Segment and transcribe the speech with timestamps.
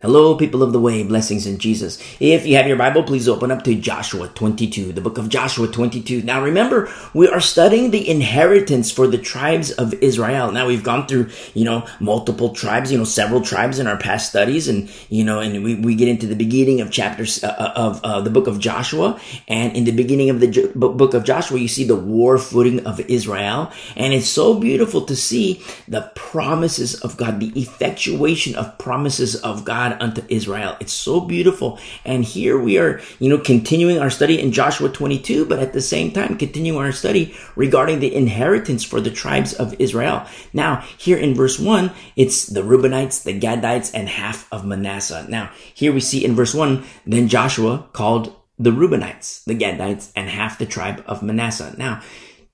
[0.00, 2.00] Hello, people of the way, blessings in Jesus.
[2.20, 5.66] If you have your Bible, please open up to Joshua 22, the book of Joshua
[5.66, 6.22] 22.
[6.22, 10.52] Now remember, we are studying the inheritance for the tribes of Israel.
[10.52, 14.30] Now we've gone through, you know, multiple tribes, you know, several tribes in our past
[14.30, 17.72] studies and, you know, and we, we get into the beginning of chapters uh, uh
[17.74, 19.20] of uh, the book of Joshua.
[19.48, 22.86] And in the beginning of the jo- book of Joshua, you see the war footing
[22.86, 23.72] of Israel.
[23.96, 29.64] And it's so beautiful to see the promises of God, the effectuation of promises of
[29.64, 30.76] God God unto Israel.
[30.80, 31.78] It's so beautiful.
[32.04, 35.80] And here we are, you know, continuing our study in Joshua 22, but at the
[35.80, 40.26] same time, continuing our study regarding the inheritance for the tribes of Israel.
[40.52, 45.26] Now, here in verse 1, it's the Reubenites, the Gadites, and half of Manasseh.
[45.28, 50.28] Now, here we see in verse 1, then Joshua called the Reubenites, the Gadites, and
[50.28, 51.74] half the tribe of Manasseh.
[51.78, 52.02] Now,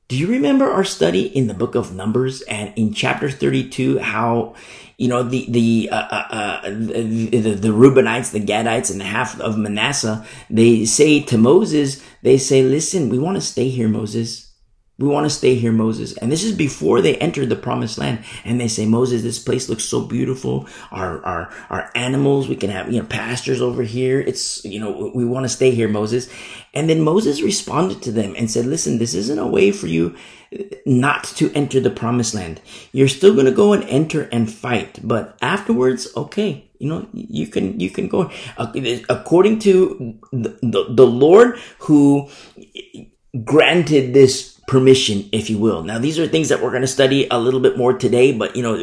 [0.06, 4.54] do you remember our study in the book of Numbers and in chapter 32 how
[4.96, 9.40] you know the the uh, uh, uh, the, the, the Reubenites, the Gadites, and half
[9.40, 14.43] of Manasseh they say to Moses, they say, "Listen, we want to stay here, Moses.
[14.96, 16.16] We want to stay here, Moses.
[16.18, 18.24] And this is before they entered the promised land.
[18.44, 20.68] And they say, Moses, this place looks so beautiful.
[20.92, 24.20] Our, our, our animals, we can have, you know, pastures over here.
[24.20, 26.28] It's, you know, we want to stay here, Moses.
[26.74, 30.14] And then Moses responded to them and said, listen, this isn't a way for you
[30.86, 32.60] not to enter the promised land.
[32.92, 35.00] You're still going to go and enter and fight.
[35.02, 38.30] But afterwards, okay, you know, you can, you can go.
[38.56, 38.72] Uh,
[39.08, 42.30] according to the, the, the Lord who
[43.42, 45.82] granted this permission, if you will.
[45.82, 48.56] Now, these are things that we're going to study a little bit more today, but
[48.56, 48.74] you know,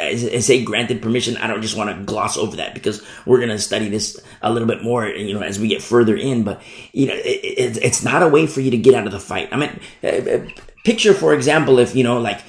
[0.00, 3.38] as I say granted permission, I don't just want to gloss over that because we're
[3.38, 6.42] going to study this a little bit more, you know, as we get further in,
[6.42, 6.60] but
[6.92, 9.20] you know, it, it, it's not a way for you to get out of the
[9.20, 9.48] fight.
[9.52, 10.48] I mean, uh, uh,
[10.84, 12.40] picture, for example, if, you know, like,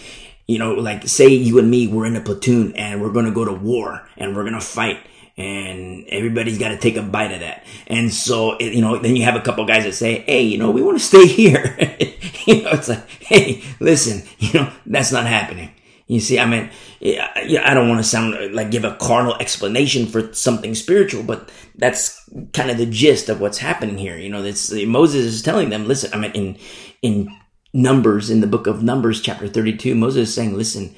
[0.47, 3.31] you know, like say you and me, we're in a platoon and we're going to
[3.31, 4.97] go to war and we're going to fight
[5.39, 7.65] and everybody's got to take a bite of that.
[7.87, 10.69] And so, you know, then you have a couple guys that say, Hey, you know,
[10.69, 11.75] we want to stay here.
[12.45, 15.71] you know, it's like, Hey, listen, you know, that's not happening.
[16.07, 16.71] You see, I mean,
[17.03, 22.27] I don't want to sound like give a carnal explanation for something spiritual, but that's
[22.51, 24.17] kind of the gist of what's happening here.
[24.17, 26.57] You know, that's Moses is telling them, listen, I mean, in,
[27.03, 27.37] in
[27.73, 30.95] Numbers, in the book of Numbers, chapter 32, Moses is saying, listen,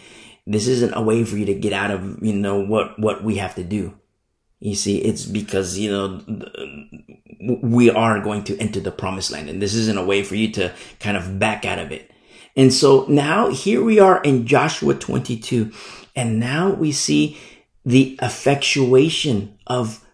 [0.48, 3.36] this isn't a way for you to get out of, you know, what, what we
[3.36, 3.94] have to do.
[4.62, 6.22] You see, it's because, you know,
[7.64, 10.52] we are going to enter the promised land and this isn't a way for you
[10.52, 12.12] to kind of back out of it.
[12.56, 15.72] And so now here we are in Joshua 22
[16.16, 17.40] and now we see
[17.86, 20.06] the effectuation of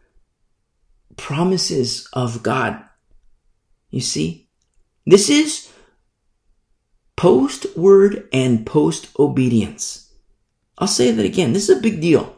[1.18, 2.82] promises of God.
[3.90, 4.48] You see,
[5.06, 5.70] this is
[7.18, 10.10] post word and post obedience.
[10.78, 11.52] I'll say that again.
[11.52, 12.38] This is a big deal.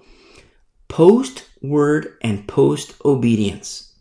[0.88, 3.94] Post word, and post obedience.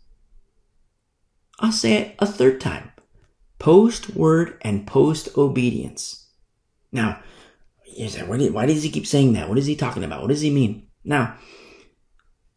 [1.59, 2.91] I'll say it a third time.
[3.57, 6.29] Post word and post obedience.
[6.91, 7.21] Now,
[7.85, 9.49] you say, why does he keep saying that?
[9.49, 10.21] What is he talking about?
[10.21, 10.87] What does he mean?
[11.03, 11.35] Now,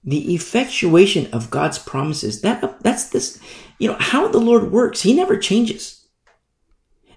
[0.04, 3.40] the effectuation of God's promises, that, that's this,
[3.78, 5.02] you know, how the Lord works.
[5.02, 6.06] He never changes.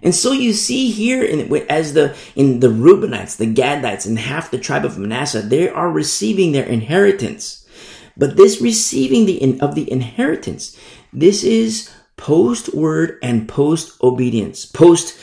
[0.02, 4.50] And so you see here in, as the, in the Reubenites, the Gadites, and half
[4.50, 7.65] the tribe of Manasseh, they are receiving their inheritance.
[8.16, 10.78] But this receiving the of the inheritance,
[11.12, 15.18] this is post word and post obedience, post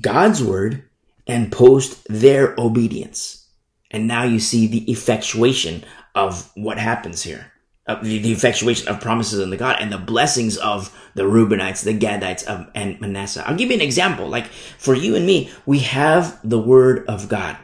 [0.00, 0.84] God's word
[1.26, 3.46] and post their obedience.
[3.90, 5.84] And now you see the effectuation
[6.14, 7.52] of what happens here.
[7.84, 11.82] Uh, the, the, effectuation of promises in the God and the blessings of the Reubenites,
[11.82, 13.42] the Gadites, of, and Manasseh.
[13.44, 14.28] I'll give you an example.
[14.28, 17.56] Like for you and me, we have the Word of God.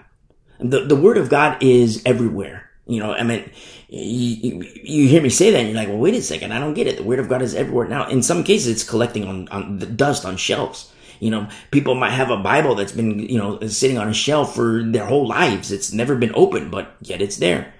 [0.58, 2.68] The, the Word of God is everywhere.
[2.84, 3.48] You know, I mean,
[3.88, 6.52] you, you hear me say that and you're like, well, wait a second.
[6.52, 6.98] I don't get it.
[6.98, 7.88] The word of God is everywhere.
[7.88, 10.92] Now, in some cases, it's collecting on, on the dust on shelves.
[11.20, 14.54] You know, people might have a Bible that's been, you know, sitting on a shelf
[14.54, 15.72] for their whole lives.
[15.72, 17.72] It's never been opened, but yet it's there.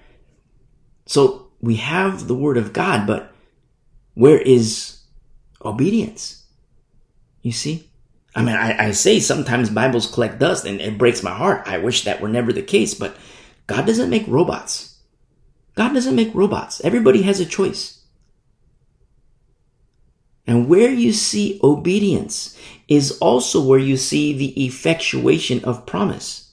[1.05, 3.33] So we have the word of God, but
[4.15, 4.99] where is
[5.63, 6.43] obedience?
[7.41, 7.89] You see?
[8.35, 11.67] I mean, I, I say sometimes Bibles collect dust and it breaks my heart.
[11.67, 13.15] I wish that were never the case, but
[13.67, 14.88] God doesn't make robots.
[15.75, 16.81] God doesn't make robots.
[16.83, 17.99] Everybody has a choice.
[20.45, 22.57] And where you see obedience
[22.87, 26.49] is also where you see the effectuation of promise.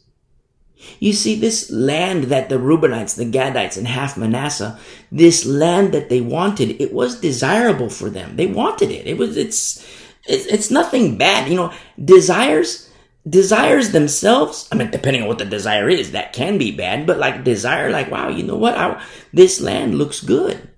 [1.01, 4.79] You see, this land that the Reubenites, the Gadites, and half Manasseh,
[5.11, 8.37] this land that they wanted, it was desirable for them.
[8.37, 9.07] They wanted it.
[9.07, 9.85] It was, it's,
[10.27, 11.49] it's, nothing bad.
[11.49, 11.73] You know,
[12.03, 12.86] desires,
[13.29, 17.19] desires themselves, I mean, depending on what the desire is, that can be bad, but
[17.19, 18.77] like desire, like, wow, you know what?
[18.77, 19.03] I,
[19.33, 20.71] this land looks good.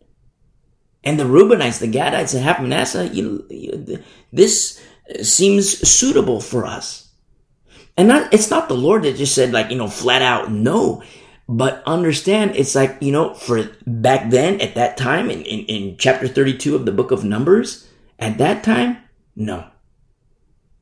[1.05, 4.03] And the Reubenites, the Gadites, and half Manasseh, you, you,
[4.33, 4.83] this
[5.23, 7.11] seems suitable for us.
[7.97, 11.03] And not, it's not the Lord that just said like, you know, flat out no.
[11.49, 15.97] But understand, it's like, you know, for back then, at that time, in, in, in
[15.97, 18.99] chapter 32 of the book of Numbers, at that time,
[19.35, 19.67] no.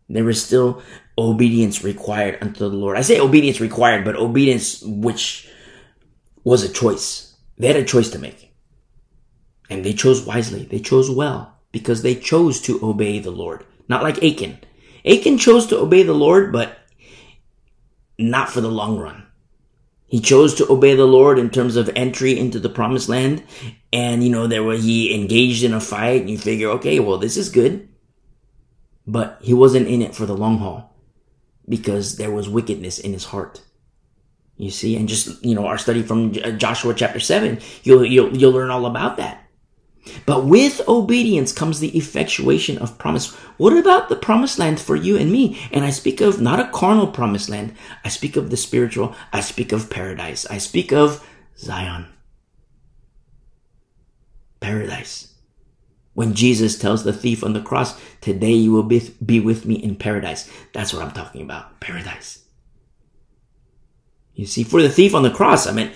[0.08, 0.82] There was still
[1.18, 2.96] obedience required unto the Lord.
[2.96, 5.48] I say obedience required, but obedience which
[6.44, 7.34] was a choice.
[7.58, 8.54] They had a choice to make.
[9.68, 10.64] And they chose wisely.
[10.64, 13.64] They chose well because they chose to obey the Lord.
[13.88, 14.58] Not like Achan.
[15.04, 16.78] Achan chose to obey the Lord, but
[18.18, 19.26] not for the long run.
[20.06, 23.42] He chose to obey the Lord in terms of entry into the promised land.
[23.92, 27.18] And, you know, there was, he engaged in a fight and you figure, okay, well,
[27.18, 27.88] this is good.
[29.06, 30.96] But he wasn't in it for the long haul
[31.68, 33.62] because there was wickedness in his heart.
[34.56, 38.34] You see, and just, you know, our study from uh, Joshua chapter 7, you'll, you'll,
[38.34, 39.42] you'll learn all about that.
[40.24, 43.34] But with obedience comes the effectuation of promise.
[43.58, 45.60] What about the promised land for you and me?
[45.72, 47.74] And I speak of not a carnal promised land.
[48.04, 49.14] I speak of the spiritual.
[49.32, 50.46] I speak of paradise.
[50.46, 51.26] I speak of
[51.58, 52.06] Zion.
[54.60, 55.35] Paradise.
[56.16, 59.74] When Jesus tells the thief on the cross, today you will be, be with me
[59.74, 60.50] in paradise.
[60.72, 61.78] That's what I'm talking about.
[61.78, 62.42] Paradise.
[64.34, 65.92] You see, for the thief on the cross, I mean,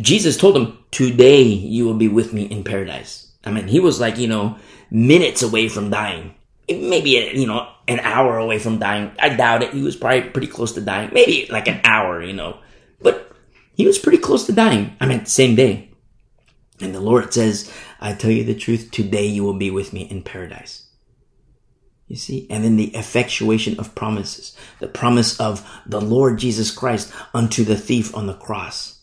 [0.00, 3.30] Jesus told him, today you will be with me in paradise.
[3.44, 4.56] I mean, he was like, you know,
[4.90, 6.34] minutes away from dying.
[6.66, 9.12] Maybe, you know, an hour away from dying.
[9.18, 9.74] I doubt it.
[9.74, 11.10] He was probably pretty close to dying.
[11.12, 12.58] Maybe like an hour, you know,
[13.02, 13.36] but
[13.74, 14.96] he was pretty close to dying.
[14.98, 15.85] I mean, same day.
[16.80, 20.02] And the Lord says, I tell you the truth, today you will be with me
[20.02, 20.86] in paradise.
[22.06, 22.46] You see?
[22.50, 24.56] And then the effectuation of promises.
[24.78, 29.02] The promise of the Lord Jesus Christ unto the thief on the cross.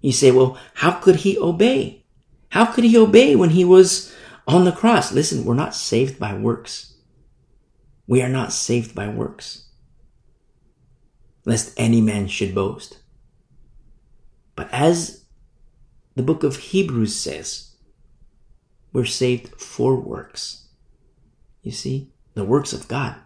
[0.00, 2.04] You say, well, how could he obey?
[2.48, 4.12] How could he obey when he was
[4.46, 5.12] on the cross?
[5.12, 6.96] Listen, we're not saved by works.
[8.06, 9.68] We are not saved by works,
[11.44, 12.98] lest any man should boast.
[14.56, 15.19] But as
[16.20, 17.70] the book of Hebrews says,
[18.92, 20.68] we're saved for works.
[21.62, 23.16] You see, the works of God.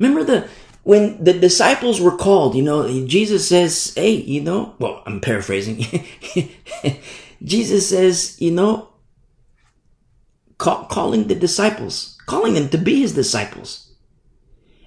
[0.00, 0.48] Remember the
[0.82, 5.86] when the disciples were called, you know, Jesus says, Hey, you know, well, I'm paraphrasing.
[7.44, 8.88] Jesus says, you know,
[10.58, 13.83] call, calling the disciples, calling them to be his disciples.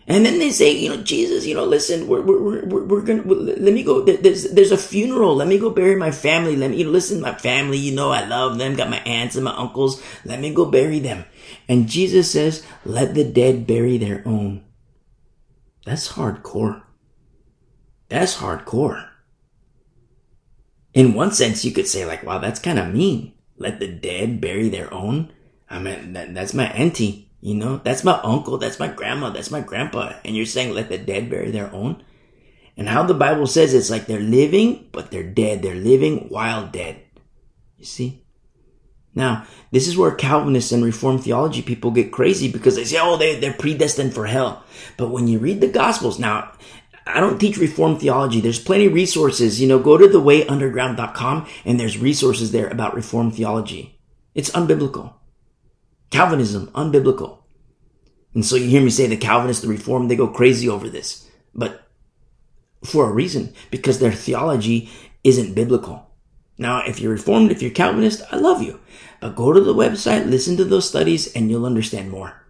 [0.10, 3.24] And then they say, you know, Jesus, you know, listen, we're, we're, we're, we're gonna,
[3.24, 5.36] let me go, there's, there's a funeral.
[5.36, 6.56] Let me go bury my family.
[6.56, 9.36] Let me, you know, listen, my family, you know, I love them, got my aunts
[9.36, 10.02] and my uncles.
[10.24, 11.26] Let me go bury them.
[11.68, 14.64] And Jesus says, let the dead bury their own.
[15.86, 16.84] That's hardcore.
[18.08, 19.10] That's hardcore.
[20.94, 23.34] In one sense, you could say like, wow, that's kind of mean.
[23.58, 25.34] Let the dead bury their own.
[25.70, 29.52] I mean, that, that's my auntie, you know, that's my uncle, that's my grandma, that's
[29.52, 30.14] my grandpa.
[30.26, 32.04] And you're saying let the dead bury their own?
[32.76, 35.62] And how the Bible says it's like they're living, but they're dead.
[35.62, 37.02] They're living while dead.
[37.78, 38.24] You see?
[39.16, 43.18] Now, this is where Calvinists and Reformed theology people get crazy because they say, oh,
[43.18, 44.64] they, they're predestined for hell.
[44.96, 46.52] But when you read the Gospels, now,
[47.08, 48.42] I don't teach Reformed theology.
[48.42, 49.60] There's plenty of resources.
[49.60, 54.00] You know, go to thewayunderground.com and there's resources there about Reformed theology.
[54.36, 55.17] It's unbiblical.
[56.10, 57.40] Calvinism, unbiblical.
[58.34, 61.28] And so you hear me say the Calvinists, the Reformed, they go crazy over this.
[61.56, 61.88] But
[62.84, 64.90] for a reason, because their theology
[65.24, 66.10] isn't biblical.
[66.58, 68.80] Now, if you're Reformed, if you're Calvinist, I love you.
[69.20, 72.47] But go to the website, listen to those studies, and you'll understand more.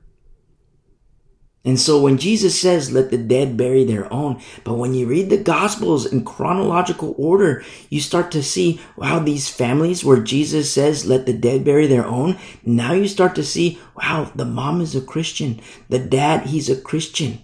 [1.67, 5.29] And so when Jesus says, let the dead bury their own, but when you read
[5.29, 11.05] the Gospels in chronological order, you start to see, wow, these families where Jesus says,
[11.05, 14.95] let the dead bury their own, now you start to see, wow, the mom is
[14.95, 15.59] a Christian.
[15.89, 17.43] The dad, he's a Christian.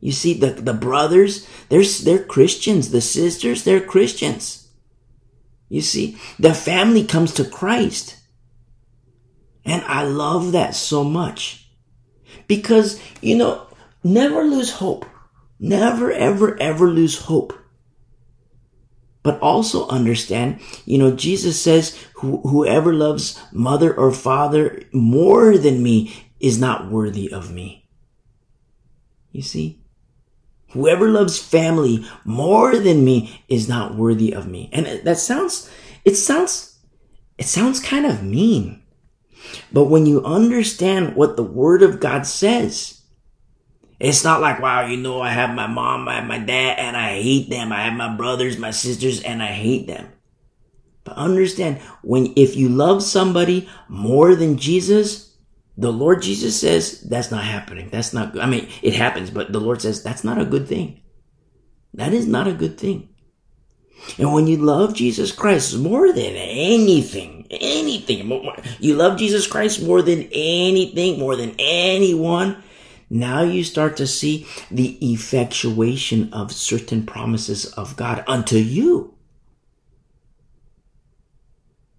[0.00, 2.90] You see, the, the brothers, they're, they're Christians.
[2.90, 4.72] The sisters, they're Christians.
[5.68, 8.16] You see, the family comes to Christ.
[9.64, 11.65] And I love that so much.
[12.46, 13.66] Because, you know,
[14.02, 15.06] never lose hope.
[15.58, 17.52] Never, ever, ever lose hope.
[19.22, 26.26] But also understand, you know, Jesus says, whoever loves mother or father more than me
[26.38, 27.88] is not worthy of me.
[29.32, 29.80] You see?
[30.70, 34.68] Whoever loves family more than me is not worthy of me.
[34.72, 35.70] And that sounds,
[36.04, 36.78] it sounds,
[37.38, 38.82] it sounds kind of mean.
[39.72, 43.02] But when you understand what the word of God says,
[43.98, 46.96] It's not like, wow, you know, I have my mom, I have my dad, and
[46.96, 47.72] I hate them.
[47.72, 50.12] I have my brothers, my sisters, and I hate them.
[51.04, 55.34] But understand, when, if you love somebody more than Jesus,
[55.78, 57.88] the Lord Jesus says that's not happening.
[57.90, 58.42] That's not good.
[58.42, 61.00] I mean, it happens, but the Lord says that's not a good thing.
[61.94, 63.08] That is not a good thing.
[64.18, 68.28] And when you love Jesus Christ more than anything, anything,
[68.80, 72.62] you love Jesus Christ more than anything, more than anyone,
[73.08, 79.14] now you start to see the effectuation of certain promises of God unto you.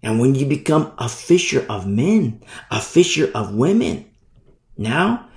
[0.02, 4.10] And when you become a fisher of men, a fisher of women,
[4.76, 5.27] now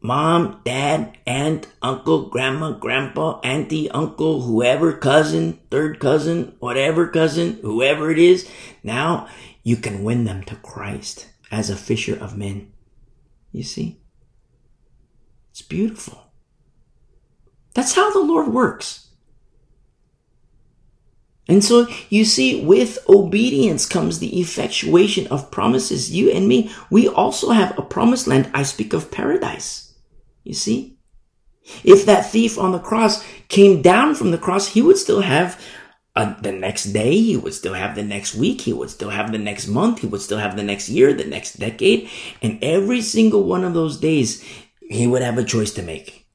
[0.00, 8.10] mom, dad, aunt, uncle, grandma, grandpa, auntie, uncle, whoever, cousin, third cousin, whatever cousin, whoever
[8.10, 8.48] it is,
[8.82, 9.28] now
[9.62, 12.72] you can win them to Christ as a fisher of men.
[13.52, 14.00] You see?
[15.50, 16.32] It's beautiful.
[17.74, 19.08] That's how the Lord works.
[21.48, 26.12] And so you see, with obedience comes the effectuation of promises.
[26.12, 28.48] You and me, we also have a promised land.
[28.54, 29.89] I speak of paradise.
[30.44, 30.98] You see?
[31.84, 35.60] If that thief on the cross came down from the cross, he would still have
[36.16, 39.30] uh, the next day, he would still have the next week, he would still have
[39.30, 42.10] the next month, he would still have the next year, the next decade.
[42.42, 44.44] And every single one of those days,
[44.80, 46.26] he would have a choice to make.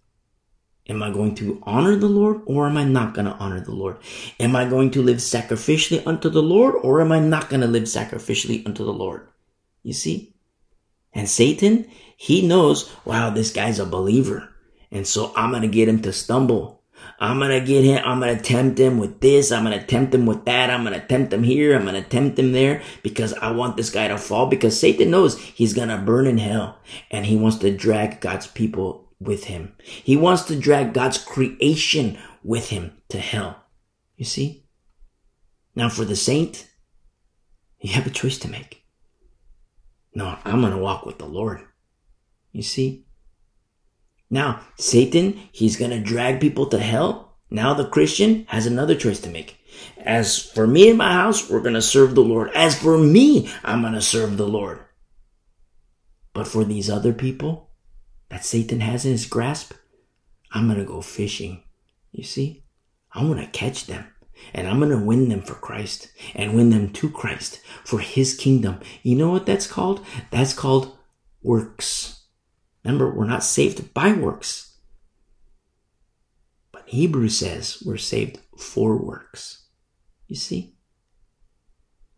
[0.88, 3.74] Am I going to honor the Lord or am I not going to honor the
[3.74, 3.98] Lord?
[4.40, 7.68] Am I going to live sacrificially unto the Lord or am I not going to
[7.68, 9.28] live sacrificially unto the Lord?
[9.82, 10.36] You see?
[11.12, 14.50] And Satan, he knows, wow, this guy's a believer.
[14.92, 16.84] And so I'm going to get him to stumble.
[17.20, 19.52] I'm going to get him, I'm going to tempt him with this.
[19.52, 20.70] I'm going to tempt him with that.
[20.70, 21.76] I'm going to tempt him here.
[21.76, 25.12] I'm going to tempt him there because I want this guy to fall because Satan
[25.12, 26.80] knows he's going to burn in hell
[27.12, 29.76] and he wants to drag God's people with him.
[29.84, 33.64] He wants to drag God's creation with him to hell.
[34.18, 34.66] You see?
[35.76, 36.68] Now for the saint,
[37.80, 38.84] you have a choice to make.
[40.14, 41.62] No, I'm going to walk with the Lord.
[42.56, 43.06] You see?
[44.30, 47.38] Now, Satan, he's to drag people to hell.
[47.50, 49.58] Now the Christian has another choice to make.
[49.98, 52.52] As for me and my house, we're to serve the Lord.
[52.56, 54.80] As for me, I'm to serve the Lord.
[56.34, 57.72] But for these other people,
[58.30, 59.74] that Satan has in his grasp,
[60.50, 61.62] I'm to go fishing.
[62.14, 62.64] You see?
[63.12, 64.08] I'm to catch them
[64.54, 68.80] and I'm to win them for Christ and win them to Christ for his kingdom.
[69.04, 70.06] You know what that's called?
[70.32, 70.98] That's called
[71.44, 72.15] works.
[72.86, 74.78] Remember, we're not saved by works.
[76.72, 79.66] But Hebrews says we're saved for works.
[80.28, 80.76] You see?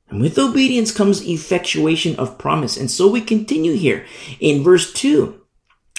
[0.10, 2.76] And with obedience comes effectuation of promise.
[2.78, 4.06] And so we continue here
[4.42, 5.42] in verse 2.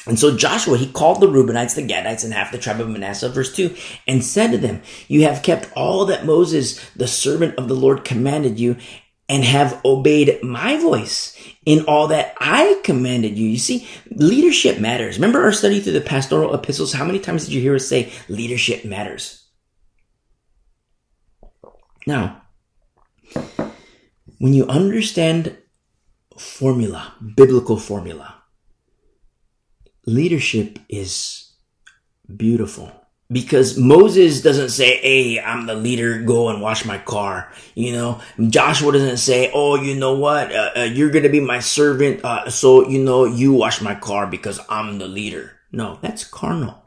[0.06, 3.28] And so Joshua, he called the Reubenites, the Gadites, and half the tribe of Manasseh,
[3.28, 3.74] verse 2,
[4.06, 8.04] and said to them, You have kept all that Moses, the servant of the Lord,
[8.04, 8.76] commanded you,
[9.28, 13.46] and have obeyed my voice in all that I commanded you.
[13.46, 15.16] You see, leadership matters.
[15.16, 16.92] Remember our study through the pastoral epistles?
[16.92, 19.46] How many times did you hear us say leadership matters?
[22.06, 22.42] Now,
[24.38, 25.58] when you understand
[26.38, 28.42] formula, biblical formula,
[30.06, 31.52] leadership is
[32.34, 32.97] beautiful
[33.30, 36.22] because Moses doesn't say, Hey, I'm the leader.
[36.22, 37.52] Go and wash my car.
[37.74, 40.54] You know, Joshua doesn't say, Oh, you know what?
[40.54, 42.24] Uh, uh, you're going to be my servant.
[42.24, 45.52] Uh, so, you know, you wash my car because I'm the leader.
[45.72, 46.82] No, that's carnal.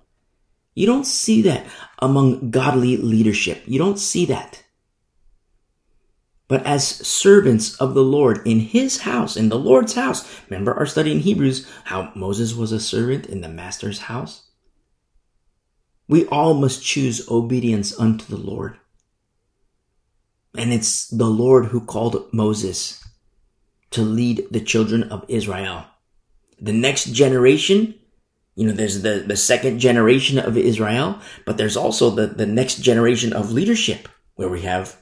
[0.74, 1.66] You don't see that
[2.00, 3.64] among godly leadership.
[3.66, 4.64] You don't see that
[6.52, 10.30] but as servants of the Lord in his house, in the Lord's house.
[10.50, 14.51] Remember our study in Hebrews, how Moses was a servant in the master's house?
[16.12, 18.78] We all must choose obedience unto the Lord.
[20.58, 23.02] And it's the Lord who called Moses
[23.92, 25.86] to lead the children of Israel.
[26.60, 27.96] The next generation,
[28.56, 32.82] you know, there's the, the second generation of Israel, but there's also the, the next
[32.82, 34.98] generation of leadership where we have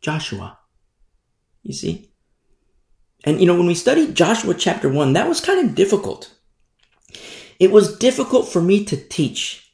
[0.00, 0.60] Joshua.
[1.64, 2.12] You see?
[3.24, 6.32] And you know, when we studied Joshua chapter 1, that was kind of difficult.
[7.58, 9.65] It was difficult for me to teach.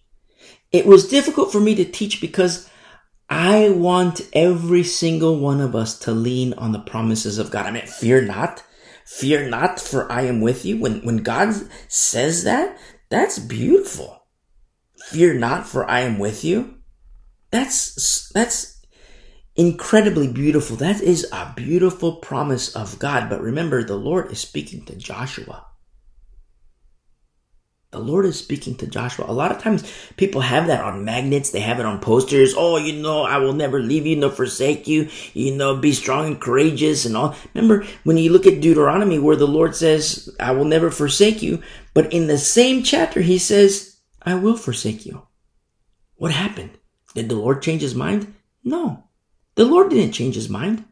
[0.72, 2.68] It was difficult for me to teach because
[3.28, 7.66] I want every single one of us to lean on the promises of God.
[7.66, 8.62] I mean, fear not.
[9.04, 10.78] Fear not, for I am with you.
[10.78, 11.54] When, when God
[11.88, 12.78] says that,
[13.10, 14.26] that's beautiful.
[15.06, 16.78] Fear not, for I am with you.
[17.50, 18.80] That's, that's
[19.56, 20.76] incredibly beautiful.
[20.76, 23.28] That is a beautiful promise of God.
[23.28, 25.66] But remember, the Lord is speaking to Joshua.
[27.92, 29.26] The Lord is speaking to Joshua.
[29.28, 29.84] A lot of times
[30.16, 31.50] people have that on magnets.
[31.50, 32.54] They have it on posters.
[32.56, 35.10] Oh, you know, I will never leave you nor forsake you.
[35.34, 37.36] You know, be strong and courageous and all.
[37.52, 41.62] Remember when you look at Deuteronomy where the Lord says, I will never forsake you.
[41.92, 45.26] But in the same chapter, he says, I will forsake you.
[46.16, 46.78] What happened?
[47.14, 48.34] Did the Lord change his mind?
[48.64, 49.04] No.
[49.54, 50.86] The Lord didn't change his mind.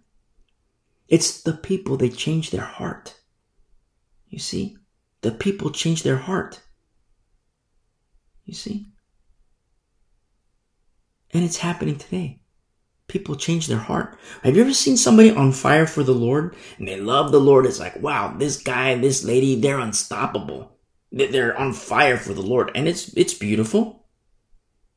[1.09, 3.19] It's the people, they change their heart.
[4.29, 4.77] You see,
[5.23, 6.61] the people change their heart.
[8.45, 8.87] You see?
[11.33, 12.41] And it's happening today.
[13.07, 14.17] People change their heart.
[14.43, 17.67] Have you ever seen somebody on fire for the Lord and they love the Lord?
[17.67, 20.77] It's like, wow, this guy, this lady, they're unstoppable.
[21.11, 22.71] They're on fire for the Lord.
[22.75, 24.07] And it's, it's beautiful.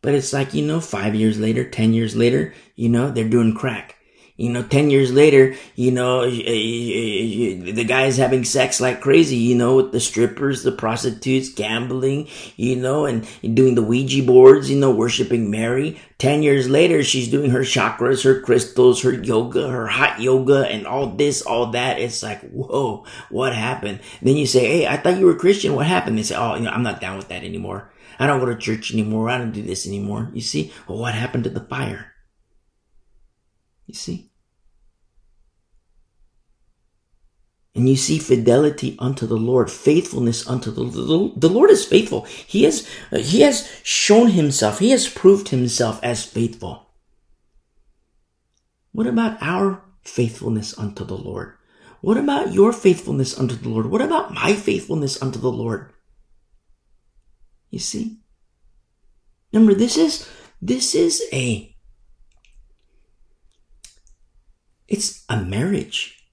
[0.01, 3.55] But it's like, you know, five years later, 10 years later, you know, they're doing
[3.55, 3.95] crack.
[4.35, 9.75] You know, 10 years later, you know, the guy's having sex like crazy, you know,
[9.75, 14.89] with the strippers, the prostitutes, gambling, you know, and doing the Ouija boards, you know,
[14.89, 16.01] worshiping Mary.
[16.17, 20.87] 10 years later, she's doing her chakras, her crystals, her yoga, her hot yoga, and
[20.87, 21.99] all this, all that.
[21.99, 23.99] It's like, whoa, what happened?
[24.23, 25.75] Then you say, hey, I thought you were Christian.
[25.75, 26.17] What happened?
[26.17, 27.91] They say, oh, you know, I'm not down with that anymore.
[28.17, 29.29] I don't go to church anymore.
[29.29, 30.31] I don't do this anymore.
[30.33, 30.73] You see?
[30.87, 32.12] Well, what happened to the fire?
[33.85, 34.31] You see?
[37.75, 42.21] And you see fidelity unto the Lord, faithfulness unto the, the, the Lord is faithful.
[42.25, 44.77] He has, uh, he has shown himself.
[44.77, 46.87] He has proved himself as faithful.
[48.91, 51.53] What about our faithfulness unto the Lord?
[52.01, 53.87] What about your faithfulness unto the Lord?
[53.87, 55.91] What about my faithfulness unto the Lord?
[57.71, 58.19] You see?
[59.51, 60.29] Remember, this is,
[60.61, 61.72] this is a
[64.93, 66.23] It's a marriage.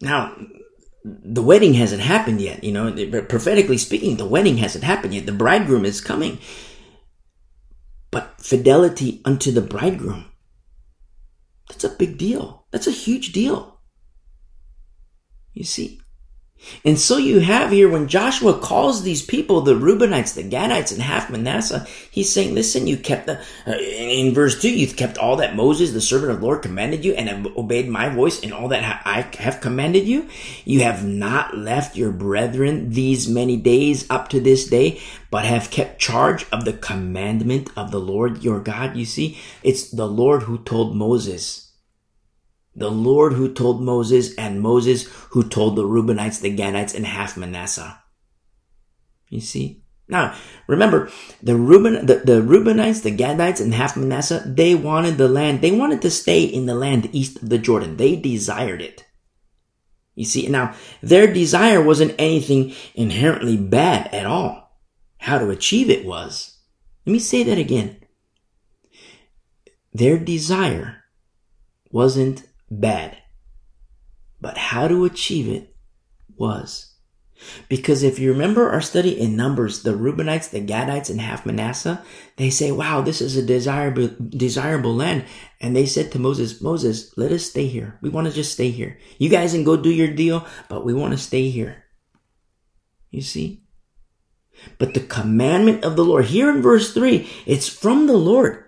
[0.00, 0.36] Now,
[1.04, 5.26] the wedding hasn't happened yet, you know, prophetically speaking, the wedding hasn't happened yet.
[5.26, 6.38] The bridegroom is coming.
[8.12, 10.26] But fidelity unto the bridegroom,
[11.68, 12.66] that's a big deal.
[12.70, 13.80] That's a huge deal.
[15.52, 16.00] You see?
[16.84, 21.00] And so you have here when Joshua calls these people, the Reubenites, the Gadites, and
[21.00, 25.36] half Manasseh, he's saying, listen, you kept the, uh, in verse 2, you've kept all
[25.36, 28.52] that Moses, the servant of the Lord, commanded you and have obeyed my voice and
[28.52, 30.28] all that I have commanded you.
[30.64, 35.70] You have not left your brethren these many days up to this day, but have
[35.70, 38.96] kept charge of the commandment of the Lord your God.
[38.96, 41.67] You see, it's the Lord who told Moses,
[42.78, 47.36] the Lord who told Moses and Moses who told the Reubenites, the Gadites, and half
[47.36, 48.00] Manasseh.
[49.28, 49.82] You see?
[50.06, 50.34] Now,
[50.66, 51.10] remember,
[51.42, 55.72] the Reuben, the, the Reubenites, the Gadites, and half Manasseh, they wanted the land, they
[55.72, 57.96] wanted to stay in the land east of the Jordan.
[57.96, 59.04] They desired it.
[60.14, 64.78] You see, now, their desire wasn't anything inherently bad at all.
[65.18, 66.58] How to achieve it was.
[67.04, 67.98] Let me say that again.
[69.92, 71.04] Their desire
[71.90, 73.18] wasn't bad.
[74.40, 75.74] But how to achieve it
[76.36, 76.94] was.
[77.68, 82.02] Because if you remember our study in Numbers, the Reubenites, the Gadites, and half Manasseh,
[82.36, 85.24] they say, wow, this is a desirable, desirable land.
[85.60, 87.98] And they said to Moses, Moses, let us stay here.
[88.02, 88.98] We want to just stay here.
[89.18, 91.84] You guys can go do your deal, but we want to stay here.
[93.10, 93.62] You see?
[94.78, 98.64] But the commandment of the Lord, here in verse 3, it's from the Lord.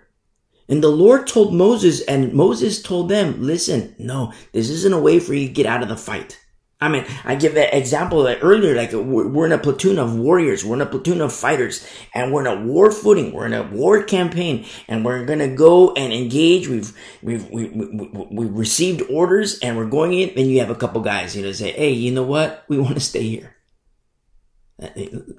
[0.69, 5.19] And the Lord told Moses, and Moses told them, listen, no, this isn't a way
[5.19, 6.39] for you to get out of the fight.
[6.83, 10.65] I mean, I give that example that earlier, like we're in a platoon of warriors,
[10.65, 13.61] we're in a platoon of fighters, and we're in a war footing, we're in a
[13.61, 16.67] war campaign, and we're gonna go and engage.
[16.67, 20.29] We've we've we, we, we received orders, and we're going in.
[20.29, 22.65] And you have a couple guys, you know, say, "Hey, you know what?
[22.67, 23.55] We want to stay here."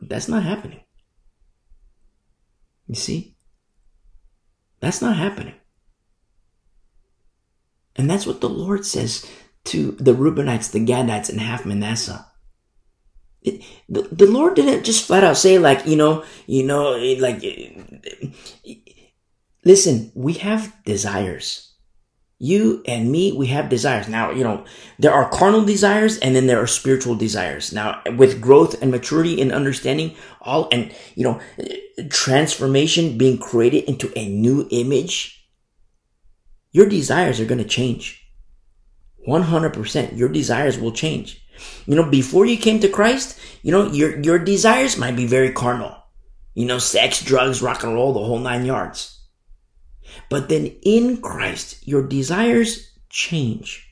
[0.00, 0.80] That's not happening.
[2.86, 3.31] You see,
[4.82, 5.54] that's not happening.
[7.94, 9.24] And that's what the Lord says
[9.66, 12.26] to the Reubenites, the Gadites, and half Manasseh.
[13.42, 17.42] It, the, the Lord didn't just flat out say like, you know, you know, like,
[19.64, 21.71] listen, we have desires.
[22.44, 24.08] You and me, we have desires.
[24.08, 24.64] Now, you know,
[24.98, 27.72] there are carnal desires and then there are spiritual desires.
[27.72, 31.40] Now, with growth and maturity and understanding, all, and, you know,
[32.10, 35.48] transformation being created into a new image,
[36.72, 38.26] your desires are going to change.
[39.28, 40.18] 100%.
[40.18, 41.46] Your desires will change.
[41.86, 45.52] You know, before you came to Christ, you know, your, your desires might be very
[45.52, 45.96] carnal.
[46.54, 49.21] You know, sex, drugs, rock and roll, the whole nine yards.
[50.28, 53.88] But then in Christ, your desires change.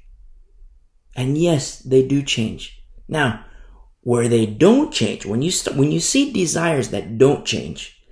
[1.14, 2.82] And yes, they do change.
[3.08, 3.44] Now,
[4.02, 8.02] where they don't change, when you st- when you see desires that don't change,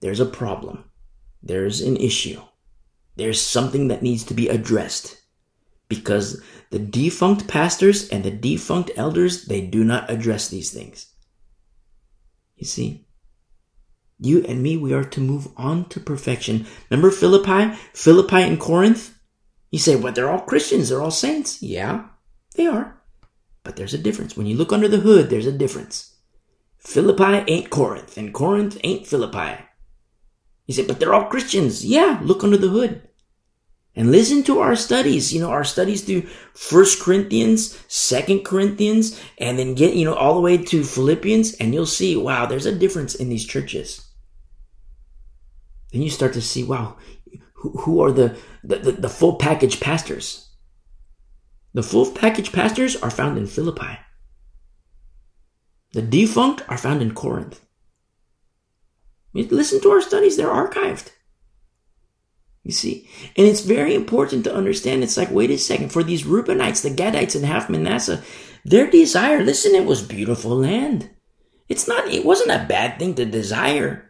[0.00, 0.84] there's a problem.
[1.42, 2.40] There's an issue.
[3.16, 5.20] There's something that needs to be addressed
[5.88, 11.06] because the defunct pastors and the defunct elders, they do not address these things.
[12.56, 13.06] You see,
[14.20, 16.66] you and me, we are to move on to perfection.
[16.90, 17.76] Remember Philippi?
[17.94, 19.18] Philippi and Corinth?
[19.70, 20.88] You say, well, they're all Christians.
[20.88, 21.62] They're all saints.
[21.62, 22.04] Yeah,
[22.54, 23.00] they are.
[23.62, 24.36] But there's a difference.
[24.36, 26.16] When you look under the hood, there's a difference.
[26.78, 29.62] Philippi ain't Corinth, and Corinth ain't Philippi.
[30.66, 31.84] You say, but they're all Christians.
[31.84, 33.06] Yeah, look under the hood.
[33.96, 36.22] And listen to our studies, you know, our studies through
[36.54, 41.74] First Corinthians, Second Corinthians, and then get, you know, all the way to Philippians, and
[41.74, 44.09] you'll see, wow, there's a difference in these churches.
[45.92, 46.96] Then you start to see, wow,
[47.54, 50.50] who, who are the, the, the, the full package pastors?
[51.74, 53.98] The full package pastors are found in Philippi.
[55.92, 57.60] The defunct are found in Corinth.
[59.34, 61.10] Listen to our studies, they're archived.
[62.64, 63.08] You see?
[63.36, 65.02] And it's very important to understand.
[65.02, 68.22] It's like, wait a second, for these Reubenites, the Gadites, and half Manasseh,
[68.64, 71.10] their desire, listen, it was beautiful land.
[71.68, 74.09] It's not, it wasn't a bad thing to desire,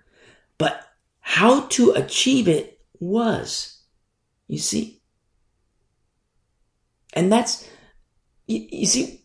[1.30, 3.82] how to achieve it was.
[4.48, 5.00] You see?
[7.12, 7.68] And that's,
[8.48, 9.24] you, you see,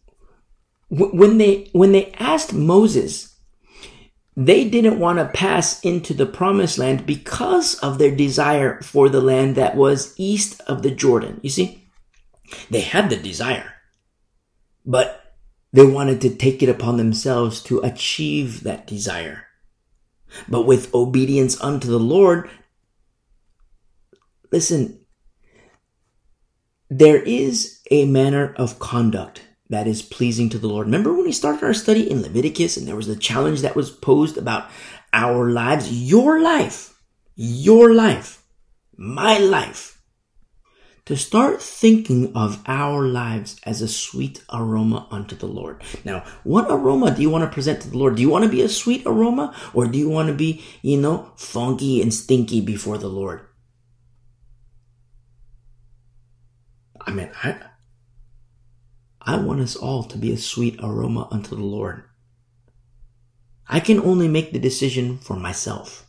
[0.92, 3.36] when they, when they asked Moses,
[4.38, 9.22] they didn't want to pass into the promised land because of their desire for the
[9.22, 11.40] land that was east of the Jordan.
[11.42, 11.90] You see,
[12.70, 13.74] they had the desire,
[14.86, 15.34] but
[15.74, 19.48] they wanted to take it upon themselves to achieve that desire.
[20.48, 22.50] But with obedience unto the Lord,
[24.52, 25.06] listen,
[26.90, 30.86] there is a manner of conduct that is pleasing to the Lord.
[30.88, 33.90] Remember when we started our study in Leviticus and there was the challenge that was
[33.90, 34.70] posed about
[35.12, 37.02] our lives, your life,
[37.36, 38.44] your life,
[38.96, 39.95] my life.
[41.06, 45.84] To start thinking of our lives as a sweet aroma unto the Lord.
[46.04, 48.16] Now, what aroma do you want to present to the Lord?
[48.16, 50.98] Do you want to be a sweet aroma or do you want to be, you
[50.98, 53.42] know, funky and stinky before the Lord?
[57.00, 57.58] I mean, I,
[59.22, 62.04] I want us all to be a sweet aroma unto the Lord.
[63.68, 66.05] I can only make the decision for myself.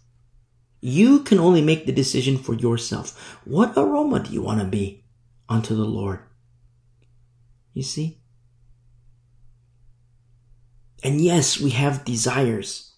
[0.81, 3.39] You can only make the decision for yourself.
[3.45, 5.05] What aroma do you want to be
[5.49, 6.21] unto the Lord?
[7.73, 8.21] You see?
[11.03, 12.95] And yes, we have desires.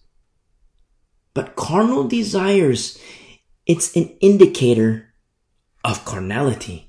[1.35, 2.99] But carnal desires,
[3.67, 5.15] it's an indicator
[5.85, 6.89] of carnality.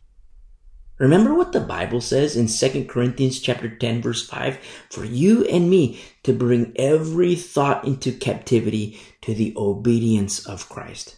[0.98, 4.58] Remember what the Bible says in 2 Corinthians chapter 10 verse 5?
[4.90, 11.18] For you and me to bring every thought into captivity to the obedience of Christ.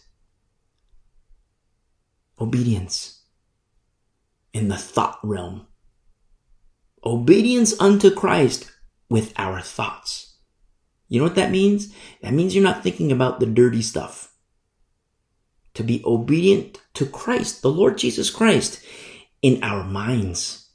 [2.40, 3.22] Obedience
[4.52, 5.66] in the thought realm.
[7.04, 8.70] Obedience unto Christ
[9.08, 10.36] with our thoughts.
[11.08, 11.92] You know what that means?
[12.22, 14.32] That means you're not thinking about the dirty stuff.
[15.74, 18.82] To be obedient to Christ, the Lord Jesus Christ
[19.42, 20.70] in our minds.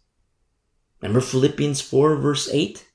[1.01, 2.87] Remember Philippians 4 verse 8?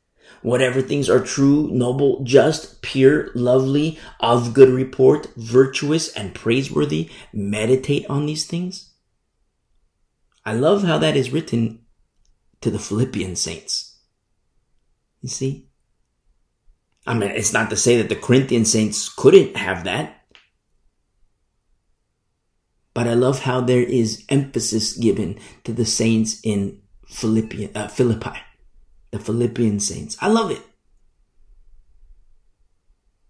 [0.42, 8.04] Whatever things are true, noble, just, pure, lovely, of good report, virtuous, and praiseworthy, meditate
[8.08, 8.90] on these things.
[10.44, 11.84] I love how that is written
[12.60, 14.00] to the Philippian saints.
[15.20, 15.68] You see?
[17.06, 20.24] I mean, it's not to say that the Corinthian saints couldn't have that.
[22.94, 28.38] But I love how there is emphasis given to the saints in Philippi, uh, Philippi,
[29.12, 30.16] the Philippian saints.
[30.20, 30.62] I love it.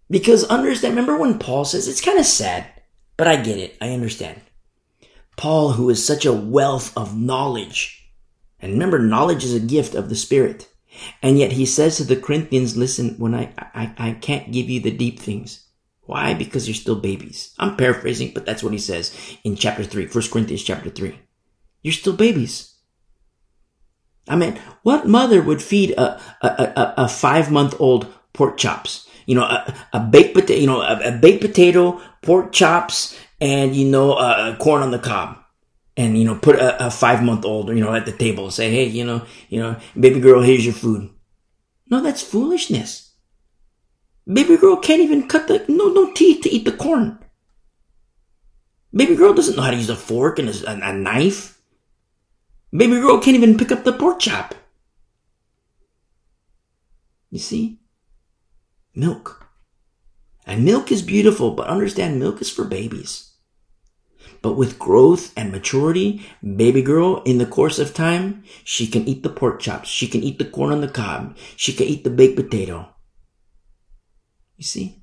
[0.09, 2.65] Because understand, remember when Paul says, it's kind of sad,
[3.17, 3.77] but I get it.
[3.79, 4.41] I understand.
[5.37, 8.11] Paul, who is such a wealth of knowledge,
[8.59, 10.69] and remember, knowledge is a gift of the Spirit.
[11.21, 14.79] And yet he says to the Corinthians, listen, when I, I, I can't give you
[14.79, 15.65] the deep things.
[16.01, 16.33] Why?
[16.33, 17.53] Because you're still babies.
[17.57, 21.17] I'm paraphrasing, but that's what he says in chapter 3, 1 Corinthians chapter 3.
[21.81, 22.72] You're still babies.
[24.27, 29.07] I mean, what mother would feed a, a, a, a five month old pork chops?
[29.25, 33.75] You know, a, a baked potato, you know, a, a, baked potato, pork chops, and,
[33.75, 35.37] you know, uh, corn on the cob.
[35.95, 38.49] And, you know, put a, a five month old, you know, at the table.
[38.49, 41.09] Say, hey, you know, you know, baby girl, here's your food.
[41.89, 43.13] No, that's foolishness.
[44.25, 47.19] Baby girl can't even cut the no no teeth to eat the corn.
[48.93, 51.52] Baby girl doesn't know how to use a fork and a, a knife.
[52.75, 54.55] Baby girl can't even pick up the pork chop.
[57.29, 57.79] You see?
[58.95, 59.47] Milk.
[60.45, 63.33] And milk is beautiful, but understand milk is for babies.
[64.41, 69.21] But with growth and maturity, baby girl, in the course of time, she can eat
[69.21, 69.87] the pork chops.
[69.87, 71.37] She can eat the corn on the cob.
[71.55, 72.89] She can eat the baked potato.
[74.57, 75.02] You see?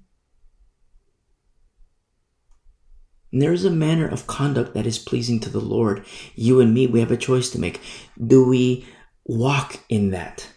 [3.32, 6.04] And there is a manner of conduct that is pleasing to the Lord.
[6.34, 7.80] You and me, we have a choice to make.
[8.24, 8.86] Do we
[9.24, 10.48] walk in that?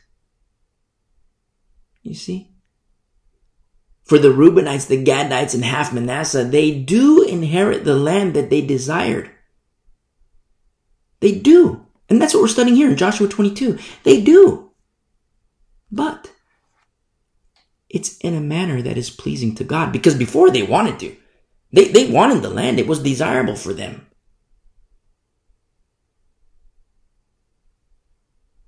[2.01, 2.49] You see?
[4.03, 8.62] For the Reubenites, the Gadites, and half Manasseh, they do inherit the land that they
[8.62, 9.31] desired.
[11.21, 11.86] They do.
[12.09, 13.79] And that's what we're studying here in Joshua 22.
[14.03, 14.71] They do.
[15.89, 16.31] But
[17.89, 21.15] it's in a manner that is pleasing to God because before they wanted to.
[21.73, 22.79] They, they wanted the land.
[22.79, 24.05] It was desirable for them.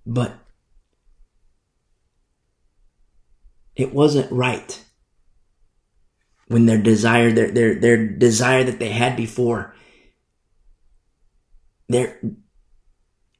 [0.08, 0.34] But
[3.76, 4.84] it wasn't right
[6.48, 9.76] when their desire, their, their, their desire that they had before,
[11.88, 12.20] there,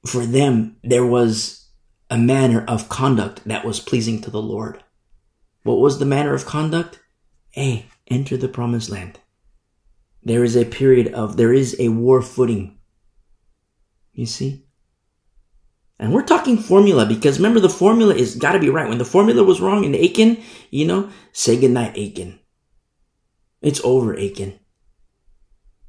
[0.06, 1.70] for them, there was
[2.10, 4.84] a manner of conduct that was pleasing to the Lord.
[5.64, 7.00] What was the manner of conduct?
[7.58, 9.20] A, enter the promised land.
[10.26, 12.78] There is a period of, there is a war footing.
[14.12, 14.66] You see?
[16.00, 18.90] And we're talking formula because remember the formula is gotta be right.
[18.90, 22.40] When the formula was wrong in Achan, you know, say goodnight, Achan.
[23.62, 24.60] It's over, Achan.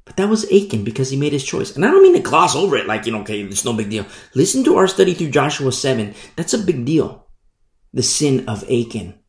[0.05, 1.75] But that was Achan because he made his choice.
[1.75, 3.89] And I don't mean to gloss over it like, you know, okay, it's no big
[3.89, 4.05] deal.
[4.33, 6.13] Listen to our study through Joshua 7.
[6.37, 7.27] That's a big deal.
[7.91, 9.19] The sin of Achan.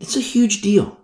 [0.00, 0.99] It's a huge deal.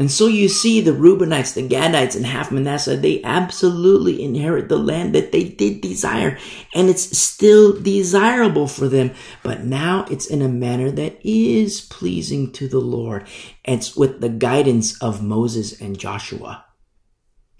[0.00, 4.78] And so you see the Reubenites, the Gadites, and half Manasseh, they absolutely inherit the
[4.78, 6.38] land that they did desire.
[6.74, 9.10] And it's still desirable for them.
[9.42, 13.26] But now it's in a manner that is pleasing to the Lord.
[13.62, 16.64] It's with the guidance of Moses and Joshua.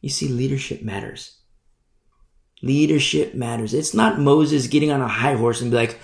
[0.00, 1.36] You see, leadership matters.
[2.62, 3.74] Leadership matters.
[3.74, 6.00] It's not Moses getting on a high horse and be like,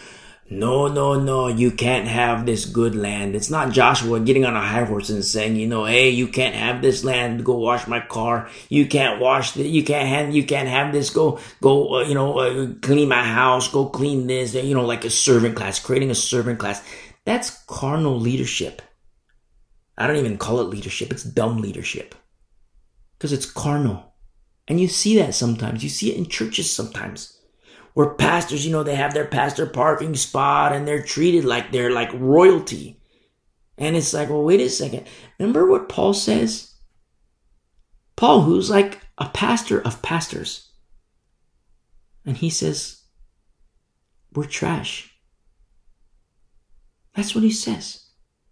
[0.49, 3.35] no, no, no, you can't have this good land.
[3.35, 6.55] It's not Joshua getting on a high horse and saying, you know, hey, you can't
[6.55, 7.45] have this land.
[7.45, 8.49] Go wash my car.
[8.69, 11.11] You can't wash the, you can't have, you can't have this.
[11.11, 13.67] Go, go, uh, you know, uh, clean my house.
[13.67, 14.55] Go clean this.
[14.55, 16.81] You know, like a servant class, creating a servant class.
[17.25, 18.83] That's carnal leadership.
[19.99, 21.11] I don't even call it leadership.
[21.11, 22.15] It's dumb leadership
[23.19, 24.15] because it's carnal.
[24.69, 25.83] And you see that sometimes.
[25.83, 27.36] You see it in churches sometimes
[27.97, 31.91] where pastors, you know, they have their pastor parking spot and they're treated like they're
[31.91, 33.01] like royalty.
[33.79, 35.07] And it's like, well, wait a second.
[35.39, 36.75] Remember what Paul says?
[38.15, 40.73] Paul, who's like a pastor of pastors.
[42.27, 43.01] And he says,
[44.35, 45.17] we're trash.
[47.15, 48.11] That's what he says.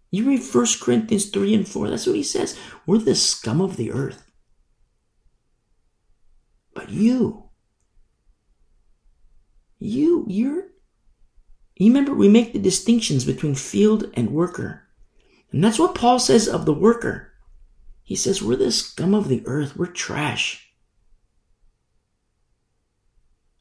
[0.09, 1.91] You read 1 Corinthians 3 and 4.
[1.91, 2.57] That's what he says.
[2.87, 4.23] We're the scum of the earth.
[6.73, 7.44] But you,
[9.79, 10.65] you, you're.
[11.75, 14.83] You remember, we make the distinctions between field and worker.
[15.51, 17.33] And that's what Paul says of the worker.
[18.03, 20.65] He says, We're the scum of the earth, we're trash.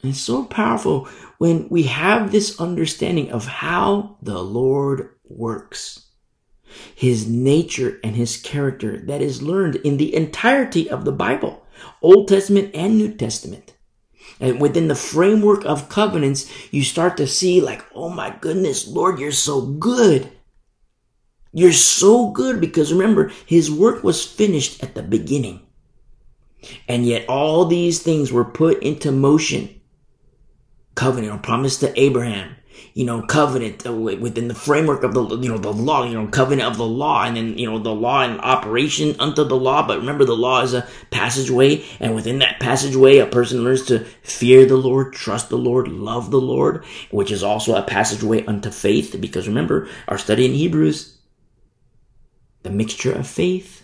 [0.02, 6.10] And it's so powerful when we have this understanding of how the Lord works.
[6.94, 11.64] His nature and his character that is learned in the entirety of the Bible,
[12.02, 13.73] Old Testament and New Testament.
[14.40, 19.18] And within the framework of covenants, you start to see like, oh my goodness, Lord,
[19.18, 20.30] you're so good.
[21.52, 25.60] You're so good because remember, his work was finished at the beginning.
[26.88, 29.80] And yet all these things were put into motion.
[30.94, 32.56] Covenant or promise to Abraham,
[32.92, 36.26] you know, covenant uh, within the framework of the, you know, the law, you know,
[36.26, 39.86] covenant of the law, and then, you know, the law in operation unto the law.
[39.86, 44.04] But remember, the law is a passageway, and within that passageway, a person learns to
[44.22, 48.70] fear the Lord, trust the Lord, love the Lord, which is also a passageway unto
[48.70, 49.16] faith.
[49.20, 51.18] Because remember, our study in Hebrews,
[52.62, 53.83] the mixture of faith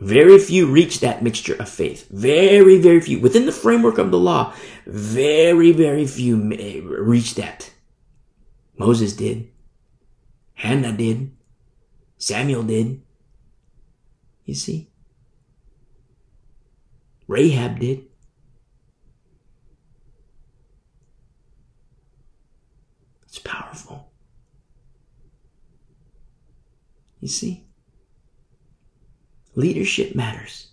[0.00, 2.08] very few reach that mixture of faith.
[2.10, 3.20] Very, very few.
[3.20, 4.52] Within the framework of the law,
[4.86, 7.70] very, very few reach that.
[8.76, 9.50] Moses did.
[10.54, 11.30] Hannah did.
[12.18, 13.02] Samuel did.
[14.44, 14.90] You see?
[17.26, 18.04] Rahab did.
[23.24, 24.12] It's powerful.
[27.20, 27.63] You see?
[29.54, 30.68] Leadership matters.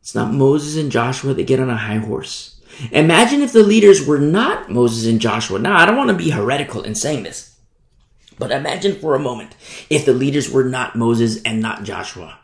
[0.00, 2.60] It's not Moses and Joshua that get on a high horse.
[2.92, 5.58] Imagine if the leaders were not Moses and Joshua.
[5.58, 7.56] Now, I don't want to be heretical in saying this,
[8.38, 9.54] but imagine for a moment
[9.90, 12.38] if the leaders were not Moses and not Joshua.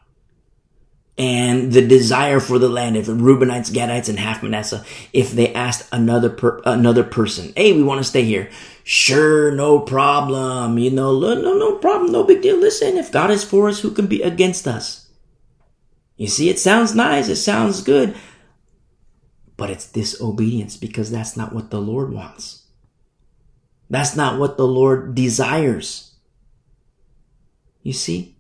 [1.17, 5.55] And the desire for the land, if the Reubenites, Gadites, and half Manasseh, if they
[5.55, 8.51] asked another per, another person, "Hey, we want to stay here,"
[8.83, 10.77] sure, no problem.
[10.77, 12.57] You know, no, no problem, no big deal.
[12.57, 15.07] Listen, if God is for us, who can be against us?
[16.17, 18.17] You see, it sounds nice, it sounds good,
[19.57, 22.65] but it's disobedience because that's not what the Lord wants.
[23.89, 26.15] That's not what the Lord desires.
[27.83, 28.35] You see?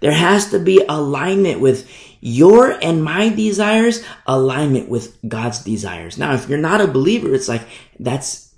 [0.00, 1.88] There has to be alignment with
[2.20, 6.18] your and my desires, alignment with God's desires.
[6.18, 7.62] Now, if you're not a believer, it's like,
[7.98, 8.54] that's,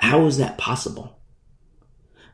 [0.00, 1.18] how is that possible?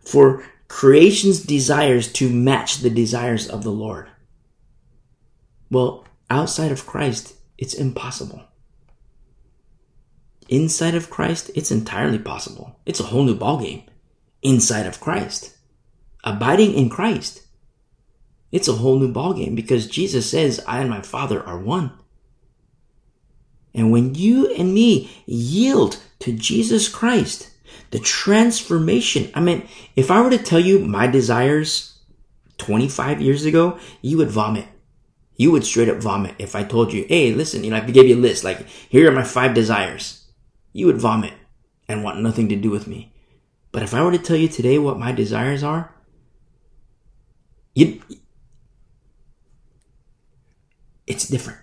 [0.01, 4.09] For creation's desires to match the desires of the Lord.
[5.71, 8.43] Well, outside of Christ, it's impossible.
[10.49, 12.81] Inside of Christ, it's entirely possible.
[12.87, 13.85] It's a whole new ballgame.
[14.43, 15.57] Inside of Christ.
[16.25, 17.43] Abiding in Christ.
[18.53, 21.93] It's a whole new ballgame because Jesus says, I and my Father are one.
[23.75, 27.51] And when you and me yield to Jesus Christ,
[27.91, 31.99] the transformation, I mean, if I were to tell you my desires
[32.59, 34.67] 25 years ago, you would vomit.
[35.37, 38.09] You would straight up vomit if I told you, hey, listen, you know, I gave
[38.09, 40.21] you a list, like, here are my five desires
[40.73, 41.33] you would vomit
[41.89, 43.13] and want nothing to do with me.
[43.73, 45.95] But if I were to tell you today what my desires are,
[47.75, 48.01] you
[51.11, 51.59] it's different.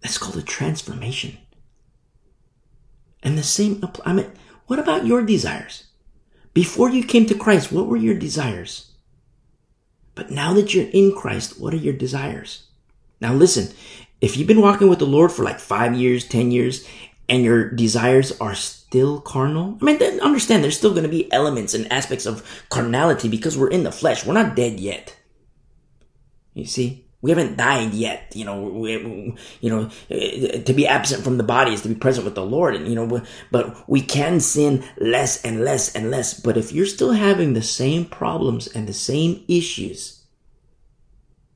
[0.00, 1.36] That's called a transformation.
[3.22, 4.32] And the same I mean,
[4.66, 5.84] what about your desires?
[6.54, 8.92] Before you came to Christ, what were your desires?
[10.14, 12.68] But now that you're in Christ, what are your desires?
[13.20, 13.74] Now listen,
[14.22, 16.88] if you've been walking with the Lord for like five years, 10 years,
[17.28, 21.74] and your desires are still carnal, I mean, understand there's still going to be elements
[21.74, 24.24] and aspects of carnality because we're in the flesh.
[24.24, 25.14] We're not dead yet.
[26.54, 27.05] You see?
[27.22, 28.62] We haven't died yet, you know.
[28.62, 32.44] We, you know, to be absent from the body is to be present with the
[32.44, 33.22] Lord, and you know.
[33.50, 36.38] But we can sin less and less and less.
[36.38, 40.24] But if you're still having the same problems and the same issues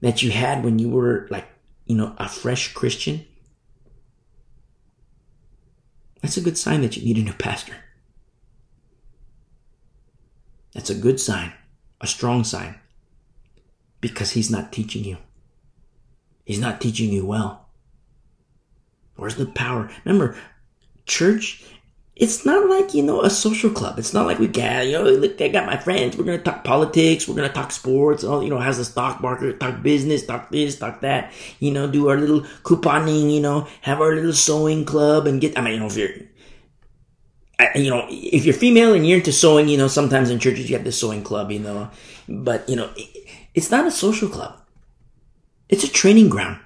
[0.01, 1.47] that you had when you were like
[1.91, 3.27] you know, a fresh Christian,
[6.23, 7.75] that's a good sign that you need a new pastor.
[10.73, 11.53] That's a good sign,
[12.01, 12.79] a strong sign,
[14.01, 15.17] because he's not teaching you.
[16.51, 17.69] He's not teaching you well.
[19.15, 19.89] Where's the power?
[20.05, 20.37] Remember,
[21.07, 21.65] church
[22.17, 24.01] it's not like, you know, a social club.
[24.01, 26.17] It's not like we got, you know, look, I got my friends.
[26.17, 27.29] We're going to talk politics.
[27.29, 28.25] We're going to talk sports.
[28.25, 31.89] All, you know, has the stock market, talk business, talk this, talk that, you know,
[31.89, 35.75] do our little couponing, you know, have our little sewing club and get, I mean,
[35.75, 36.11] you know, if you're,
[37.77, 40.75] you know, if you're female and you're into sewing, you know, sometimes in churches you
[40.75, 41.91] have the sewing club, you know,
[42.29, 42.93] but, you know,
[43.55, 44.60] it's not a social club.
[45.71, 46.59] It's a training ground.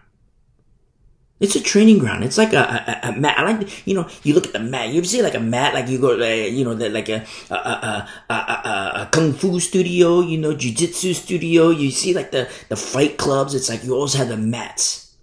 [1.39, 2.25] It's a training ground.
[2.25, 3.39] It's like a, a, a, mat.
[3.39, 4.89] I like, you know, you look at the mat.
[4.89, 7.27] You ever see like a mat, like you go, uh, you know, the, like a,
[7.51, 11.69] a, a, a, a, kung fu studio, you know, jujitsu studio.
[11.69, 13.55] You see like the, the fight clubs.
[13.55, 15.17] It's like you always have the mats.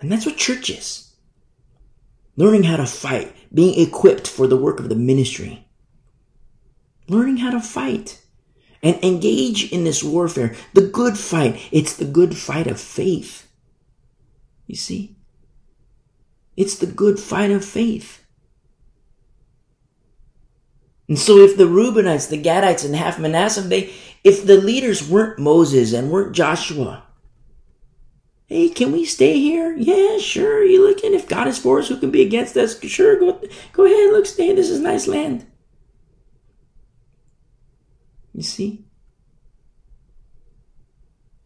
[0.00, 1.14] And that's what church is.
[2.36, 5.66] Learning how to fight, being equipped for the work of the ministry.
[7.08, 8.20] Learning how to fight
[8.82, 10.54] and engage in this warfare.
[10.74, 11.68] The good fight.
[11.72, 13.48] It's the good fight of faith.
[14.66, 15.16] You see?
[16.56, 18.24] It's the good fight of faith.
[21.08, 23.90] And so if the Reubenites, the Gadites, and half Manasseh, they,
[24.22, 27.04] if the leaders weren't Moses and weren't Joshua,
[28.46, 29.74] hey, can we stay here?
[29.76, 30.62] Yeah, sure.
[30.62, 31.14] You looking?
[31.14, 32.78] If God is for us, who can be against us?
[32.82, 33.40] Sure, go,
[33.72, 34.54] go ahead, look, stay.
[34.54, 35.46] This is nice land.
[38.38, 38.84] You see?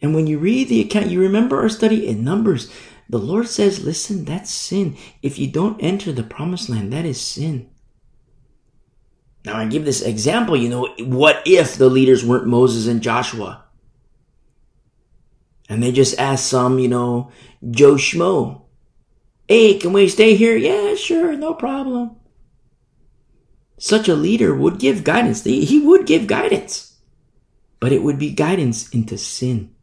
[0.02, 2.70] And when you read the account, you remember our study in Numbers.
[3.08, 4.98] The Lord says, listen, that's sin.
[5.22, 7.70] If you don't enter the promised land, that is sin.
[9.46, 13.64] Now I give this example, you know, what if the leaders weren't Moses and Joshua?
[15.70, 17.32] And they just asked some, you know,
[17.70, 18.64] Joe Schmo,
[19.48, 20.58] hey, can we stay here?
[20.58, 22.16] Yeah, sure, no problem.
[23.78, 25.42] Such a leader would give guidance.
[25.42, 26.91] He would give guidance,
[27.82, 29.74] but it would be guidance into sin.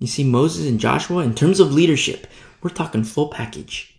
[0.00, 2.26] You see, Moses and Joshua, in terms of leadership,
[2.60, 3.96] we're talking full package.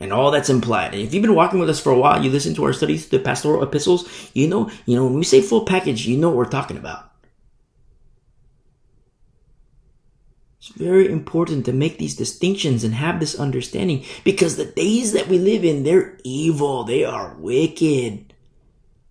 [0.00, 0.92] And all that's implied.
[0.92, 3.08] And if you've been walking with us for a while, you listen to our studies,
[3.08, 6.38] the pastoral epistles, you know, you know, when we say full package, you know what
[6.38, 7.12] we're talking about.
[10.58, 15.28] It's very important to make these distinctions and have this understanding because the days that
[15.28, 16.82] we live in, they're evil.
[16.82, 18.31] They are wicked.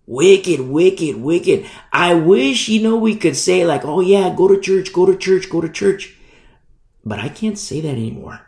[0.06, 1.66] Wicked, wicked, wicked.
[1.92, 5.16] I wish, you know, we could say like, oh yeah, go to church, go to
[5.16, 6.14] church, go to church.
[7.04, 8.40] But I can't say that anymore.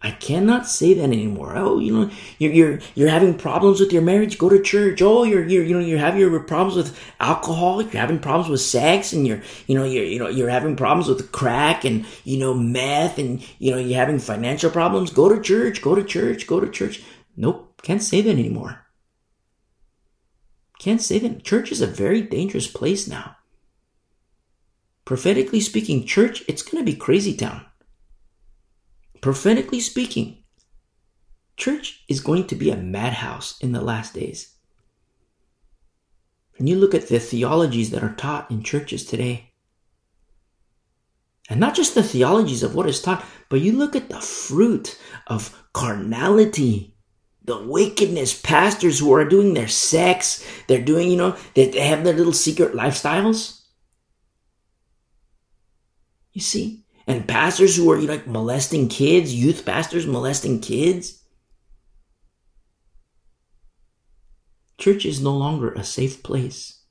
[0.00, 1.56] I cannot say that anymore.
[1.56, 5.02] Oh, you know, you're, you're, you're having problems with your marriage, go to church.
[5.02, 8.60] Oh, you're, you're, you know, you're having your problems with alcohol, you're having problems with
[8.60, 12.38] sex, and you're, you know, you're, you know, you're having problems with crack and, you
[12.38, 15.10] know, meth, and, you know, you're having financial problems.
[15.10, 17.02] Go to church, go to church, go to church.
[17.36, 18.84] Nope, can't say that anymore.
[20.78, 21.44] Can't say that.
[21.44, 23.36] Church is a very dangerous place now.
[25.04, 27.64] Prophetically speaking, church, it's going to be crazy town.
[29.20, 30.44] Prophetically speaking,
[31.56, 34.54] church is going to be a madhouse in the last days.
[36.58, 39.52] And you look at the theologies that are taught in churches today,
[41.48, 44.98] and not just the theologies of what is taught, but you look at the fruit
[45.26, 46.94] of carnality,
[47.48, 52.14] the wickedness, pastors who are doing their sex, they're doing, you know, they, have their
[52.14, 53.62] little secret lifestyles.
[56.32, 56.84] You see?
[57.08, 61.24] and pastors who are like molesting kids, youth pastors molesting kids.
[64.76, 66.82] Church is no longer a safe place.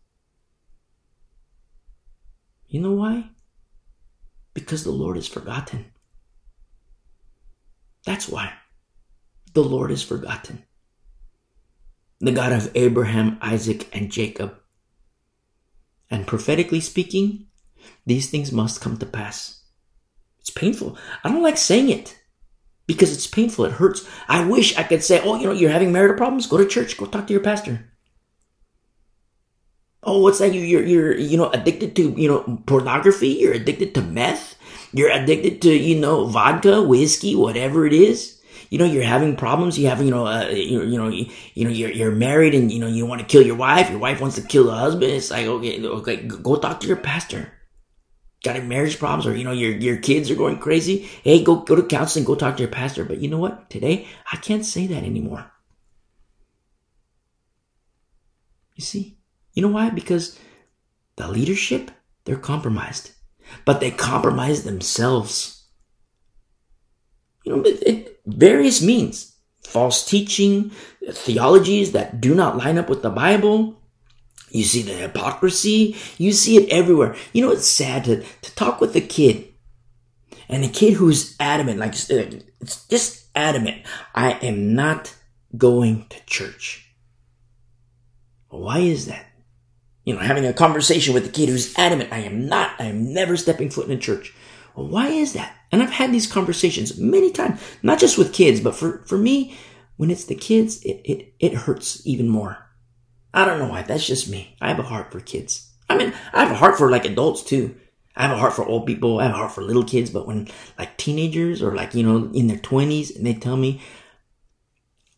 [2.67, 3.29] You know why?
[4.55, 5.85] Because the Lord is forgotten.
[8.03, 8.53] That's why.
[9.57, 10.61] The Lord is forgotten.
[12.19, 14.53] The God of Abraham, Isaac, and Jacob.
[16.11, 17.47] And prophetically speaking,
[18.05, 19.63] these things must come to pass.
[20.37, 20.95] It's painful.
[21.23, 22.19] I don't like saying it
[22.85, 23.65] because it's painful.
[23.65, 24.07] It hurts.
[24.27, 26.45] I wish I could say, oh, you know, you're having marital problems?
[26.45, 26.95] Go to church.
[26.95, 27.91] Go talk to your pastor.
[30.03, 30.53] Oh, what's that?
[30.53, 33.29] You, you're, you're, you know, addicted to, you know, pornography.
[33.29, 34.53] You're addicted to meth.
[34.93, 38.36] You're addicted to, you know, vodka, whiskey, whatever it is.
[38.69, 39.77] You know, you're having problems.
[39.77, 42.71] You have, you know, uh, you, you know, you, you know, you're, you're married and,
[42.71, 43.89] you know, you want to kill your wife.
[43.89, 45.11] Your wife wants to kill the husband.
[45.11, 47.53] It's like, okay, okay, go talk to your pastor
[48.43, 51.57] got any marriage problems or you know your your kids are going crazy hey go
[51.57, 54.65] go to counseling go talk to your pastor but you know what today i can't
[54.65, 55.51] say that anymore
[58.75, 59.17] you see
[59.53, 60.39] you know why because
[61.15, 61.89] the leadership
[62.25, 63.11] they're compromised
[63.65, 65.65] but they compromise themselves
[67.43, 70.71] you know it, various means false teaching
[71.11, 73.77] theologies that do not line up with the bible
[74.49, 75.95] you see the hypocrisy.
[76.17, 77.15] You see it everywhere.
[77.33, 79.53] You know, it's sad to, to talk with a kid
[80.47, 83.85] and a kid who's adamant, like it's just adamant.
[84.15, 85.13] I am not
[85.55, 86.93] going to church.
[88.49, 89.25] Why is that?
[90.05, 93.13] You know, having a conversation with a kid who's adamant, I am not, I am
[93.13, 94.33] never stepping foot in a church.
[94.85, 95.55] Why is that?
[95.71, 99.57] And I've had these conversations many times, not just with kids, but for, for me,
[99.97, 102.67] when it's the kids, it, it, it hurts even more
[103.37, 103.83] I don't know why.
[103.83, 104.55] That's just me.
[104.61, 105.71] I have a heart for kids.
[105.89, 107.75] I mean, I have a heart for like adults too.
[108.15, 109.19] I have a heart for old people.
[109.19, 110.09] I have a heart for little kids.
[110.09, 110.47] But when
[110.79, 113.79] like teenagers or like, you know, in their twenties and they tell me,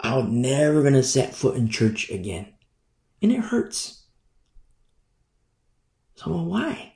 [0.01, 2.47] I'm never going to set foot in church again.
[3.21, 4.03] And it hurts.
[6.15, 6.95] So well, why?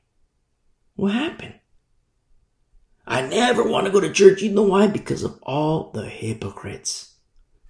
[0.95, 1.55] What happened?
[3.13, 4.41] I never want to go to church.
[4.41, 4.87] You know why?
[4.87, 7.13] Because of all the hypocrites.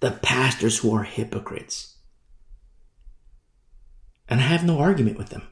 [0.00, 1.94] The pastors who are hypocrites
[4.28, 5.42] and I have no argument with them.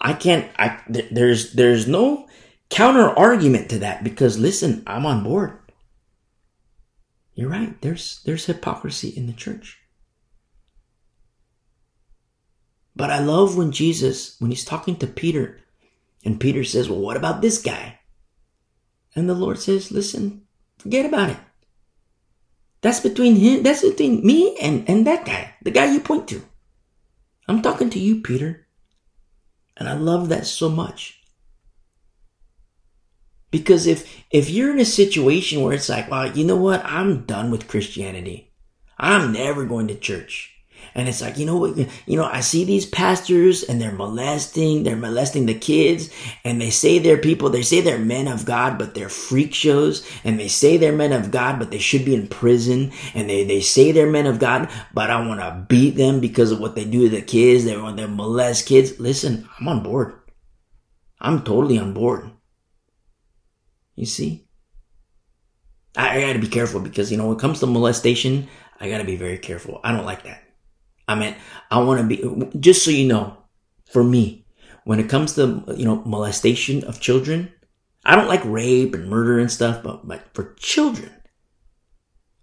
[0.00, 2.28] I can't, I, th- there's, there's no
[2.70, 5.58] counter argument to that because listen, I'm on board.
[7.34, 7.80] You're right.
[7.82, 9.78] There's, there's hypocrisy in the church.
[12.94, 15.60] But I love when Jesus, when he's talking to Peter,
[16.26, 18.00] and Peter says, well, what about this guy?
[19.14, 20.42] And the Lord says, listen,
[20.76, 21.36] forget about it.
[22.80, 26.42] That's between him, that's between me and, and that guy, the guy you point to.
[27.46, 28.66] I'm talking to you, Peter.
[29.76, 31.22] And I love that so much.
[33.52, 36.84] Because if, if you're in a situation where it's like, well, you know what?
[36.84, 38.52] I'm done with Christianity.
[38.98, 40.55] I'm never going to church.
[40.96, 44.82] And it's like, you know what, you know, I see these pastors and they're molesting,
[44.82, 46.08] they're molesting the kids
[46.42, 50.08] and they say they're people, they say they're men of God, but they're freak shows
[50.24, 53.44] and they say they're men of God, but they should be in prison and they,
[53.44, 56.74] they say they're men of God, but I want to beat them because of what
[56.74, 57.66] they do to the kids.
[57.66, 58.98] They want to molest kids.
[58.98, 60.14] Listen, I'm on board.
[61.20, 62.30] I'm totally on board.
[63.96, 64.46] You see?
[65.94, 68.48] I, I gotta be careful because, you know, when it comes to molestation,
[68.80, 69.78] I gotta be very careful.
[69.84, 70.45] I don't like that.
[71.08, 71.36] I mean,
[71.70, 73.38] I want to be, just so you know,
[73.90, 74.46] for me,
[74.84, 77.52] when it comes to, you know, molestation of children,
[78.04, 81.10] I don't like rape and murder and stuff, but, but for children,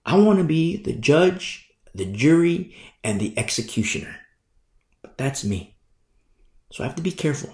[0.06, 4.16] I want to be the judge, the jury, and the executioner.
[5.02, 5.78] But that's me.
[6.72, 7.54] So I have to be careful.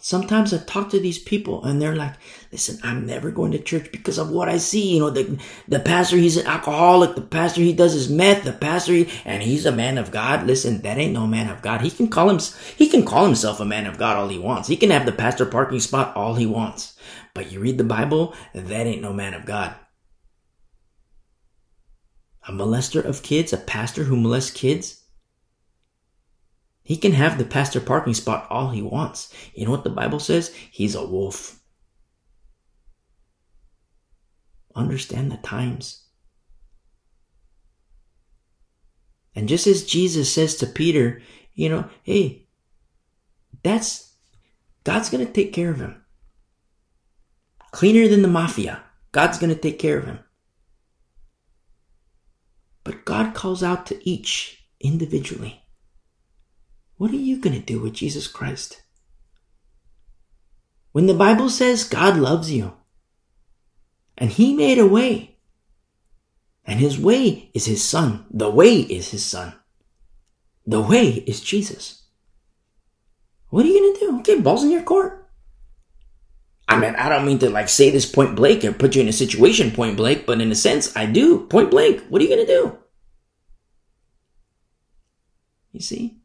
[0.00, 2.14] Sometimes I talk to these people and they're like,
[2.52, 4.94] listen, I'm never going to church because of what I see.
[4.94, 5.38] You know, the,
[5.68, 7.14] the pastor, he's an alcoholic.
[7.14, 8.44] The pastor, he does his meth.
[8.44, 10.46] The pastor, he, and he's a man of God.
[10.46, 11.80] Listen, that ain't no man of God.
[11.80, 12.38] He can call him,
[12.76, 14.68] he can call himself a man of God all he wants.
[14.68, 16.96] He can have the pastor parking spot all he wants.
[17.34, 19.74] But you read the Bible, that ain't no man of God.
[22.48, 25.02] A molester of kids, a pastor who molests kids,
[26.86, 29.34] he can have the pastor parking spot all he wants.
[29.54, 30.54] You know what the Bible says?
[30.70, 31.58] He's a wolf.
[34.76, 36.04] Understand the times.
[39.34, 41.22] And just as Jesus says to Peter,
[41.54, 42.46] you know, hey,
[43.64, 44.14] that's,
[44.84, 46.04] God's going to take care of him.
[47.72, 48.84] Cleaner than the mafia.
[49.10, 50.20] God's going to take care of him.
[52.84, 55.65] But God calls out to each individually.
[56.96, 58.82] What are you going to do with Jesus Christ?
[60.92, 62.72] When the Bible says God loves you
[64.16, 65.36] and He made a way,
[66.64, 69.54] and His way is His Son, the way is His Son,
[70.64, 72.02] the way is Jesus.
[73.50, 74.18] What are you going to do?
[74.20, 75.28] Okay, balls in your court.
[76.68, 79.08] I mean, I don't mean to like say this point blank or put you in
[79.08, 81.46] a situation point blank, but in a sense, I do.
[81.46, 82.02] Point blank.
[82.08, 82.78] What are you going to do?
[85.72, 86.16] You see?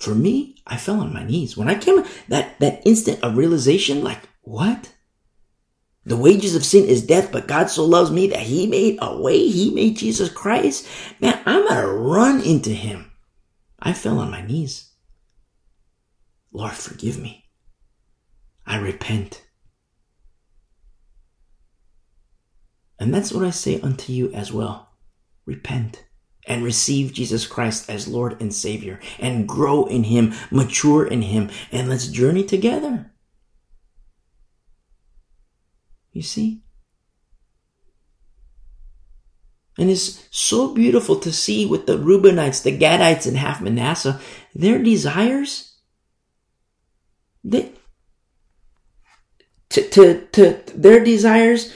[0.00, 1.58] For me, I fell on my knees.
[1.58, 4.94] When I came, that, that instant of realization, like, what?
[6.06, 9.20] The wages of sin is death, but God so loves me that he made a
[9.20, 9.46] way.
[9.46, 10.88] He made Jesus Christ.
[11.20, 13.12] Man, I'm going to run into him.
[13.78, 14.90] I fell on my knees.
[16.50, 17.44] Lord, forgive me.
[18.66, 19.44] I repent.
[22.98, 24.88] And that's what I say unto you as well.
[25.44, 26.04] Repent
[26.50, 31.48] and receive Jesus Christ as Lord and Savior and grow in Him, mature in Him,
[31.70, 33.12] and let's journey together.
[36.12, 36.64] You see?
[39.78, 44.20] And it's so beautiful to see with the Reubenites, the Gadites, and half Manasseh,
[44.52, 45.76] their desires,
[47.44, 47.72] they,
[49.68, 51.72] to, to, to their desires,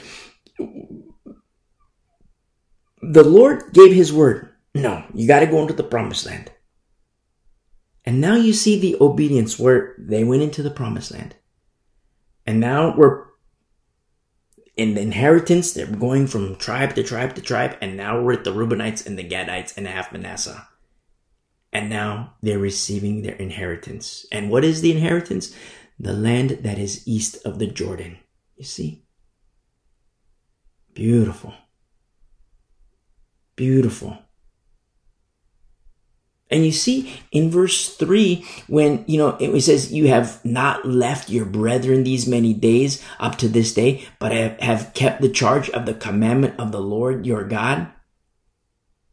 [3.01, 4.51] the Lord gave His word.
[4.75, 6.51] No, you got to go into the promised land.
[8.03, 11.35] And now you see the obedience where they went into the promised land.
[12.45, 13.23] And now we're
[14.75, 18.43] in the inheritance, they're going from tribe to tribe to tribe, and now we're at
[18.43, 20.67] the Reubenites and the Gadites and half Manasseh.
[21.71, 24.25] And now they're receiving their inheritance.
[24.29, 25.55] And what is the inheritance?
[25.97, 28.17] The land that is east of the Jordan.
[28.57, 29.05] You see?
[30.93, 31.53] Beautiful.
[33.55, 34.17] Beautiful.
[36.55, 41.29] And you see in verse 3, when, you know, it says, You have not left
[41.29, 44.31] your brethren these many days up to this day, but
[44.61, 47.89] have kept the charge of the commandment of the Lord your God.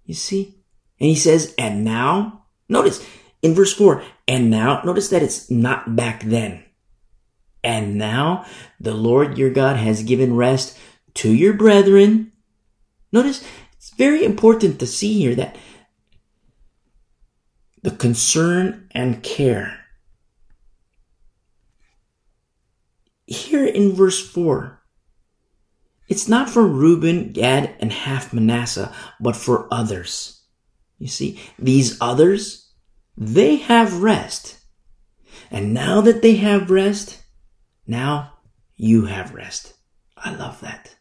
[0.04, 0.54] You see?
[1.00, 3.04] And he says, And now, notice
[3.42, 6.62] in verse 4, and now, notice that it's not back then.
[7.64, 8.46] And now
[8.78, 10.78] the Lord your God has given rest
[11.14, 12.30] to your brethren.
[13.10, 13.44] Notice
[13.76, 15.56] it's very important to see here that
[17.82, 19.78] the concern and care.
[23.26, 24.80] Here in verse 4,
[26.08, 30.42] it's not for Reuben, Gad, and half Manasseh, but for others.
[30.98, 32.70] You see, these others,
[33.16, 34.58] they have rest.
[35.50, 37.22] And now that they have rest,
[37.86, 38.34] now
[38.76, 39.74] you have rest.
[40.16, 40.94] I love that.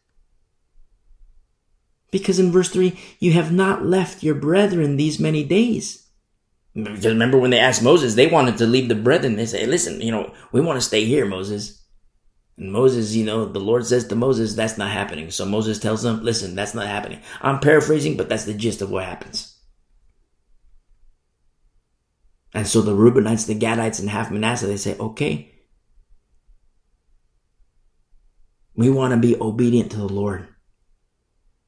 [2.10, 6.01] Because in verse 3, you have not left your brethren these many days.
[6.74, 9.36] Because remember when they asked Moses, they wanted to leave the brethren.
[9.36, 11.84] They say, listen, you know, we want to stay here, Moses.
[12.56, 15.30] And Moses, you know, the Lord says to Moses, that's not happening.
[15.30, 17.20] So Moses tells them, listen, that's not happening.
[17.40, 19.58] I'm paraphrasing, but that's the gist of what happens.
[22.54, 25.52] And so the Reubenites, the Gadites, and half Manasseh, they say, okay,
[28.74, 30.48] we want to be obedient to the Lord.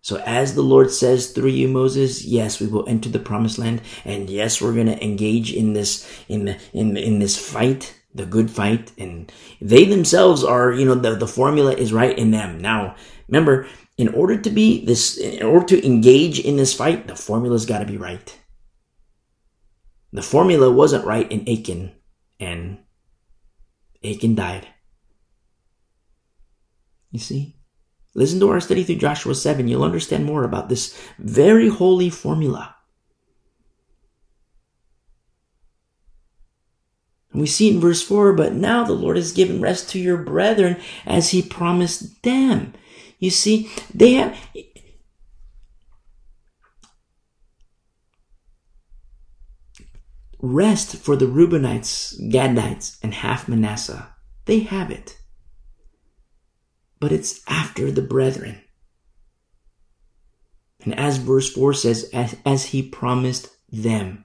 [0.05, 3.80] So as the Lord says through you, Moses, yes, we will enter the promised land.
[4.05, 8.26] And yes, we're going to engage in this, in, the, in, in this fight, the
[8.26, 8.92] good fight.
[8.98, 9.32] And
[9.62, 12.59] they themselves are, you know, the, the formula is right in them.
[12.59, 12.96] Now,
[13.28, 17.64] remember, in order to be this, in order to engage in this fight, the formula's
[17.64, 18.38] got to be right.
[20.12, 21.92] The formula wasn't right in Achan,
[22.38, 22.76] and
[24.05, 24.68] Achan died.
[27.11, 27.53] You see?
[28.14, 29.66] Listen to our study through Joshua 7.
[29.66, 32.76] You'll understand more about this very holy formula.
[37.32, 40.16] And we see in verse 4, but now the Lord has given rest to your
[40.16, 42.72] brethren as he promised them.
[43.18, 44.38] You see, they have,
[50.40, 54.14] rest for the Reubenites, Gadites, and half Manasseh.
[54.44, 55.18] They have it.
[57.05, 58.62] But it's after the brethren.
[60.84, 64.24] And as verse 4 says, as, as he promised them.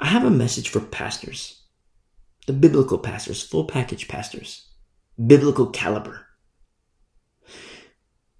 [0.00, 1.62] I have a message for pastors,
[2.48, 4.66] the biblical pastors, full package pastors,
[5.24, 6.26] biblical caliber.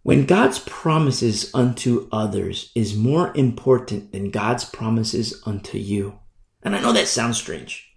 [0.02, 6.18] When God's promises unto others is more important than God's promises unto you,
[6.64, 7.88] and I know that sounds strange,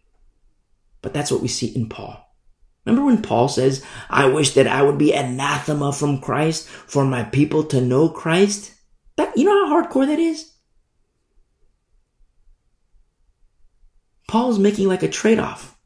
[1.01, 2.30] but that's what we see in Paul.
[2.85, 7.23] Remember when Paul says, I wish that I would be anathema from Christ for my
[7.23, 8.73] people to know Christ?
[9.17, 10.51] That, you know how hardcore that is?
[14.27, 15.77] Paul's making like a trade off.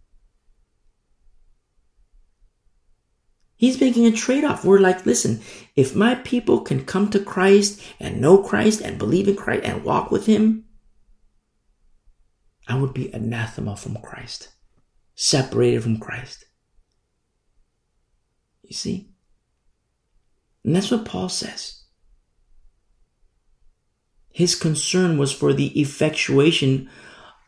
[3.58, 4.64] He's making a trade off.
[4.64, 5.42] We're like, listen,
[5.76, 9.84] if my people can come to Christ and know Christ and believe in Christ and
[9.84, 10.66] walk with Him,
[12.68, 14.50] I would be anathema from Christ,
[15.16, 16.45] separated from Christ.
[18.68, 19.10] You see?
[20.64, 21.84] And that's what Paul says.
[24.32, 26.90] His concern was for the effectuation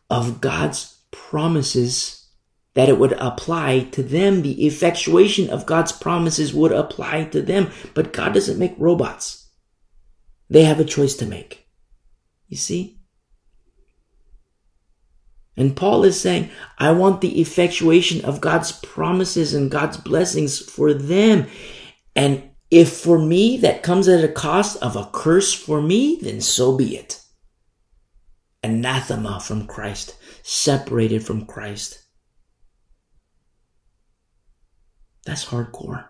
[0.08, 2.26] of God's promises
[2.74, 4.42] that it would apply to them.
[4.42, 7.70] The effectuation of God's promises would apply to them.
[7.92, 9.48] But God doesn't make robots.
[10.48, 11.66] They have a choice to make.
[12.46, 12.97] You see?
[15.58, 20.94] And Paul is saying, I want the effectuation of God's promises and God's blessings for
[20.94, 21.48] them.
[22.14, 26.40] And if for me that comes at a cost of a curse for me, then
[26.40, 27.20] so be it.
[28.62, 32.04] Anathema from Christ, separated from Christ.
[35.26, 36.06] That's hardcore.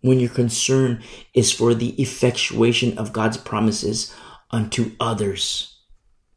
[0.00, 1.00] When your concern
[1.32, 4.12] is for the effectuation of God's promises
[4.50, 5.75] unto others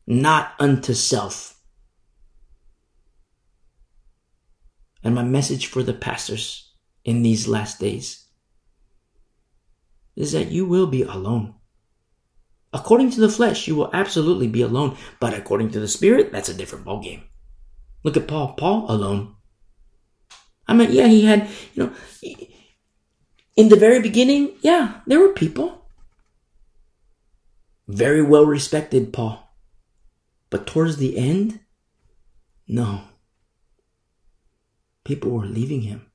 [0.09, 1.61] not unto self.
[5.03, 6.73] And my message for the pastors
[7.05, 8.25] in these last days
[10.15, 11.53] is that you will be alone.
[12.73, 16.49] According to the flesh, you will absolutely be alone, but according to the spirit, that's
[16.49, 17.23] a different ballgame.
[18.03, 18.53] Look at Paul.
[18.53, 19.35] Paul alone.
[20.67, 21.93] I mean, yeah, he had, you know,
[23.55, 25.85] in the very beginning, yeah, there were people.
[27.87, 29.48] Very well respected Paul.
[30.49, 31.59] But towards the end,
[32.67, 33.01] no.
[35.03, 36.05] People were leaving him.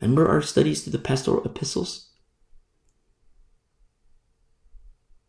[0.00, 2.10] Remember our studies through the pastoral epistles?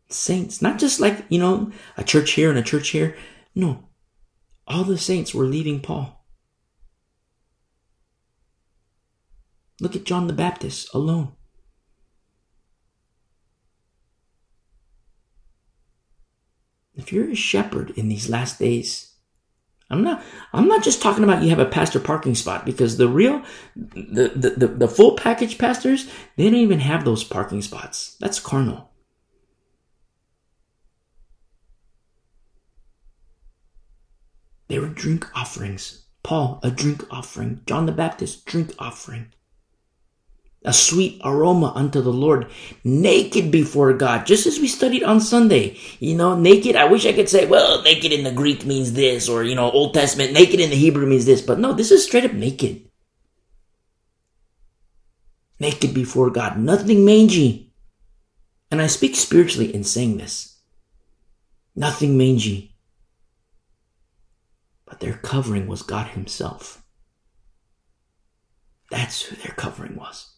[0.10, 3.16] Saints, not just like, you know, a church here and a church here.
[3.54, 3.86] No.
[4.68, 6.26] All the saints were leaving Paul.
[9.80, 11.34] Look at John the Baptist alone.
[16.96, 19.14] If you're a shepherd in these last days,
[19.90, 20.24] I'm not
[20.54, 23.44] I'm not just talking about you have a pastor parking spot because the real
[23.76, 28.16] the, the, the, the full package pastors, they don't even have those parking spots.
[28.20, 28.92] That's carnal.
[34.68, 36.06] They were drink offerings.
[36.24, 37.62] Paul, a drink offering.
[37.68, 39.32] John the Baptist, drink offering
[40.66, 42.48] a sweet aroma unto the Lord,
[42.84, 45.78] naked before God, just as we studied on Sunday.
[46.00, 49.30] You know, naked, I wish I could say, well, naked in the Greek means this,
[49.30, 52.04] or, you know, Old Testament, naked in the Hebrew means this, but no, this is
[52.04, 52.90] straight up naked.
[55.60, 57.74] Naked before God, nothing mangy.
[58.72, 60.60] And I speak spiritually in saying this.
[61.76, 62.76] Nothing mangy.
[64.86, 66.84] But their covering was God Himself.
[68.92, 70.35] That's who their covering was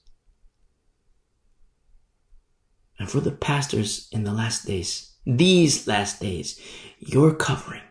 [3.00, 6.60] and for the pastors in the last days, these last days,
[7.00, 7.82] your covering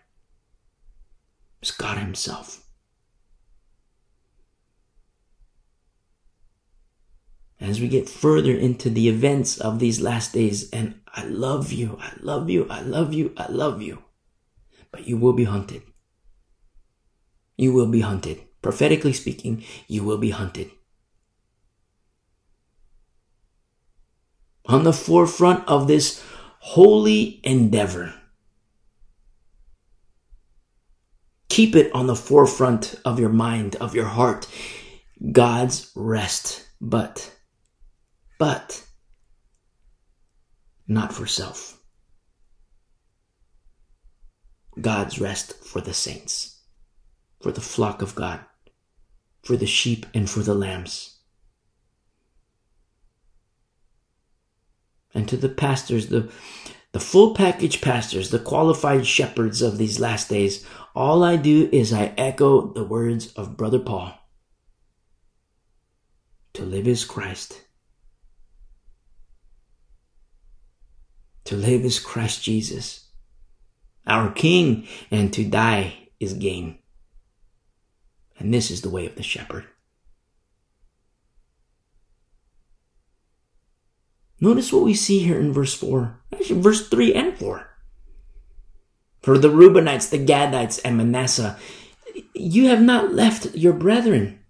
[1.63, 2.63] is God Himself.
[7.61, 11.99] As we get further into the events of these last days, and I love you,
[12.01, 14.03] I love you, I love you, I love you,
[14.91, 15.83] but you will be hunted.
[17.57, 18.43] You will be hunted.
[18.61, 20.71] Prophetically speaking, you will be hunted.
[24.67, 26.23] On the forefront of this
[26.59, 28.15] holy endeavor.
[31.49, 34.47] Keep it on the forefront of your mind, of your heart.
[35.33, 37.35] God's rest, but,
[38.39, 38.85] but,
[40.87, 41.81] not for self.
[44.79, 46.61] God's rest for the saints,
[47.41, 48.41] for the flock of God,
[49.43, 51.16] for the sheep and for the lambs.
[55.17, 56.31] And to the pastors, the,
[56.93, 61.91] the full package pastors, the qualified shepherds of these last days, all I do is
[61.91, 64.13] I echo the words of Brother Paul.
[66.53, 67.63] To live is Christ.
[71.45, 73.09] To live is Christ Jesus,
[74.07, 76.79] our King, and to die is gain.
[78.39, 79.65] And this is the way of the shepherd.
[84.41, 87.69] Notice what we see here in verse 4, actually, verse 3 and 4.
[89.23, 91.59] For the Reubenites, the Gadites, and Manasseh,
[92.35, 94.41] you have not left your brethren.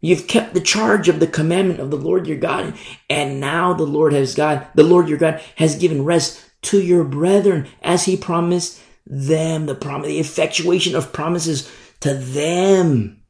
[0.00, 2.74] You've kept the charge of the commandment of the Lord your God,
[3.08, 7.04] and now the Lord has God, the Lord your God has given rest to your
[7.04, 13.22] brethren as he promised them, the promise, the effectuation of promises to them.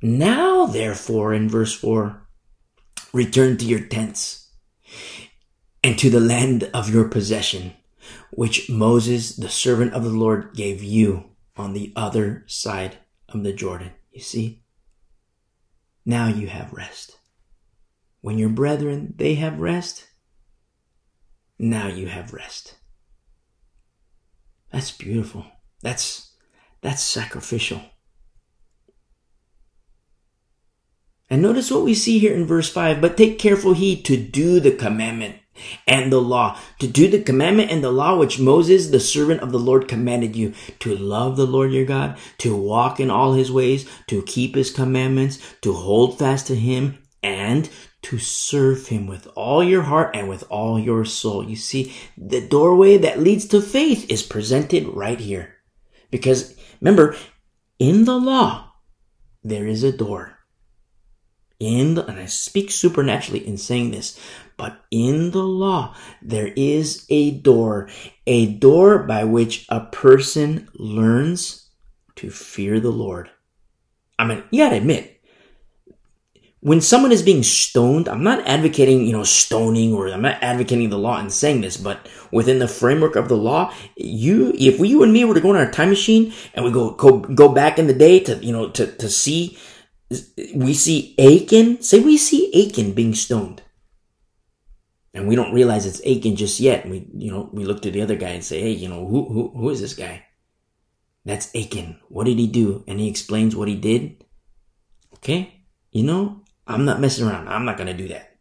[0.00, 2.21] Now, therefore, in verse 4,
[3.12, 4.50] return to your tents
[5.84, 7.74] and to the land of your possession,
[8.30, 12.98] which Moses, the servant of the Lord, gave you on the other side
[13.28, 13.92] of the Jordan.
[14.12, 14.62] You see?
[16.04, 17.18] Now you have rest.
[18.20, 20.06] When your brethren, they have rest,
[21.58, 22.76] now you have rest.
[24.72, 25.44] That's beautiful.
[25.82, 26.32] That's,
[26.80, 27.82] that's sacrificial.
[31.32, 33.00] And notice what we see here in verse 5.
[33.00, 35.36] But take careful heed to do the commandment
[35.86, 39.50] and the law, to do the commandment and the law which Moses, the servant of
[39.50, 43.50] the Lord, commanded you, to love the Lord your God, to walk in all his
[43.50, 47.70] ways, to keep his commandments, to hold fast to him, and
[48.02, 51.48] to serve him with all your heart and with all your soul.
[51.48, 55.54] You see, the doorway that leads to faith is presented right here.
[56.10, 57.16] Because remember,
[57.78, 58.74] in the law,
[59.42, 60.31] there is a door
[61.62, 64.18] in the, and I speak supernaturally in saying this,
[64.56, 67.88] but in the law, there is a door,
[68.26, 71.70] a door by which a person learns
[72.16, 73.30] to fear the Lord.
[74.18, 75.20] I mean, you gotta admit,
[76.58, 80.90] when someone is being stoned, I'm not advocating, you know, stoning or I'm not advocating
[80.90, 85.02] the law and saying this, but within the framework of the law, you, if you
[85.02, 87.78] and me were to go on our time machine and we go, go, go back
[87.78, 89.58] in the day to, you know, to, to see
[90.54, 93.62] we see Achan, say we see Achan being stoned.
[95.14, 96.88] And we don't realize it's Achan just yet.
[96.88, 99.28] We, you know, we look to the other guy and say, hey, you know, who,
[99.28, 100.24] who, who is this guy?
[101.24, 102.00] That's Achan.
[102.08, 102.82] What did he do?
[102.88, 104.24] And he explains what he did.
[105.14, 105.64] Okay.
[105.90, 107.48] You know, I'm not messing around.
[107.48, 108.36] I'm not going to do that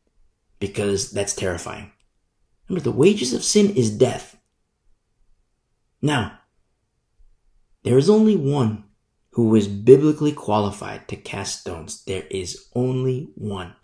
[0.60, 1.92] because that's terrifying.
[2.70, 4.38] Remember, the wages of sin is death.
[6.02, 6.40] Now,
[7.84, 8.86] there is only one
[9.32, 12.04] who is biblically qualified to cast stones.
[12.04, 13.76] There is only one.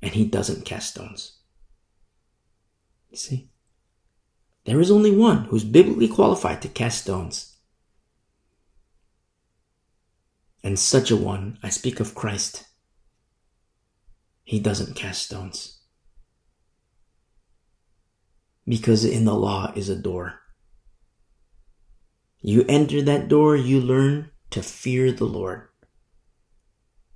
[0.00, 1.38] And he doesn't cast stones.
[3.10, 3.50] You see?
[4.64, 7.56] There is only one who's biblically qualified to cast stones.
[10.62, 12.66] And such a one, I speak of Christ,
[14.44, 15.80] he doesn't cast stones.
[18.66, 20.41] Because in the law is a door.
[22.42, 25.68] You enter that door, you learn to fear the Lord.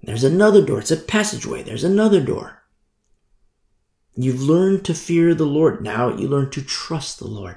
[0.02, 0.78] There's another door.
[0.78, 1.64] It's a passageway.
[1.64, 2.62] There's another door.
[4.14, 5.82] You've learned to fear the Lord.
[5.82, 7.56] Now you learn to trust the Lord.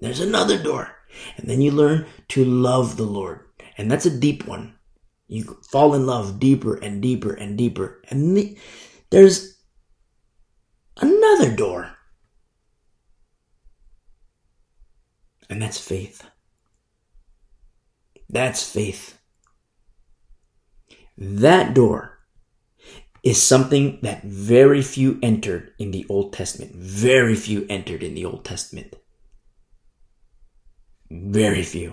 [0.00, 0.96] There's another door.
[1.36, 3.40] And then you learn to love the Lord.
[3.76, 4.74] And that's a deep one.
[5.28, 8.02] You fall in love deeper and deeper and deeper.
[8.08, 8.58] And the,
[9.10, 9.58] there's
[10.96, 11.92] another door.
[15.48, 16.26] And that's faith.
[18.32, 19.18] That's faith.
[21.18, 22.18] That door
[23.22, 26.74] is something that very few entered in the Old Testament.
[26.74, 28.96] Very few entered in the Old Testament.
[31.10, 31.92] Very few.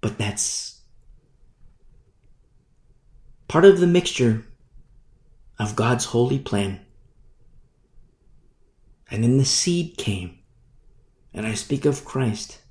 [0.00, 0.80] But that's
[3.46, 4.46] part of the mixture
[5.58, 6.80] of God's holy plan.
[9.10, 10.38] And then the seed came.
[11.34, 12.61] And I speak of Christ.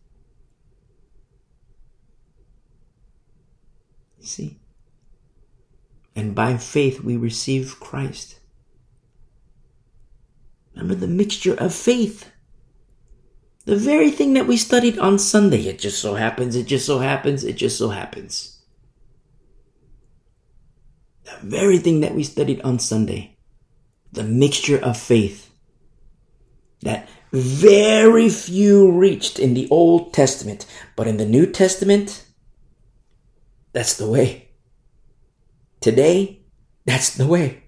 [4.22, 4.60] See?
[6.16, 8.40] And by faith we receive Christ.
[10.74, 12.32] Remember the mixture of faith.
[13.66, 15.68] The very thing that we studied on Sunday.
[15.68, 18.62] It just so happens, it just so happens, it just so happens.
[21.24, 23.38] The very thing that we studied on Sunday.
[24.12, 25.52] The mixture of faith.
[26.82, 30.66] That very few reached in the Old Testament,
[30.96, 32.26] but in the New Testament,
[33.74, 34.50] that's the way.
[35.80, 36.42] Today,
[36.86, 37.64] that's the way.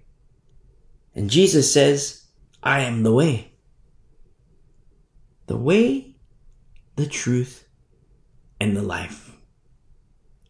[1.15, 2.25] And Jesus says,
[2.61, 3.53] I am the way.
[5.47, 6.15] The way,
[6.95, 7.67] the truth,
[8.59, 9.35] and the life.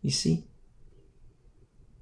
[0.01, 0.45] You see?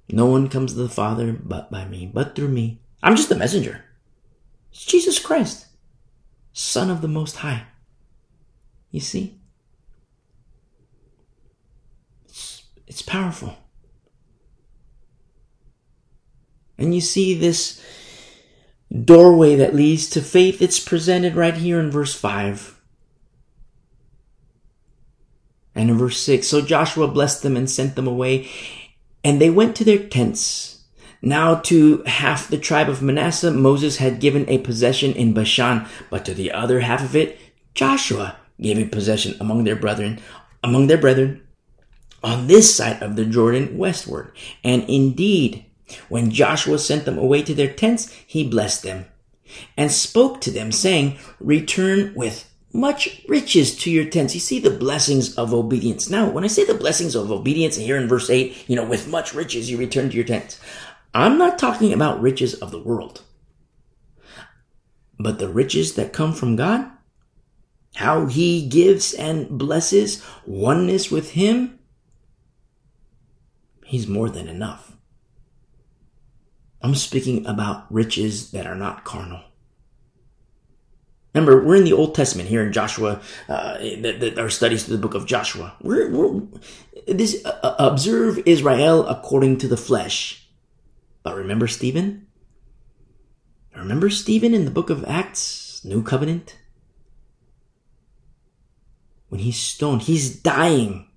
[0.08, 2.82] No one comes to the Father but by me, but through me.
[3.02, 3.84] I'm just the messenger.
[4.70, 5.66] It's Jesus Christ.
[6.52, 7.64] Son of the Most High.
[8.90, 9.40] You see?
[12.92, 13.56] It's, powerful.
[16.76, 17.82] And you see this
[18.92, 20.60] doorway that leads to faith.
[20.60, 22.78] It's presented right here in verse 5.
[25.74, 28.50] And in verse 6, so Joshua blessed them and sent them away,
[29.24, 30.84] and they went to their tents.
[31.22, 36.26] Now to half the tribe of Manasseh, Moses had given a possession in Bashan, but
[36.26, 37.38] to the other half of it,
[37.72, 40.20] Joshua gave a possession among their brethren,
[40.62, 41.40] among their brethren,
[42.22, 44.32] on this side of the Jordan westward.
[44.62, 45.64] And indeed,
[46.08, 49.06] when Joshua sent them away to their tents, he blessed them
[49.76, 54.34] and spoke to them, saying, Return with much riches to your tents.
[54.34, 56.08] You see the blessings of obedience.
[56.08, 59.08] Now, when I say the blessings of obedience, here in verse 8, you know, with
[59.08, 60.58] much riches you return to your tents.
[61.14, 63.22] I'm not talking about riches of the world,
[65.18, 66.90] but the riches that come from God,
[67.96, 71.78] how He gives and blesses oneness with Him.
[73.92, 74.96] He's more than enough.
[76.80, 79.42] I'm speaking about riches that are not carnal.
[81.34, 84.96] Remember, we're in the Old Testament here in Joshua, uh, the, the, our studies through
[84.96, 85.76] the book of Joshua.
[85.82, 86.42] We're, we're
[87.06, 90.42] this uh, observe Israel according to the flesh
[91.22, 92.26] but remember Stephen?
[93.76, 96.58] Remember Stephen in the book of Acts, New Covenant?
[99.28, 101.08] When he's stoned, he's dying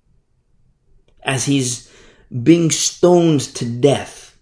[1.22, 1.90] as he's
[2.42, 4.38] being stoned to death.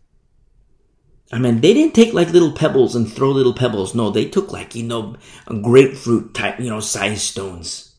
[1.32, 3.94] I mean, they didn't take like little pebbles and throw little pebbles.
[3.94, 5.16] No, they took like, you know,
[5.62, 7.94] grapefruit type, you know, size stones.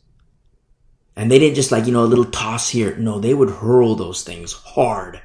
[1.16, 2.96] And they didn't just like, you know, a little toss here.
[2.98, 5.22] No, they would hurl those things hard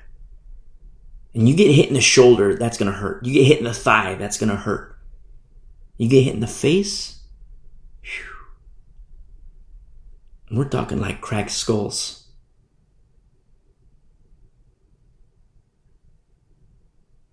[1.34, 3.24] and you get hit in the shoulder, that's gonna hurt.
[3.24, 4.96] You get hit in the thigh, that's gonna hurt.
[5.96, 7.20] You get hit in the face,
[10.50, 12.19] we're talking like cracked skulls.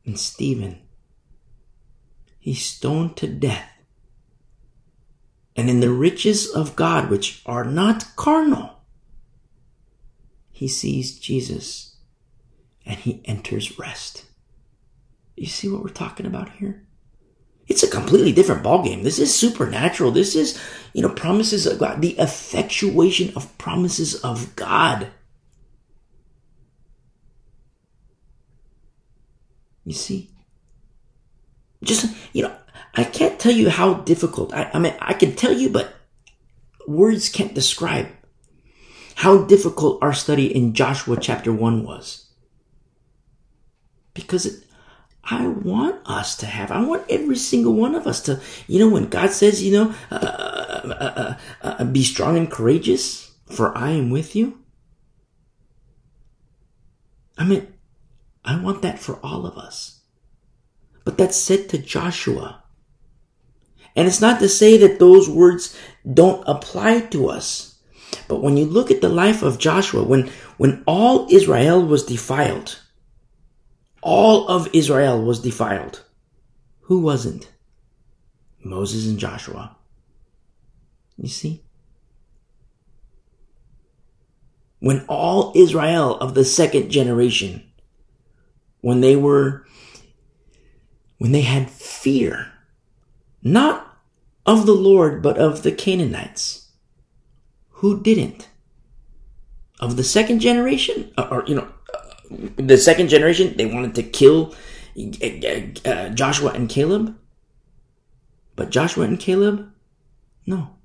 [0.07, 0.79] And Stephen,
[2.39, 3.69] he's stoned to death.
[5.55, 8.79] And in the riches of God, which are not carnal,
[10.49, 11.97] he sees Jesus
[12.85, 14.25] and he enters rest.
[15.35, 16.87] You see what we're talking about here?
[17.67, 19.03] It's a completely different ballgame.
[19.03, 20.11] This is supernatural.
[20.11, 20.57] This is,
[20.93, 25.11] you know, promises of God, the effectuation of promises of God.
[29.87, 30.29] You see?
[31.81, 32.53] Just, you know,
[32.93, 34.53] I can't tell you how difficult.
[34.53, 35.95] I, I mean, I can tell you, but
[36.85, 38.07] words can't describe
[39.15, 42.25] how difficult our study in Joshua chapter 1 was
[44.13, 44.65] because it,
[45.23, 48.89] I want us to have, I want every single one of us to, you know,
[48.89, 53.77] when God says, you know, uh uh, uh, uh, uh, be strong and courageous, for
[53.77, 54.59] I am with you.
[57.37, 57.73] I mean,
[58.47, 59.99] I want that for all of us.
[61.03, 62.63] But that's said to Joshua.
[63.93, 65.77] And it's not to say that those words
[66.11, 67.77] don't apply to us.
[68.29, 72.79] But when you look at the life of Joshua, when, when all Israel was defiled,
[74.01, 76.05] all of Israel was defiled.
[76.83, 77.51] Who wasn't?
[78.63, 79.75] Moses and Joshua.
[81.17, 81.65] You see?
[84.79, 87.66] When all Israel of the second generation,
[88.87, 89.65] when they were,
[91.17, 92.53] when they had fear,
[93.43, 93.99] not
[94.45, 96.69] of the Lord, but of the Canaanites,
[97.83, 98.47] who didn't?
[99.81, 101.67] Of the second generation, or, or you know,
[102.55, 104.55] the second generation, they wanted to kill
[104.97, 107.13] uh, uh, Joshua and Caleb.
[108.55, 109.69] But Joshua and Caleb,
[110.45, 110.77] no.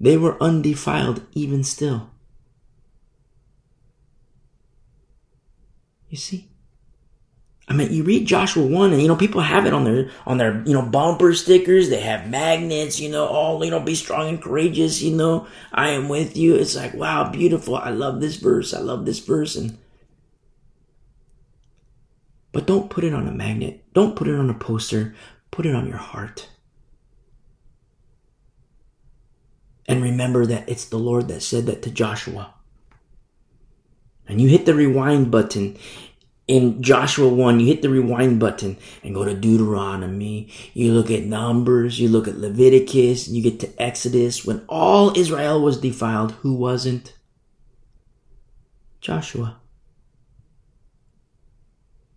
[0.00, 2.10] They were undefiled even still.
[6.08, 6.51] You see?
[7.72, 10.36] I mean, you read Joshua 1 and, you know, people have it on their, on
[10.36, 11.88] their, you know, bumper stickers.
[11.88, 15.88] They have magnets, you know, all, you know, be strong and courageous, you know, I
[15.88, 16.54] am with you.
[16.54, 17.76] It's like, wow, beautiful.
[17.76, 18.74] I love this verse.
[18.74, 19.56] I love this verse.
[19.56, 19.78] And,
[22.52, 23.82] but don't put it on a magnet.
[23.94, 25.14] Don't put it on a poster.
[25.50, 26.50] Put it on your heart.
[29.86, 32.52] And remember that it's the Lord that said that to Joshua.
[34.28, 35.78] And you hit the rewind button
[36.52, 40.52] in Joshua 1, you hit the rewind button and go to Deuteronomy.
[40.74, 44.44] You look at Numbers, you look at Leviticus, you get to Exodus.
[44.44, 47.16] When all Israel was defiled, who wasn't?
[49.00, 49.56] Joshua.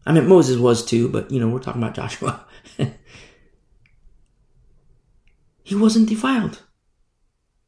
[0.06, 2.46] I mean, Moses was too, but you know, we're talking about Joshua.
[5.64, 6.62] he wasn't defiled.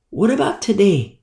[0.09, 1.22] What about today?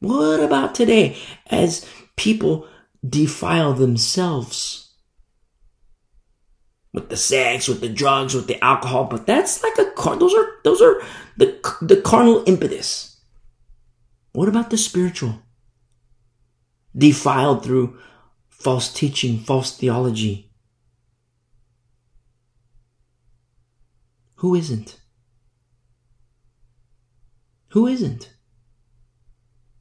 [0.00, 1.16] What about today
[1.46, 2.66] as people
[3.06, 4.94] defile themselves
[6.92, 9.04] with the sex, with the drugs, with the alcohol?
[9.04, 10.16] But that's like a car.
[10.16, 11.02] Those are those are
[11.36, 13.20] the the carnal impetus.
[14.32, 15.42] What about the spiritual?
[16.96, 17.98] Defiled through
[18.48, 20.50] false teaching, false theology.
[24.36, 24.98] Who isn't?
[27.68, 28.32] Who isn't?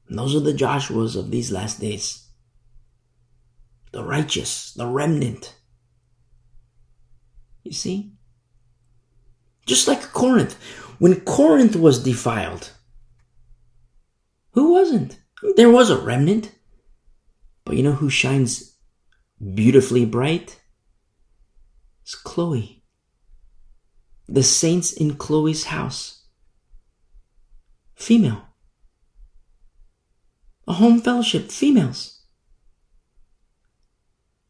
[0.08, 2.29] And those are the Joshuas of these last days.
[3.92, 5.56] The righteous, the remnant.
[7.64, 8.14] You see?
[9.66, 10.58] Just like Corinth.
[11.00, 12.72] When Corinth was defiled,
[14.52, 15.20] who wasn't?
[15.56, 16.52] There was a remnant.
[17.66, 18.76] But you know who shines
[19.54, 20.60] beautifully bright?
[22.04, 22.84] It's Chloe.
[24.28, 26.26] The saints in Chloe's house.
[27.96, 28.50] Female
[30.70, 32.19] a home fellowship, females.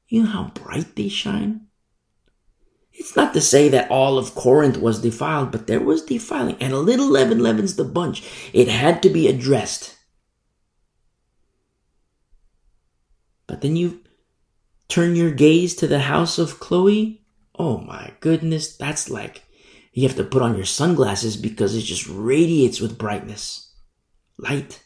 [0.10, 1.68] You know how bright they shine?
[2.92, 6.74] It's not to say that all of Corinth was defiled, but there was defiling, and
[6.74, 8.24] a little leaven leavens the bunch.
[8.52, 9.96] It had to be addressed.
[13.48, 14.02] But then you
[14.90, 17.22] turn your gaze to the house of Chloe.
[17.58, 19.44] Oh my goodness, that's like
[19.94, 23.74] you have to put on your sunglasses because it just radiates with brightness,
[24.38, 24.84] light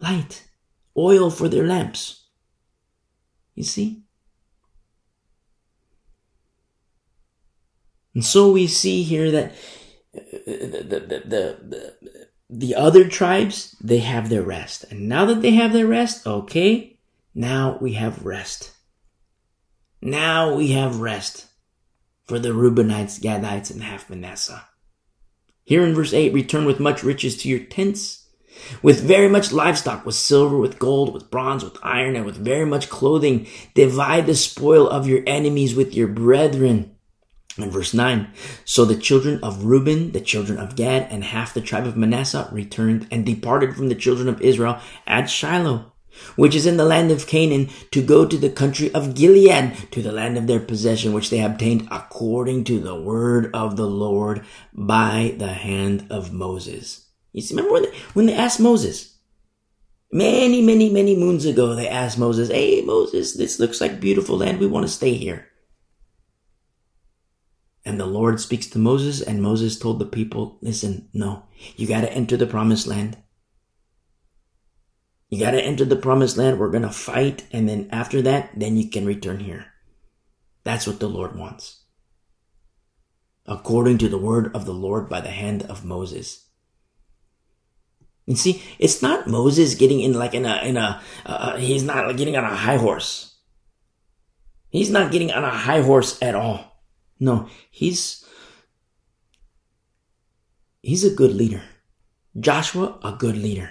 [0.00, 0.48] light,
[0.96, 2.19] oil for their lamps.
[3.60, 4.02] You see?
[8.14, 9.52] And so we see here that
[10.16, 14.86] uh, the, the, the, the, the other tribes, they have their rest.
[14.90, 16.98] And now that they have their rest, okay,
[17.34, 18.72] now we have rest.
[20.00, 21.48] Now we have rest
[22.24, 24.64] for the Reubenites, Gadites, and half Manasseh.
[25.64, 28.19] Here in verse 8, return with much riches to your tents
[28.82, 32.66] with very much livestock, with silver, with gold, with bronze, with iron, and with very
[32.66, 33.46] much clothing.
[33.74, 36.94] Divide the spoil of your enemies with your brethren.
[37.58, 38.28] And verse 9,
[38.64, 42.48] so the children of Reuben, the children of Gad, and half the tribe of Manasseh
[42.52, 45.92] returned and departed from the children of Israel at Shiloh,
[46.36, 50.00] which is in the land of Canaan, to go to the country of Gilead, to
[50.00, 54.44] the land of their possession, which they obtained according to the word of the Lord
[54.72, 57.09] by the hand of Moses.
[57.32, 59.16] You see, remember when they, when they asked Moses?
[60.12, 64.58] Many, many, many moons ago, they asked Moses, Hey, Moses, this looks like beautiful land.
[64.58, 65.46] We want to stay here.
[67.84, 71.44] And the Lord speaks to Moses, and Moses told the people, Listen, no,
[71.76, 73.18] you got to enter the promised land.
[75.28, 76.58] You got to enter the promised land.
[76.58, 77.46] We're going to fight.
[77.52, 79.66] And then after that, then you can return here.
[80.64, 81.84] That's what the Lord wants.
[83.46, 86.49] According to the word of the Lord by the hand of Moses.
[88.30, 92.16] You see, it's not Moses getting in like in a in a uh, he's not
[92.16, 93.34] getting on a high horse.
[94.68, 96.84] He's not getting on a high horse at all.
[97.18, 98.24] No, he's
[100.80, 101.62] he's a good leader.
[102.38, 103.70] Joshua, a good leader.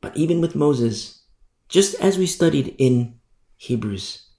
[0.00, 1.24] But even with Moses,
[1.68, 3.20] just as we studied in
[3.56, 4.30] Hebrews,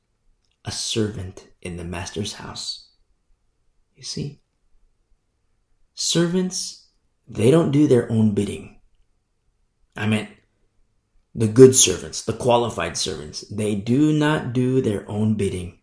[0.66, 2.90] a servant in the master's house.
[3.96, 4.42] You see?
[5.94, 6.85] Servants
[7.28, 8.80] they don't do their own bidding.
[9.96, 10.30] I meant
[11.34, 13.42] the good servants, the qualified servants.
[13.42, 15.80] They do not do their own bidding.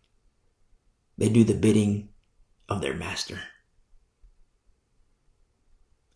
[1.17, 2.09] They do the bidding
[2.69, 3.39] of their master.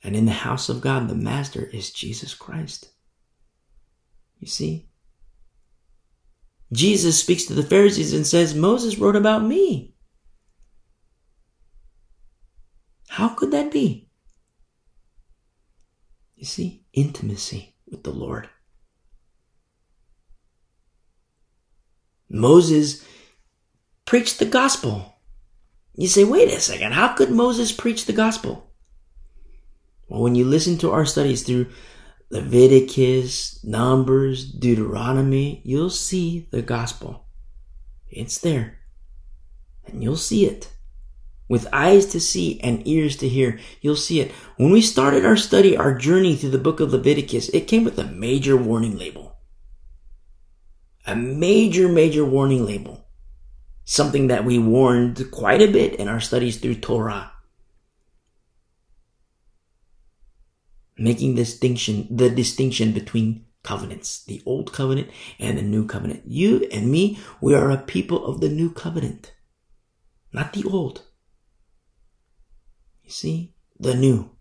[0.04, 2.90] And in the house of God, the master is Jesus Christ.
[4.40, 4.90] You see?
[6.72, 9.96] Jesus speaks to the Pharisees and says, Moses wrote about me.
[13.10, 14.07] How could that be?
[16.38, 18.48] You see, intimacy with the Lord.
[22.30, 23.04] Moses
[24.06, 25.16] preached the gospel.
[25.96, 28.72] You say, wait a second, how could Moses preach the gospel?
[30.08, 31.68] Well, when you listen to our studies through
[32.30, 37.26] Leviticus, Numbers, Deuteronomy, you'll see the gospel.
[38.10, 38.78] It's there.
[39.88, 40.72] And you'll see it.
[41.50, 44.32] With eyes to see and ears to hear, you'll see it.
[44.58, 47.98] When we started our study, our journey through the book of Leviticus, it came with
[47.98, 49.38] a major warning label.
[51.06, 53.06] A major, major warning label.
[53.86, 57.32] Something that we warned quite a bit in our studies through Torah.
[60.98, 66.24] making distinction, the distinction between covenants, the old covenant and the new covenant.
[66.26, 69.34] You and me, we are a people of the new covenant,
[70.34, 71.04] not the old.
[73.08, 74.32] You see, the new.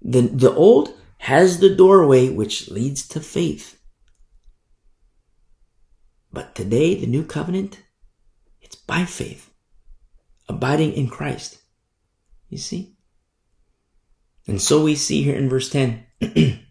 [0.00, 3.80] The, the old has the doorway which leads to faith.
[6.32, 7.82] But today, the new covenant,
[8.60, 9.50] it's by faith,
[10.48, 11.58] abiding in Christ.
[12.48, 12.94] You see?
[14.46, 16.06] And so we see here in verse 10.
[16.20, 16.62] and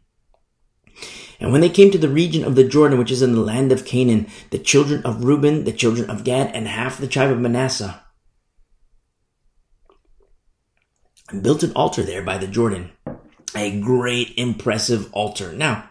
[1.51, 3.83] when they came to the region of the Jordan, which is in the land of
[3.83, 8.00] Canaan, the children of Reuben, the children of Gad, and half the tribe of Manasseh
[11.39, 12.91] built an altar there by the Jordan.
[13.55, 15.51] A great, impressive altar.
[15.53, 15.89] Now,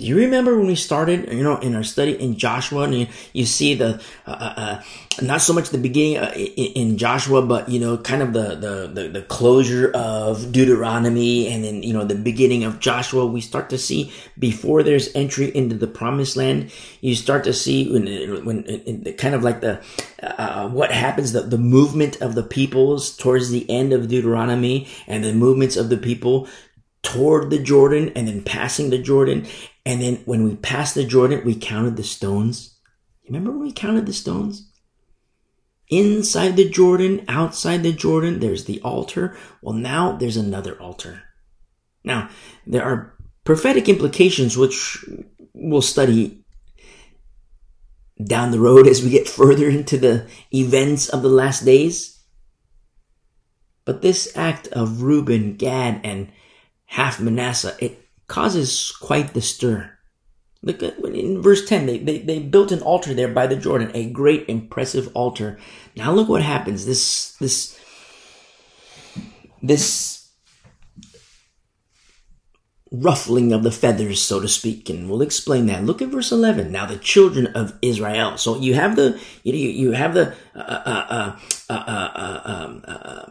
[0.00, 3.44] you remember when we started, you know, in our study in Joshua, and you, you
[3.44, 4.82] see the, uh, uh, uh
[5.22, 8.54] not so much the beginning uh, in, in, Joshua, but you know, kind of the,
[8.54, 13.26] the, the the closure of Deuteronomy, and then you know the beginning of Joshua.
[13.26, 16.72] We start to see before there's entry into the Promised Land.
[17.00, 19.82] You start to see when, when in, kind of like the
[20.22, 24.88] uh, uh, what happens, the the movement of the peoples towards the end of Deuteronomy,
[25.06, 26.48] and the movements of the people
[27.02, 29.46] toward the Jordan and then passing the Jordan.
[29.86, 32.78] And then when we passed the Jordan, we counted the stones.
[33.26, 34.70] Remember when we counted the stones?
[35.88, 39.36] Inside the Jordan, outside the Jordan, there's the altar.
[39.60, 41.22] Well, now there's another altar.
[42.04, 42.30] Now,
[42.66, 45.04] there are prophetic implications which
[45.52, 46.44] we'll study
[48.24, 52.22] down the road as we get further into the events of the last days.
[53.84, 56.30] But this act of Reuben, Gad, and
[56.90, 59.96] half Manasseh, it causes quite the stir.
[60.62, 63.92] Look at in verse 10, they, they, they built an altar there by the Jordan,
[63.94, 65.58] a great impressive altar.
[65.96, 66.86] Now look what happens.
[66.86, 67.80] This, this,
[69.62, 70.32] this
[72.90, 75.84] ruffling of the feathers, so to speak, and we'll explain that.
[75.84, 76.72] Look at verse 11.
[76.72, 78.36] Now the children of Israel.
[78.36, 81.36] So you have the, you, you have the, uh, uh, uh,
[81.70, 83.26] uh, uh um, uh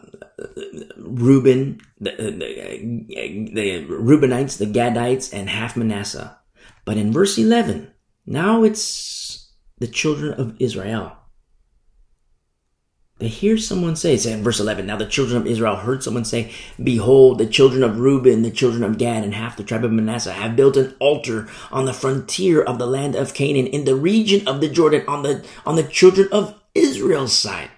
[0.96, 6.38] Reuben, the, the, the Reubenites, the Gadites, and half Manasseh.
[6.84, 7.92] But in verse 11,
[8.26, 11.16] now it's the children of Israel.
[13.18, 16.24] They hear someone say, say in verse 11, now the children of Israel heard someone
[16.24, 19.92] say, Behold, the children of Reuben, the children of Gad, and half the tribe of
[19.92, 23.94] Manasseh have built an altar on the frontier of the land of Canaan in the
[23.94, 27.70] region of the Jordan on the, on the children of Israel's side.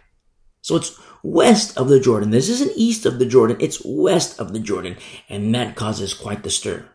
[0.61, 2.31] So it's west of the Jordan.
[2.31, 4.97] This isn't east of the Jordan, it's west of the Jordan.
[5.29, 6.89] And that causes quite the stir.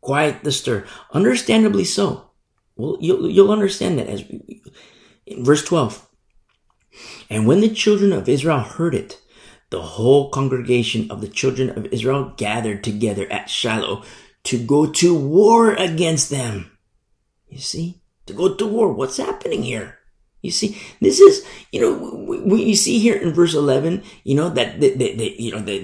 [0.00, 0.84] Quite the stir.
[1.12, 2.30] Understandably so.
[2.76, 4.62] Well, you'll, you'll understand that as we,
[5.26, 6.06] in verse 12.
[7.30, 9.20] And when the children of Israel heard it,
[9.70, 14.04] the whole congregation of the children of Israel gathered together at Shiloh
[14.44, 16.70] to go to war against them.
[17.48, 18.02] You see?
[18.26, 18.92] To go to war.
[18.92, 19.98] What's happening here?
[20.44, 21.42] You see, this is,
[21.72, 25.34] you know, we, you see here in verse 11, you know, that they, they, they
[25.38, 25.78] you know, they,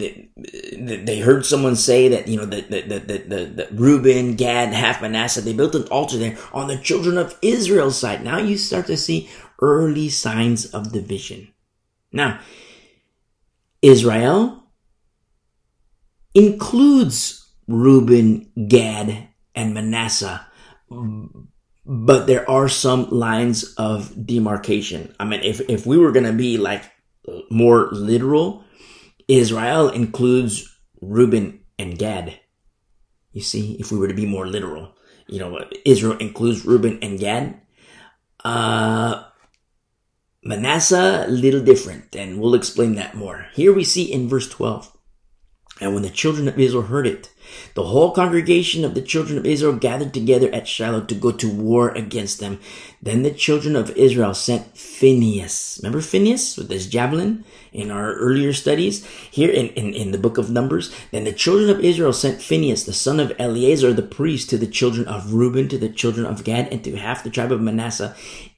[0.76, 4.74] they, they, heard someone say that, you know, that, that, that, that, that Reuben, Gad,
[4.74, 8.22] half Manasseh, they built an altar there on the children of Israel's side.
[8.22, 9.30] Now you start to see
[9.62, 11.48] early signs of division.
[12.12, 12.40] Now,
[13.80, 14.64] Israel
[16.34, 20.46] includes Reuben, Gad, and Manasseh
[21.84, 25.14] but there are some lines of demarcation.
[25.18, 26.84] I mean, if, if we were going to be like
[27.50, 28.64] more literal,
[29.28, 32.38] Israel includes Reuben and Gad.
[33.32, 34.94] You see, if we were to be more literal,
[35.28, 37.60] you know, Israel includes Reuben and Gad.
[38.44, 39.24] Uh,
[40.42, 43.46] Manasseh, a little different, and we'll explain that more.
[43.52, 44.96] Here we see in verse 12.
[45.80, 47.30] And when the children of Israel heard it,
[47.74, 51.48] the whole congregation of the children of Israel gathered together at Shiloh to go to
[51.48, 52.60] war against them.
[53.02, 55.80] Then the children of Israel sent Phinehas.
[55.82, 60.38] Remember Phinehas with his javelin in our earlier studies here in, in, in the book
[60.38, 60.94] of Numbers?
[61.10, 64.66] Then the children of Israel sent Phinehas, the son of Eleazar the priest, to the
[64.66, 68.14] children of Reuben, to the children of Gad, and to half the tribe of Manasseh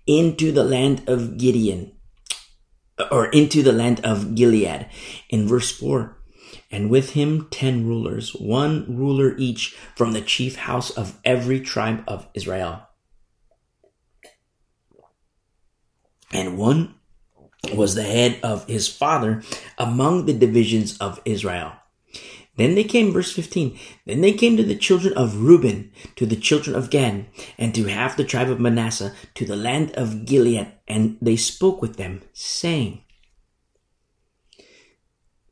[0.06, 1.93] into the land of Gideon
[3.10, 4.86] or into the land of Gilead.
[5.31, 6.16] In verse 4,
[6.73, 12.03] and with him ten rulers, one ruler each from the chief house of every tribe
[12.09, 12.89] of Israel.
[16.32, 16.94] And one
[17.74, 19.43] was the head of his father
[19.77, 21.74] among the divisions of Israel.
[22.57, 26.36] Then they came, verse 15, then they came to the children of Reuben, to the
[26.36, 27.27] children of Gad,
[27.57, 31.81] and to half the tribe of Manasseh, to the land of Gilead, and they spoke
[31.81, 33.03] with them, saying,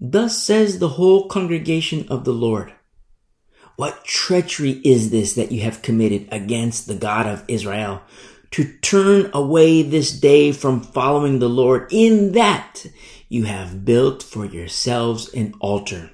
[0.00, 2.72] Thus says the whole congregation of the Lord.
[3.76, 8.02] What treachery is this that you have committed against the God of Israel
[8.52, 12.86] to turn away this day from following the Lord in that
[13.28, 16.10] you have built for yourselves an altar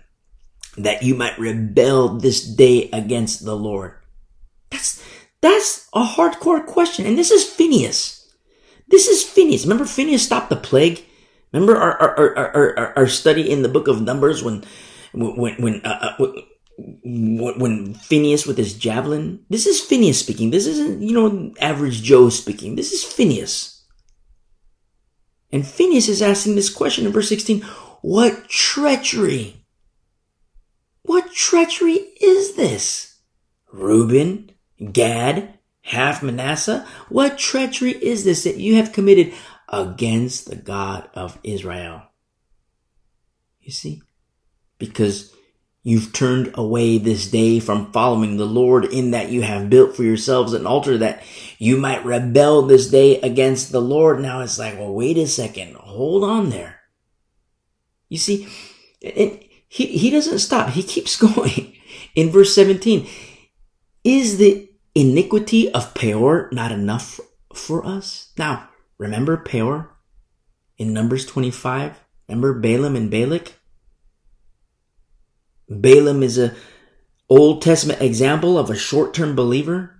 [0.77, 3.95] that you might rebel this day against the Lord?
[4.71, 5.03] That's,
[5.41, 7.07] that's a hardcore question.
[7.07, 8.35] And this is Phineas.
[8.89, 9.65] This is Phineas.
[9.65, 11.06] Remember Phineas stopped the plague?
[11.57, 14.63] Remember our, our, our, our, our study in the book of Numbers when,
[15.15, 16.33] when, when, uh, uh,
[17.57, 19.43] when Phinehas with his javelin?
[19.49, 20.51] This is Phineas speaking.
[20.51, 22.77] This isn't, you know, average Joe speaking.
[22.77, 23.87] This is Phineas.
[25.51, 27.63] And Phineas is asking this question in verse 16.
[28.03, 29.65] What treachery?
[31.05, 33.19] What treachery is this?
[33.73, 34.51] Reuben,
[34.93, 36.87] Gad, half Manasseh?
[37.09, 39.33] What treachery is this that you have committed
[39.69, 42.03] against the God of Israel.
[43.61, 44.03] You see?
[44.79, 45.35] Because
[45.83, 50.03] you've turned away this day from following the Lord in that you have built for
[50.03, 51.23] yourselves an altar that
[51.59, 54.21] you might rebel this day against the Lord.
[54.21, 55.75] Now it's like, well, wait a second.
[55.77, 56.81] Hold on there.
[58.09, 58.49] You see,
[59.01, 60.71] it, he, he doesn't stop.
[60.71, 61.75] He keeps going.
[62.15, 63.07] In verse 17,
[64.05, 67.21] is the iniquity of Peor not enough
[67.53, 68.33] for us?
[68.39, 68.69] Now,
[68.99, 69.97] Remember Peor
[70.79, 72.01] in Numbers 25?
[72.29, 73.55] Remember Balaam and Balak?
[75.69, 76.55] Balaam is a
[77.29, 79.93] Old Testament example of a short-term believer.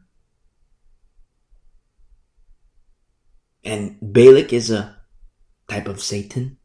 [3.65, 4.97] And Balak is a
[5.69, 6.59] type of Satan.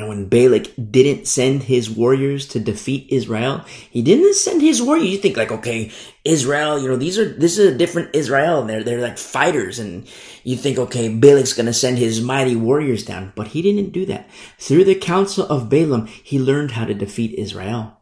[0.00, 5.10] And when Balak didn't send his warriors to defeat Israel, he didn't send his warriors.
[5.10, 5.92] You think like, okay,
[6.24, 8.62] Israel, you know, these are, this is a different Israel.
[8.62, 9.78] They're, they're like fighters.
[9.78, 10.08] And
[10.42, 13.34] you think, okay, Balak's going to send his mighty warriors down.
[13.36, 14.30] But he didn't do that.
[14.58, 17.98] Through the counsel of Balaam, he learned how to defeat Israel.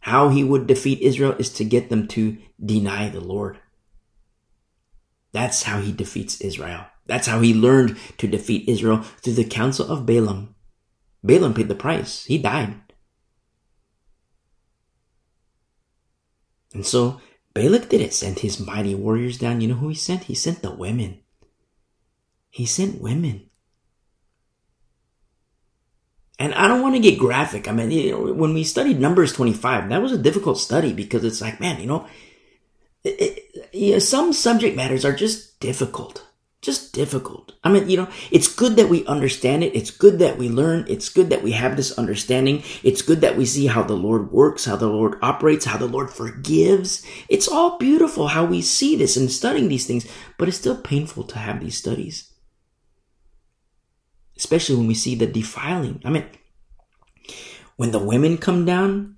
[0.00, 3.58] How he would defeat Israel is to get them to deny the Lord.
[5.30, 6.86] That's how he defeats Israel.
[7.06, 10.53] That's how he learned to defeat Israel through the counsel of Balaam.
[11.24, 12.24] Balaam paid the price.
[12.26, 12.74] He died.
[16.74, 17.20] And so
[17.54, 19.60] Balak didn't send his mighty warriors down.
[19.60, 20.24] You know who he sent?
[20.24, 21.20] He sent the women.
[22.50, 23.48] He sent women.
[26.38, 27.68] And I don't want to get graphic.
[27.68, 31.24] I mean, you know, when we studied Numbers 25, that was a difficult study because
[31.24, 32.06] it's like, man, you know,
[33.04, 36.23] it, it, you know some subject matters are just difficult
[36.64, 37.52] just difficult.
[37.62, 39.76] I mean, you know, it's good that we understand it.
[39.76, 40.86] It's good that we learn.
[40.88, 42.62] It's good that we have this understanding.
[42.82, 45.86] It's good that we see how the Lord works, how the Lord operates, how the
[45.86, 47.04] Lord forgives.
[47.28, 51.24] It's all beautiful how we see this and studying these things, but it's still painful
[51.24, 52.32] to have these studies.
[54.36, 56.00] Especially when we see the defiling.
[56.04, 56.24] I mean,
[57.76, 59.16] when the women come down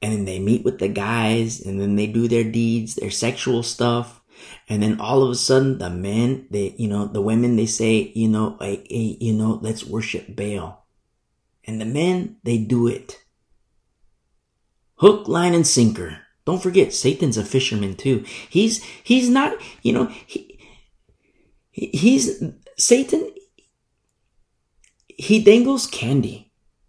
[0.00, 3.62] and then they meet with the guys and then they do their deeds, their sexual
[3.64, 4.20] stuff,
[4.68, 8.12] and then all of a sudden the men they you know the women they say
[8.14, 10.86] you know like hey, you know let's worship baal.
[11.66, 13.24] And the men they do it.
[14.96, 16.18] Hook line and sinker.
[16.44, 18.24] Don't forget satan's a fisherman too.
[18.48, 20.60] He's he's not you know he,
[21.72, 22.42] he's
[22.76, 23.30] satan
[25.08, 26.43] he dangles candy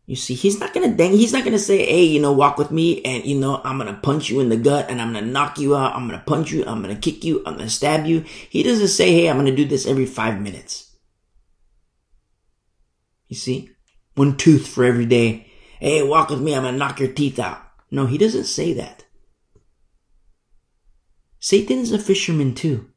[0.06, 2.70] you see, he's not gonna dang, he's not gonna say, hey, you know, walk with
[2.70, 5.58] me and, you know, I'm gonna punch you in the gut and I'm gonna knock
[5.58, 5.96] you out.
[5.96, 6.64] I'm gonna punch you.
[6.66, 7.42] I'm gonna kick you.
[7.46, 8.22] I'm gonna stab you.
[8.50, 10.96] He doesn't say, hey, I'm gonna do this every five minutes.
[13.28, 13.72] You see?
[14.14, 15.52] One tooth for every day.
[15.80, 16.56] Hey, walk with me.
[16.56, 17.62] I'm gonna knock your teeth out.
[17.90, 19.06] No, he doesn't say that.
[21.40, 22.92] Satan is a fisherman too.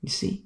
[0.00, 0.45] You see?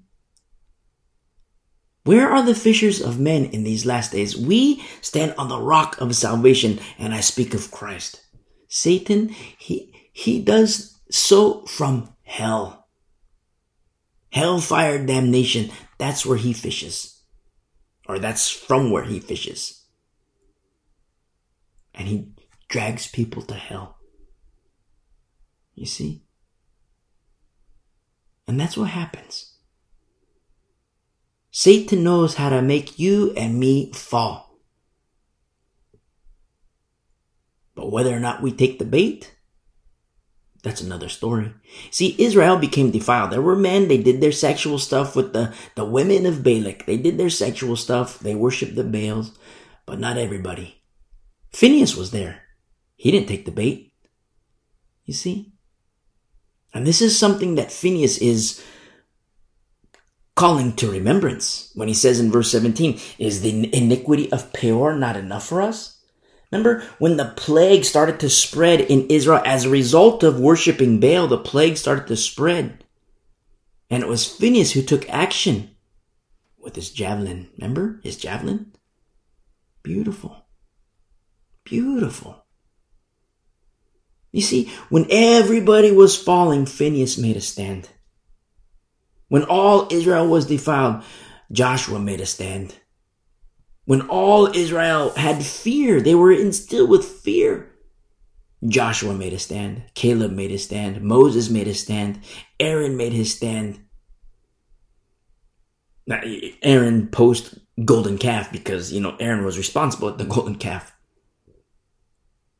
[2.04, 4.36] Where are the fishers of men in these last days?
[4.36, 8.22] We stand on the rock of salvation, and I speak of Christ.
[8.68, 12.88] Satan, he, he does so from hell.
[14.32, 17.20] Hellfire damnation, that's where he fishes.
[18.08, 19.84] Or that's from where he fishes.
[21.94, 22.32] And he
[22.68, 23.98] drags people to hell.
[25.74, 26.22] You see?
[28.46, 29.49] And that's what happens.
[31.50, 34.58] Satan knows how to make you and me fall.
[37.74, 39.34] But whether or not we take the bait,
[40.62, 41.52] that's another story.
[41.90, 43.30] See, Israel became defiled.
[43.30, 46.84] There were men, they did their sexual stuff with the, the women of Balak.
[46.84, 48.18] They did their sexual stuff.
[48.18, 49.36] They worshiped the Baals,
[49.86, 50.82] but not everybody.
[51.52, 52.42] Phineas was there.
[52.96, 53.92] He didn't take the bait.
[55.06, 55.52] You see?
[56.74, 58.62] And this is something that Phineas is
[60.40, 65.14] calling to remembrance when he says in verse 17, Is the iniquity of Peor not
[65.14, 66.00] enough for us?
[66.50, 71.26] Remember when the plague started to spread in Israel as a result of worshiping Baal,
[71.26, 72.82] the plague started to spread.
[73.90, 75.76] And it was Phineas who took action
[76.58, 77.50] with his javelin.
[77.58, 78.72] Remember his javelin?
[79.82, 80.46] Beautiful.
[81.64, 82.46] Beautiful.
[84.32, 87.90] You see, when everybody was falling, Phineas made a stand.
[89.30, 91.04] When all Israel was defiled,
[91.52, 92.74] Joshua made a stand.
[93.84, 97.70] When all Israel had fear, they were instilled with fear.
[98.66, 99.84] Joshua made a stand.
[99.94, 101.00] Caleb made a stand.
[101.00, 102.18] Moses made a stand.
[102.58, 103.78] Aaron made his stand.
[106.08, 106.20] Now,
[106.62, 110.92] Aaron post golden calf because, you know, Aaron was responsible at the golden calf.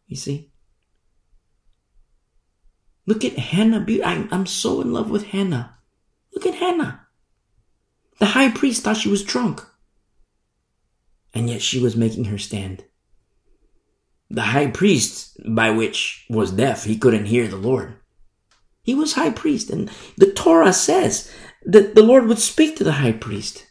[0.07, 0.53] You see?
[3.07, 3.85] Look at Hannah.
[4.05, 5.79] I'm, I'm so in love with Hannah.
[6.35, 7.07] Look at Hannah.
[8.19, 9.65] The high priest thought she was drunk
[11.35, 12.85] and yet she was making her stand.
[14.31, 17.97] The high priest, by which was deaf, he couldn't hear the Lord.
[18.83, 21.31] He was high priest, and the Torah says
[21.65, 23.67] that the Lord would speak to the high priest.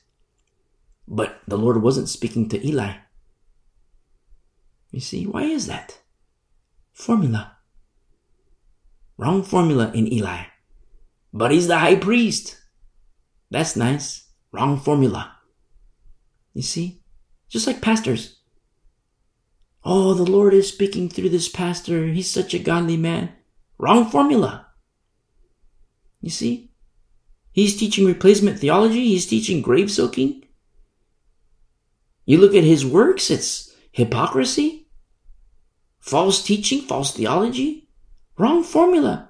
[1.08, 2.94] But the Lord wasn't speaking to Eli.
[4.92, 6.00] You see, why is that?
[6.94, 7.58] Formula.
[9.18, 10.44] Wrong formula in Eli.
[11.34, 12.58] But he's the high priest.
[13.52, 14.28] That's nice.
[14.52, 15.36] Wrong formula.
[16.54, 17.02] You see?
[17.50, 18.40] Just like pastors.
[19.84, 22.08] Oh, the Lord is speaking through this pastor.
[22.08, 23.32] He's such a godly man.
[23.78, 24.68] Wrong formula.
[26.22, 26.72] You see?
[27.52, 29.08] He's teaching replacement theology.
[29.08, 30.44] He's teaching grave soaking.
[32.26, 34.88] You look at his works, it's hypocrisy,
[36.00, 37.90] false teaching, false theology,
[38.38, 39.29] wrong formula.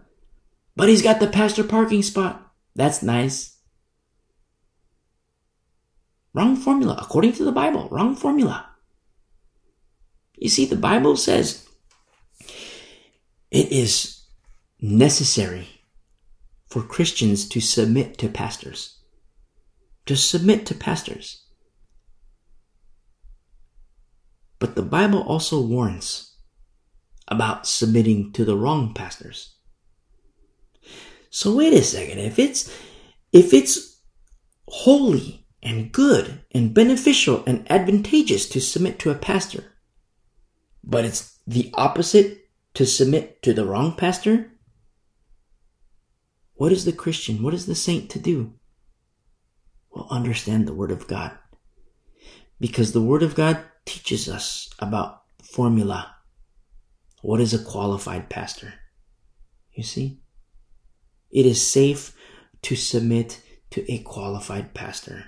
[0.80, 2.54] But he's got the pastor parking spot.
[2.74, 3.58] That's nice.
[6.34, 7.90] Wrong formula, according to the Bible.
[7.92, 8.66] Wrong formula.
[10.38, 11.68] You see, the Bible says
[13.52, 14.24] it is
[14.80, 15.68] necessary
[16.70, 19.00] for Christians to submit to pastors.
[20.06, 21.44] To submit to pastors.
[24.60, 26.38] But the Bible also warns
[27.28, 29.56] about submitting to the wrong pastors.
[31.30, 32.20] So wait a second.
[32.20, 32.76] If it's,
[33.32, 34.02] if it's
[34.68, 39.76] holy and good and beneficial and advantageous to submit to a pastor.
[40.84, 44.52] But it's the opposite to submit to the wrong pastor.
[46.54, 47.44] What is the Christian?
[47.44, 48.54] What is the saint to do?
[49.92, 51.32] Well, understand the Word of God.
[52.60, 56.16] Because the Word of God teaches us about formula.
[57.22, 58.74] What is a qualified pastor?
[59.74, 60.20] You see?
[61.32, 62.16] It is safe
[62.64, 63.42] to submit
[63.72, 65.26] to a qualified pastor.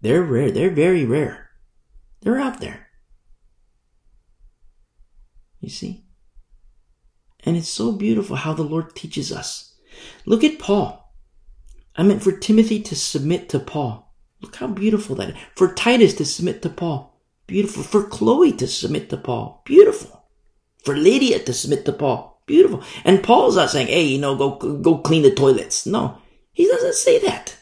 [0.00, 0.50] They're rare.
[0.50, 1.50] They're very rare.
[2.20, 2.88] They're out there.
[5.60, 6.04] You see?
[7.44, 9.74] And it's so beautiful how the Lord teaches us.
[10.26, 11.14] Look at Paul.
[11.96, 14.14] I meant for Timothy to submit to Paul.
[14.40, 15.36] Look how beautiful that is.
[15.54, 17.20] For Titus to submit to Paul.
[17.46, 17.82] Beautiful.
[17.82, 19.62] For Chloe to submit to Paul.
[19.64, 20.24] Beautiful.
[20.84, 22.33] For Lydia to submit to Paul.
[22.46, 22.82] Beautiful.
[23.04, 25.86] And Paul's not saying, hey, you know, go, go clean the toilets.
[25.86, 26.18] No.
[26.52, 27.56] He doesn't say that.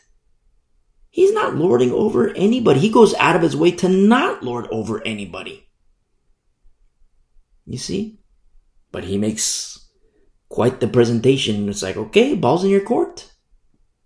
[1.09, 2.81] He's not lording over anybody.
[2.81, 5.69] He goes out of his way to not lord over anybody.
[7.67, 8.19] You see?
[8.91, 9.89] But he makes
[10.49, 11.69] quite the presentation.
[11.69, 13.31] It's like, okay, ball's in your court.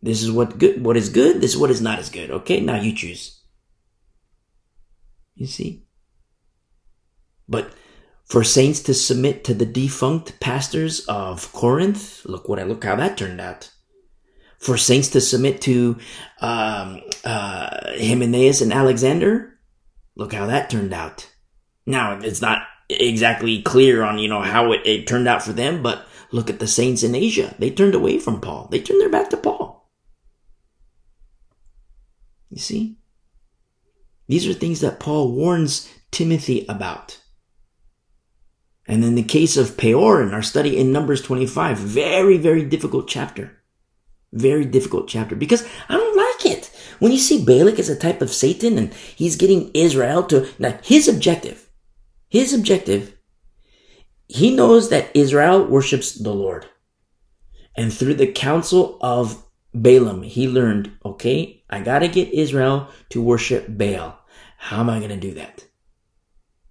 [0.03, 1.41] This is what good, what is good.
[1.41, 2.31] This is what is not as good.
[2.31, 3.41] Okay, now you choose.
[5.35, 5.87] You see?
[7.49, 7.73] But
[8.27, 12.97] for saints to submit to the defunct pastors of Corinth, look what I look how
[12.97, 13.71] that turned out.
[14.59, 15.97] for saints to submit to
[16.41, 19.59] um, uh, Hymenaeus and Alexander.
[20.17, 21.31] Look how that turned out.
[21.87, 25.83] Now it's not exactly clear on you know how it, it turned out for them,
[25.83, 27.55] but look at the saints in Asia.
[27.59, 28.69] They turned away from Paul.
[28.71, 29.89] They turned their back to Paul.
[32.51, 32.99] You see,
[34.27, 37.21] these are things that Paul warns Timothy about.
[38.89, 43.09] And in the case of Peor in our study in Numbers 25, very, very difficult
[43.09, 43.59] chapter.
[44.33, 46.67] Very difficult chapter because I don't like it.
[46.99, 50.79] When you see Balak as a type of Satan and he's getting Israel to, now
[50.83, 51.69] his objective,
[52.29, 53.17] his objective,
[54.29, 56.67] he knows that Israel worships the Lord.
[57.77, 59.45] And through the counsel of
[59.75, 64.19] Balaam, he learned, okay, I gotta get Israel to worship Baal.
[64.59, 65.65] How am I gonna do that?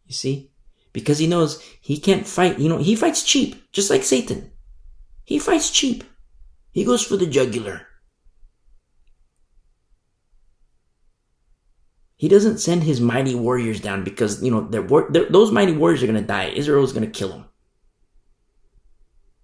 [0.06, 0.52] You see?
[0.96, 4.50] Because he knows he can't fight, you know, he fights cheap, just like Satan.
[5.26, 6.06] He fights cheap.
[6.72, 7.86] He goes for the jugular.
[12.16, 16.02] He doesn't send his mighty warriors down because, you know, they're, they're, those mighty warriors
[16.02, 16.46] are going to die.
[16.46, 17.46] Israel is going to kill them.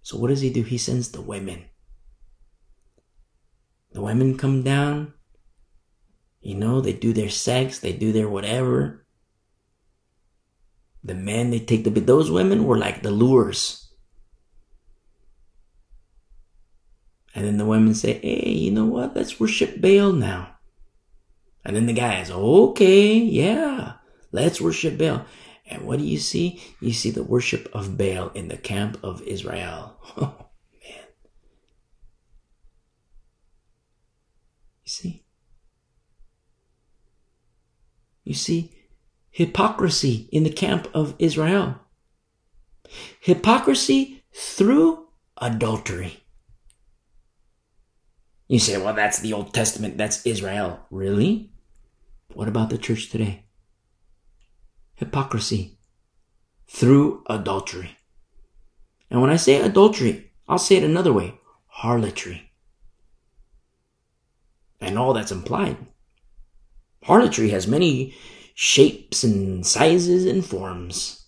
[0.03, 0.64] So what does he do?
[0.64, 1.65] He sends the women.
[3.91, 5.14] The women come down.
[6.40, 9.01] You know, they do their sex, they do their whatever.
[11.03, 13.90] The men, they take the, those women were like the lures.
[17.34, 19.15] And then the women say, hey, you know what?
[19.15, 20.57] Let's worship Baal now.
[21.64, 23.94] And then the guys, okay, yeah,
[24.32, 25.26] let's worship Baal.
[25.65, 26.61] And what do you see?
[26.82, 29.98] You see the worship of Baal in the camp of Israel.
[30.18, 30.49] Oh,
[30.84, 31.06] man.
[34.84, 35.26] You see?
[38.26, 38.81] You see
[39.32, 41.80] hypocrisy in the camp of Israel.
[43.22, 46.18] Hypocrisy through adultery.
[48.48, 49.98] You say, well, that's the Old Testament.
[49.98, 50.86] That's Israel.
[50.91, 51.52] Really?
[52.34, 53.45] What about the church today?
[54.95, 55.78] Hypocrisy
[56.68, 57.98] through adultery.
[59.10, 61.36] And when I say adultery, I'll say it another way.
[61.68, 62.52] Harlotry.
[64.82, 65.78] And all that's implied.
[67.03, 68.14] Harlotry has many
[68.64, 71.26] shapes and sizes and forms.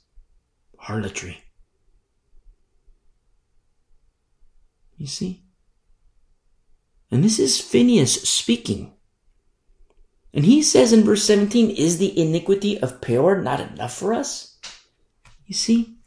[0.78, 1.44] Harlotry.
[4.98, 5.44] You see?
[7.10, 8.94] And this is Phineas speaking.
[10.32, 14.60] And he says in verse 17, Is the iniquity of Peor not enough for us?
[15.48, 15.98] You see?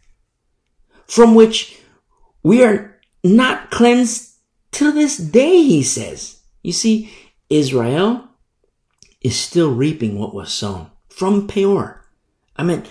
[1.08, 1.76] From which
[2.44, 4.30] we are not cleansed
[4.70, 6.38] till this day, he says.
[6.62, 7.12] You see,
[7.50, 8.28] Israel
[9.20, 12.04] is still reaping what was sown from Peor.
[12.56, 12.84] I mean,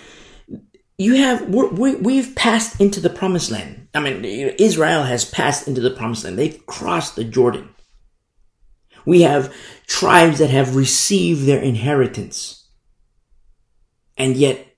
[0.98, 3.86] you have, we, we've passed into the promised land.
[3.94, 6.36] I mean, Israel has passed into the promised land.
[6.36, 7.68] They've crossed the Jordan.
[9.04, 9.54] We have
[9.86, 12.68] tribes that have received their inheritance.
[14.16, 14.74] And yet,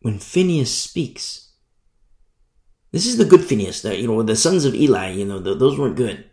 [0.00, 1.52] when Phineas speaks,
[2.92, 5.54] this is the good Phineas, the, you know, the sons of Eli, you know, the,
[5.54, 6.26] those weren't good.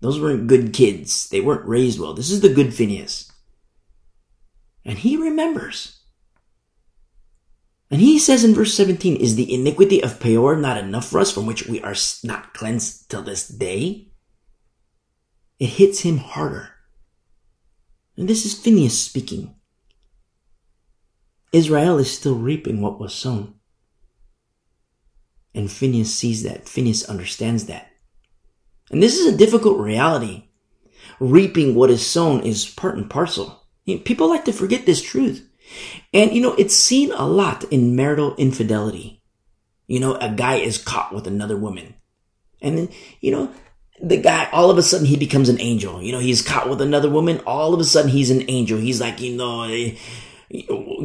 [0.00, 1.30] Those weren't good kids.
[1.30, 2.12] They weren't raised well.
[2.12, 3.29] This is the good Phineas.
[4.84, 6.00] And he remembers.
[7.90, 11.32] And he says in verse 17, Is the iniquity of Peor not enough for us
[11.32, 14.10] from which we are not cleansed till this day?
[15.60, 16.70] it hits him harder.
[18.16, 19.54] And this is Phineas speaking.
[21.52, 23.54] Israel is still reaping what was sown.
[25.54, 26.68] And Phineas sees that.
[26.68, 27.88] Phineas understands that.
[28.90, 30.44] And this is a difficult reality.
[31.18, 33.59] Reaping what is sown is part and parcel.
[33.86, 35.46] People like to forget this truth.
[36.12, 39.22] And you know, it's seen a lot in marital infidelity.
[39.86, 41.94] You know, a guy is caught with another woman.
[42.62, 42.88] And then,
[43.20, 43.52] you know,
[44.02, 46.02] the guy, all of a sudden he becomes an angel.
[46.02, 47.40] You know, he's caught with another woman.
[47.46, 48.78] All of a sudden he's an angel.
[48.78, 49.96] He's like, you know, eh,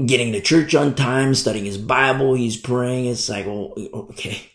[0.05, 2.33] getting to church on time, studying his Bible.
[2.33, 3.05] He's praying.
[3.05, 3.73] It's like, oh,
[4.11, 4.51] okay.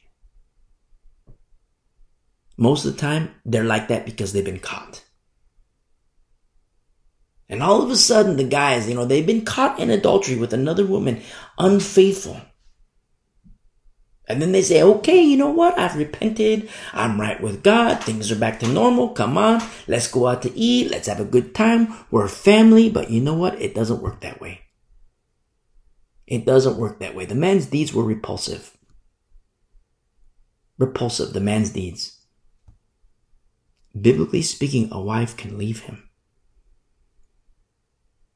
[2.56, 5.02] Most of the time they're like that because they've been caught.
[7.50, 10.54] And all of a sudden the guys, you know, they've been caught in adultery with
[10.54, 11.20] another woman,
[11.58, 12.40] unfaithful.
[14.28, 15.76] And then they say, okay, you know what?
[15.76, 16.70] I've repented.
[16.92, 18.04] I'm right with God.
[18.04, 19.08] Things are back to normal.
[19.08, 19.60] Come on.
[19.88, 20.92] Let's go out to eat.
[20.92, 21.92] Let's have a good time.
[22.12, 22.88] We're a family.
[22.88, 23.60] But you know what?
[23.60, 24.60] It doesn't work that way.
[26.28, 27.24] It doesn't work that way.
[27.24, 28.76] The man's deeds were repulsive.
[30.78, 32.20] Repulsive, the man's deeds.
[34.00, 36.09] Biblically speaking, a wife can leave him.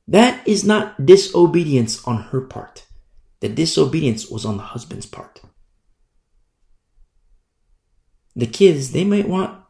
[0.07, 2.87] That is not disobedience on her part.
[3.41, 5.41] The disobedience was on the husband's part
[8.37, 9.61] the kids, they might want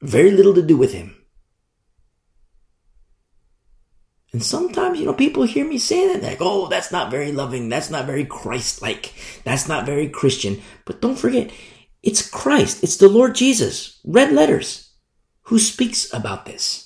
[0.00, 1.14] very little to do with him.
[4.32, 7.68] And sometimes, you know, people hear me say that, like, oh, that's not very loving.
[7.68, 9.14] That's not very Christ like.
[9.44, 10.60] That's not very Christian.
[10.84, 11.50] But don't forget,
[12.02, 12.82] it's Christ.
[12.82, 14.92] It's the Lord Jesus, red letters,
[15.44, 16.85] who speaks about this.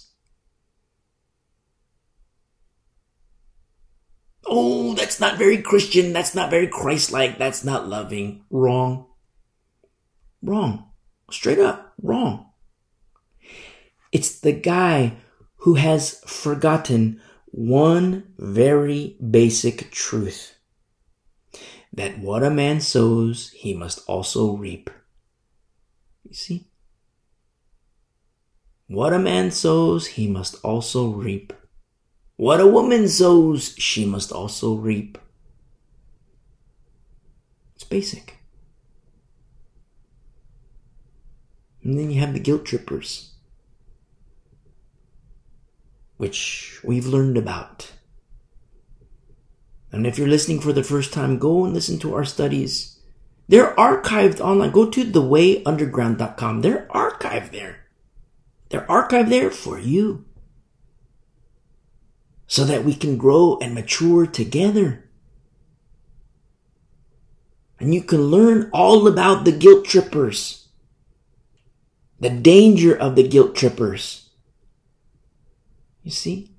[4.53, 6.13] Oh, that's not very Christian.
[6.13, 7.39] That's not very Christ like.
[7.39, 8.45] That's not loving.
[8.51, 9.07] Wrong.
[10.43, 10.91] Wrong.
[11.31, 11.95] Straight up.
[12.03, 12.51] Wrong.
[14.11, 15.19] It's the guy
[15.59, 20.57] who has forgotten one very basic truth
[21.93, 24.91] that what a man sows, he must also reap.
[26.25, 26.69] You see?
[28.89, 31.53] What a man sows, he must also reap.
[32.41, 35.19] What a woman sows, she must also reap.
[37.75, 38.39] It's basic.
[41.85, 43.35] And then you have the guilt trippers
[46.17, 47.93] which we've learned about.
[49.93, 53.01] And if you're listening for the first time, go and listen to our studies.
[53.49, 54.71] They're archived online.
[54.71, 56.63] Go to thewayunderground.com.
[56.63, 57.85] They're archived there.
[58.71, 60.25] They're archived there for you.
[62.51, 65.05] So that we can grow and mature together.
[67.79, 70.67] And you can learn all about the guilt trippers.
[72.19, 74.21] The danger of the guilt trippers
[76.03, 76.51] you see?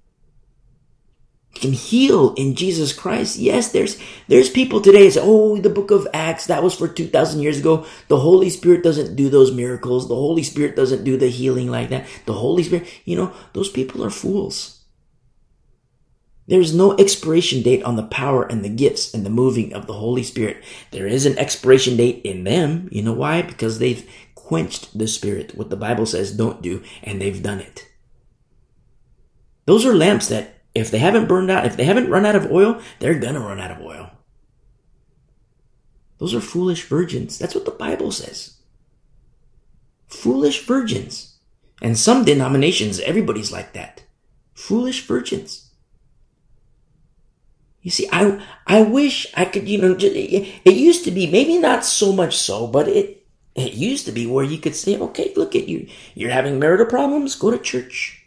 [1.53, 3.37] You can heal in Jesus Christ.
[3.37, 3.97] Yes, there's
[4.27, 7.85] there's people today say, "Oh, the book of Acts that was for 2000 years ago.
[8.07, 10.07] The Holy Spirit doesn't do those miracles.
[10.07, 12.07] The Holy Spirit doesn't do the healing like that.
[12.25, 14.80] The Holy Spirit, you know, those people are fools."
[16.51, 19.93] There's no expiration date on the power and the gifts and the moving of the
[19.93, 20.61] Holy Spirit.
[20.91, 22.89] There is an expiration date in them.
[22.91, 23.41] You know why?
[23.41, 24.05] Because they've
[24.35, 27.87] quenched the Spirit, what the Bible says don't do, and they've done it.
[29.65, 32.51] Those are lamps that if they haven't burned out, if they haven't run out of
[32.51, 34.11] oil, they're gonna run out of oil.
[36.17, 37.39] Those are foolish virgins.
[37.39, 38.57] That's what the Bible says.
[40.09, 41.37] Foolish virgins.
[41.81, 44.03] And some denominations, everybody's like that.
[44.53, 45.60] Foolish virgins.
[47.81, 51.83] You see, I, I wish I could, you know, it used to be, maybe not
[51.83, 53.25] so much so, but it,
[53.55, 55.87] it used to be where you could say, okay, look at you.
[56.13, 57.35] You're having marital problems?
[57.35, 58.23] Go to church.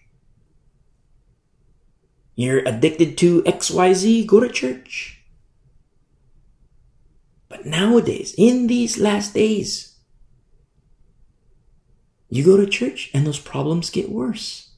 [2.35, 5.23] You're addicted to XYZ, go to church.
[7.49, 9.95] But nowadays, in these last days,
[12.29, 14.71] you go to church and those problems get worse.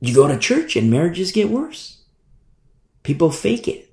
[0.00, 1.97] You go to church and marriages get worse.
[3.08, 3.90] People fake it.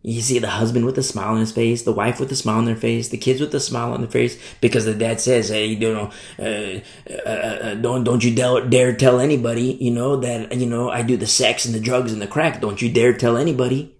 [0.00, 2.56] You see the husband with a smile on his face, the wife with a smile
[2.56, 5.50] on their face, the kids with a smile on their face, because the dad says,
[5.50, 6.80] "Hey, you know, uh,
[7.10, 11.02] uh, uh, don't don't you dare, dare tell anybody, you know, that you know I
[11.02, 12.62] do the sex and the drugs and the crack.
[12.62, 13.94] Don't you dare tell anybody."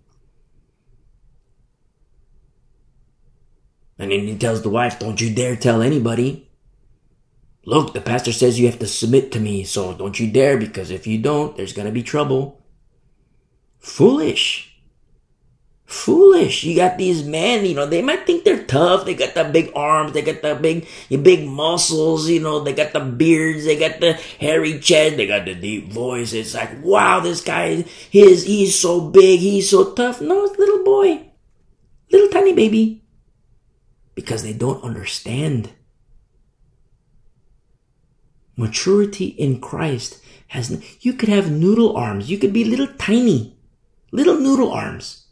[3.98, 6.48] And then he tells the wife, "Don't you dare tell anybody."
[7.66, 10.90] Look, the pastor says you have to submit to me, so don't you dare, because
[10.90, 12.55] if you don't, there's gonna be trouble.
[13.86, 14.66] Foolish
[15.86, 16.64] foolish.
[16.64, 19.04] You got these men, you know, they might think they're tough.
[19.04, 22.92] They got the big arms, they got the big, big muscles, you know, they got
[22.92, 26.32] the beards, they got the hairy chest, they got the deep voice.
[26.32, 30.20] It's like, wow, this guy, his, he's so big, he's so tough.
[30.20, 31.30] No, it's little boy,
[32.10, 33.02] little tiny baby.
[34.14, 35.70] Because they don't understand.
[38.56, 42.30] Maturity in Christ has, you could have noodle arms.
[42.30, 43.55] You could be little tiny,
[44.10, 45.26] little noodle arms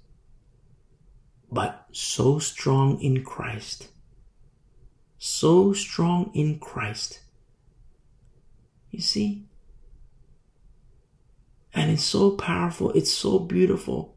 [1.54, 3.88] but so strong in Christ.
[5.18, 7.20] So strong in Christ.
[8.90, 9.46] You see?
[11.72, 12.90] And it's so powerful.
[12.90, 14.16] It's so beautiful.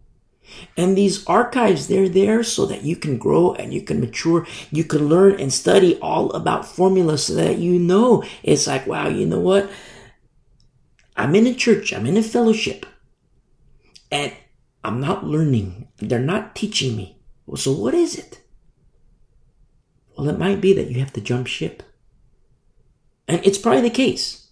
[0.75, 4.47] And these archives, they're there so that you can grow and you can mature.
[4.71, 9.09] You can learn and study all about formulas so that you know it's like, wow,
[9.09, 9.69] you know what?
[11.15, 11.93] I'm in a church.
[11.93, 12.85] I'm in a fellowship
[14.11, 14.33] and
[14.83, 15.87] I'm not learning.
[15.97, 17.19] They're not teaching me.
[17.55, 18.41] So what is it?
[20.17, 21.83] Well, it might be that you have to jump ship.
[23.27, 24.47] And it's probably the case.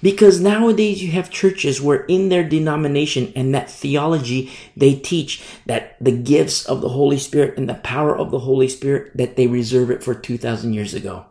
[0.00, 5.96] Because nowadays you have churches where in their denomination and that theology, they teach that
[6.00, 9.46] the gifts of the Holy Spirit and the power of the Holy Spirit, that they
[9.46, 11.26] reserve it for 2,000 years ago.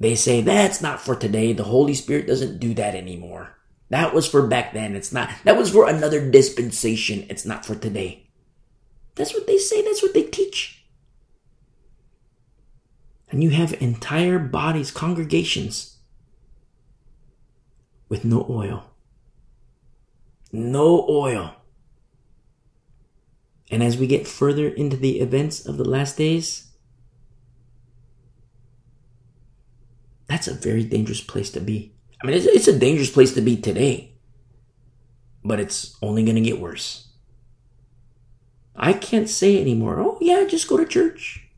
[0.00, 1.52] They say that's not for today.
[1.52, 3.56] The Holy Spirit doesn't do that anymore.
[3.92, 4.96] That was for back then.
[4.96, 5.28] It's not.
[5.44, 7.26] That was for another dispensation.
[7.28, 8.26] It's not for today.
[9.16, 10.86] That's what they say, that's what they teach.
[13.30, 15.98] And you have entire bodies, congregations,
[18.08, 18.84] with no oil.
[20.52, 21.54] No oil.
[23.70, 26.68] And as we get further into the events of the last days,
[30.28, 31.92] that's a very dangerous place to be.
[32.22, 34.12] I mean, it's, it's a dangerous place to be today,
[35.44, 37.08] but it's only going to get worse.
[38.76, 41.48] I can't say anymore, oh, yeah, just go to church.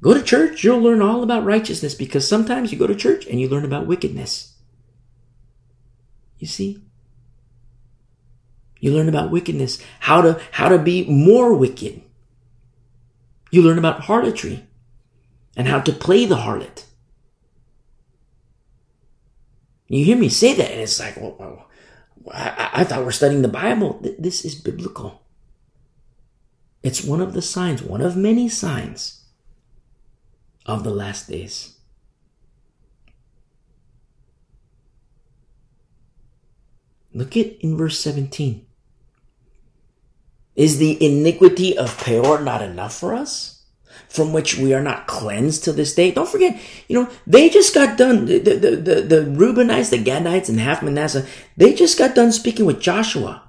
[0.00, 3.40] Go to church, you'll learn all about righteousness because sometimes you go to church and
[3.40, 4.54] you learn about wickedness.
[6.38, 6.82] You see?
[8.80, 12.02] You learn about wickedness, how to, how to be more wicked.
[13.50, 14.66] You learn about harlotry
[15.56, 16.83] and how to play the harlot.
[19.94, 21.66] You hear me say that and it's like, well, well
[22.32, 24.00] I, I thought we're studying the Bible.
[24.18, 25.22] This is biblical.
[26.82, 29.24] It's one of the signs, one of many signs
[30.66, 31.76] of the last days.
[37.12, 38.66] Look at in verse 17.
[40.56, 43.53] Is the iniquity of Peor not enough for us?
[44.08, 46.10] From which we are not cleansed to this day.
[46.10, 50.48] Don't forget, you know, they just got done, the, the, the, the Reubenites, the Gadites,
[50.48, 51.26] and half Manasseh,
[51.56, 53.42] they just got done speaking with Joshua.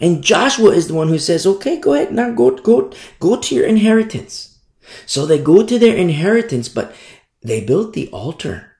[0.00, 3.54] And Joshua is the one who says, okay, go ahead now, go, go, go to
[3.54, 4.58] your inheritance.
[5.06, 6.94] So they go to their inheritance, but
[7.42, 8.76] they built the altar,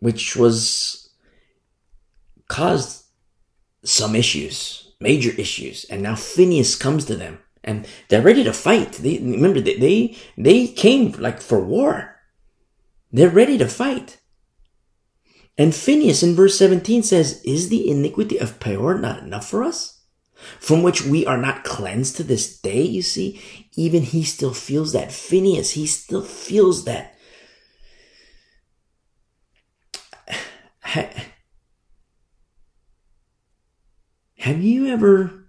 [0.00, 1.10] which was
[2.48, 3.04] caused
[3.84, 5.84] some issues major issues.
[5.84, 8.92] And now Phineas comes to them and they're ready to fight.
[8.92, 12.16] They, remember, they, they, they came like for war.
[13.12, 14.20] They're ready to fight.
[15.58, 20.00] And Phineas in verse 17 says, Is the iniquity of Peor not enough for us?
[20.58, 23.40] From which we are not cleansed to this day, you see?
[23.76, 25.12] Even he still feels that.
[25.12, 27.16] Phineas, he still feels that.
[34.38, 35.41] Have you ever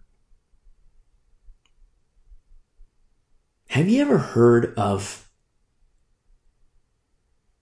[3.73, 5.27] Have you ever heard of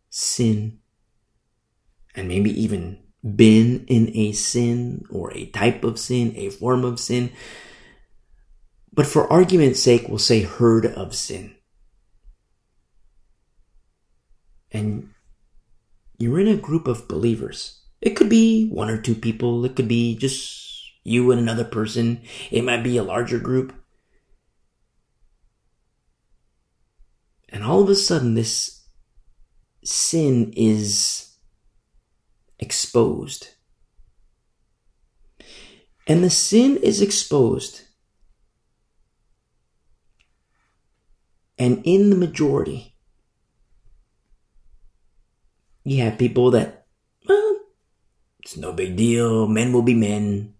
[0.09, 0.79] sin
[2.13, 6.99] and maybe even been in a sin or a type of sin, a form of
[6.99, 7.31] sin?
[8.91, 11.55] But for argument's sake, we'll say heard of sin.
[14.69, 15.11] And
[16.17, 17.83] you're in a group of believers.
[18.01, 19.63] It could be one or two people.
[19.63, 22.21] It could be just you and another person.
[22.51, 23.73] It might be a larger group.
[27.51, 28.85] And all of a sudden, this
[29.83, 31.35] sin is
[32.59, 33.49] exposed.
[36.07, 37.81] And the sin is exposed.
[41.57, 42.95] And in the majority,
[45.83, 46.87] you have people that,
[47.27, 47.57] well,
[48.39, 49.47] it's no big deal.
[49.47, 50.55] Men will be men.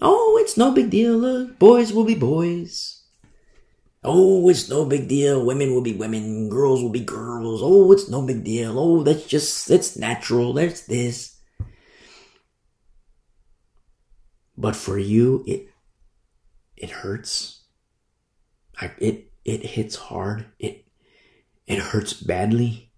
[0.00, 1.16] Oh, it's no big deal.
[1.16, 3.05] Look, boys will be boys.
[4.08, 5.44] Oh, it's no big deal.
[5.44, 6.48] Women will be women.
[6.48, 7.60] Girls will be girls.
[7.62, 8.78] Oh, it's no big deal.
[8.78, 10.52] Oh, that's just, it's natural.
[10.52, 11.40] There's this.
[14.56, 15.68] But for you, it,
[16.76, 17.64] it hurts.
[18.80, 20.46] I, it, it hits hard.
[20.60, 20.86] It,
[21.66, 22.92] it hurts badly.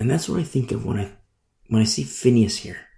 [0.00, 1.12] And that's what I think of when I
[1.68, 2.89] when I see Phineas here.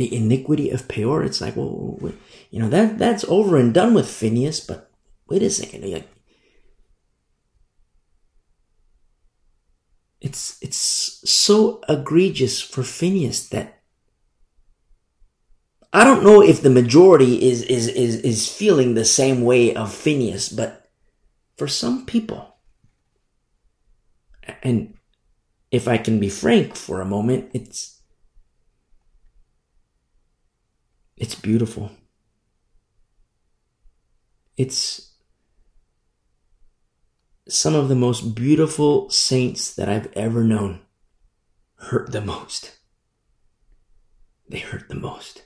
[0.00, 1.98] The iniquity of Peor, it's like, well,
[2.50, 4.90] you know, that that's over and done with Phineas, but
[5.28, 5.84] wait a second.
[5.84, 6.08] Like,
[10.22, 10.78] it's it's
[11.30, 13.82] so egregious for Phineas that
[15.92, 19.92] I don't know if the majority is is is is feeling the same way of
[19.92, 20.90] Phineas, but
[21.58, 22.56] for some people
[24.62, 24.94] and
[25.70, 27.99] if I can be frank for a moment, it's
[31.20, 31.92] it's beautiful.
[34.56, 35.12] It's
[37.46, 40.80] some of the most beautiful saints that I've ever known
[41.76, 42.78] hurt the most.
[44.48, 45.44] They hurt the most.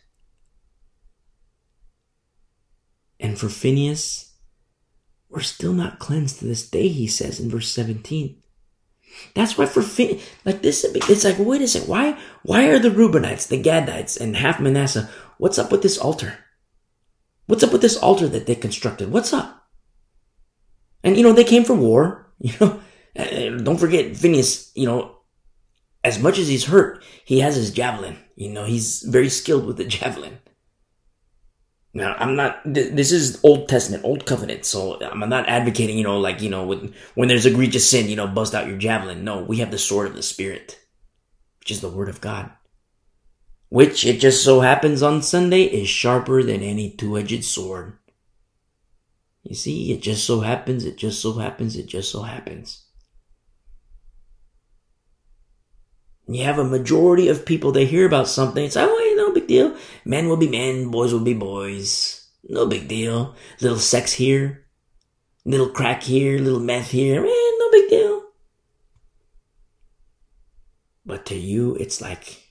[3.19, 4.33] And for Phineas,
[5.29, 8.41] we're still not cleansed to this day, he says in verse 17.
[9.35, 12.91] That's why for fin- like this, it's like wait a second, why why are the
[12.91, 15.11] Reubenites, the Gadites, and half Manasseh?
[15.39, 16.39] What's up with this altar?
[17.47, 19.11] What's up with this altar that they constructed?
[19.11, 19.67] What's up?
[21.03, 22.33] And you know they came for war.
[23.17, 24.73] You know, don't forget Phineas.
[24.75, 25.19] You know,
[26.03, 28.19] as much as he's hurt, he has his javelin.
[28.35, 30.39] You know, he's very skilled with the javelin.
[31.97, 36.19] Now, I'm not, this is Old Testament, Old Covenant, so I'm not advocating, you know,
[36.19, 39.23] like, you know, when, when there's egregious sin, you know, bust out your javelin.
[39.23, 40.81] No, we have the sword of the Spirit,
[41.61, 42.51] which is the Word of God.
[43.69, 47.97] Which, it just so happens on Sunday, is sharper than any two-edged sword.
[49.45, 52.84] You see, it just so happens, it just so happens, it just so happens.
[56.27, 59.77] You have a majority of people, they hear about something, it's like, oh, big deal.
[60.05, 62.29] Men will be men, boys will be boys.
[62.49, 63.35] No big deal.
[63.61, 64.67] Little sex here,
[65.45, 67.21] little crack here, little meth here.
[67.23, 68.23] Man, no big deal.
[71.07, 72.43] But to you, it's like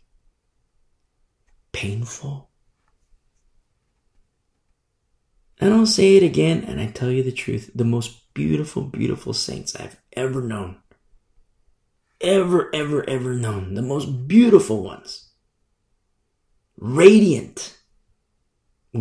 [1.71, 2.49] painful.
[5.59, 9.33] And I'll say it again, and I tell you the truth the most beautiful, beautiful
[9.33, 10.77] saints I've ever known.
[12.23, 13.75] Ever, ever, ever known.
[13.75, 15.29] The most beautiful ones
[16.77, 17.77] radiant.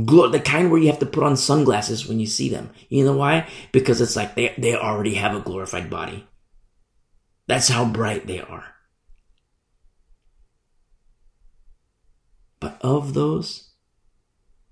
[0.05, 2.71] Glow, the kind where you have to put on sunglasses when you see them.
[2.89, 3.47] You know why?
[3.73, 6.27] Because it's like they, they already have a glorified body.
[7.47, 8.65] That's how bright they are.
[12.59, 13.71] But of those,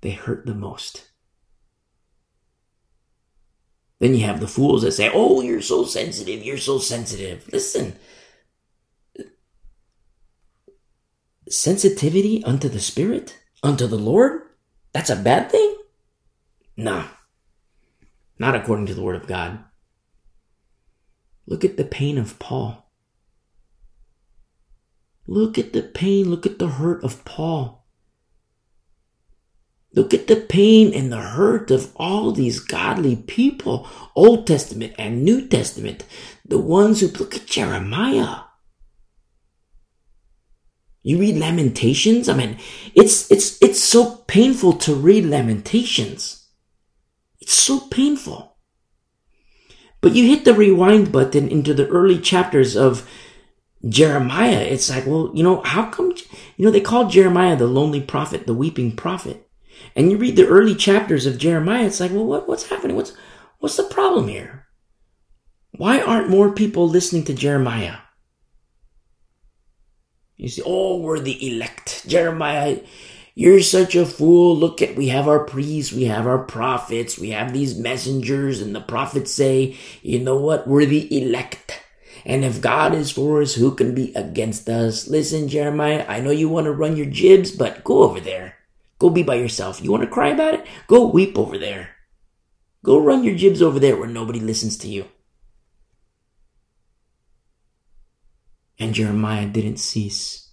[0.00, 1.10] they hurt the most.
[3.98, 7.46] Then you have the fools that say, Oh, you're so sensitive, you're so sensitive.
[7.52, 7.96] Listen,
[11.50, 14.42] sensitivity unto the Spirit, unto the Lord,
[14.92, 15.76] that's a bad thing?
[16.76, 17.04] Nah,
[18.38, 19.58] not according to the Word of God.
[21.46, 22.90] Look at the pain of Paul.
[25.26, 27.86] Look at the pain, look at the hurt of Paul.
[29.92, 35.24] Look at the pain and the hurt of all these godly people, Old Testament and
[35.24, 36.04] New Testament,
[36.44, 38.42] the ones who look at Jeremiah.
[41.02, 42.28] You read Lamentations?
[42.28, 42.58] I mean,
[42.94, 46.48] it's, it's, it's so painful to read Lamentations.
[47.40, 48.58] It's so painful.
[50.02, 53.08] But you hit the rewind button into the early chapters of
[53.88, 54.60] Jeremiah.
[54.60, 56.12] It's like, well, you know, how come,
[56.56, 59.48] you know, they call Jeremiah the lonely prophet, the weeping prophet.
[59.96, 62.96] And you read the early chapters of Jeremiah, it's like, well, what, what's happening?
[62.96, 63.14] What's,
[63.58, 64.66] what's the problem here?
[65.72, 67.96] Why aren't more people listening to Jeremiah?
[70.40, 72.08] You see, oh, we're the elect.
[72.08, 72.78] Jeremiah,
[73.34, 74.56] you're such a fool.
[74.56, 78.74] Look at, we have our priests, we have our prophets, we have these messengers, and
[78.74, 80.66] the prophets say, you know what?
[80.66, 81.82] We're the elect.
[82.24, 85.08] And if God is for us, who can be against us?
[85.08, 88.56] Listen, Jeremiah, I know you want to run your jibs, but go over there.
[88.98, 89.82] Go be by yourself.
[89.82, 90.66] You want to cry about it?
[90.86, 91.90] Go weep over there.
[92.82, 95.04] Go run your jibs over there where nobody listens to you.
[98.80, 100.50] And Jeremiah didn't cease.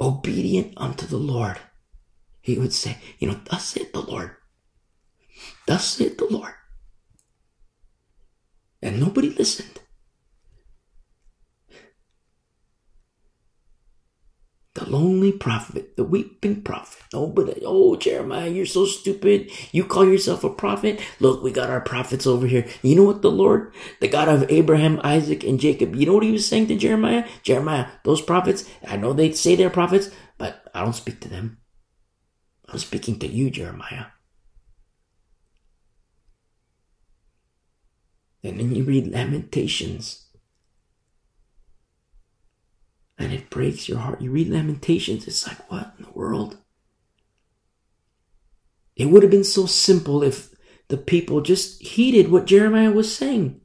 [0.00, 1.58] Obedient unto the Lord.
[2.40, 4.30] He would say, you know, thus saith the Lord.
[5.66, 6.54] Thus saith the Lord.
[8.80, 9.80] And nobody listened.
[14.76, 17.02] The lonely prophet, the weeping prophet.
[17.14, 19.50] Oh, but oh, Jeremiah, you're so stupid.
[19.72, 21.00] You call yourself a prophet?
[21.18, 22.66] Look, we got our prophets over here.
[22.82, 26.24] You know what the Lord, the God of Abraham, Isaac, and Jacob, you know what
[26.24, 27.26] he was saying to Jeremiah?
[27.42, 31.56] Jeremiah, those prophets, I know they say they're prophets, but I don't speak to them.
[32.68, 34.06] I'm speaking to you, Jeremiah.
[38.44, 40.25] And then you read Lamentations
[43.18, 44.20] and it breaks your heart.
[44.20, 46.58] You read Lamentations, it's like, what in the world?
[48.94, 50.54] It would have been so simple if
[50.88, 53.60] the people just heeded what Jeremiah was saying.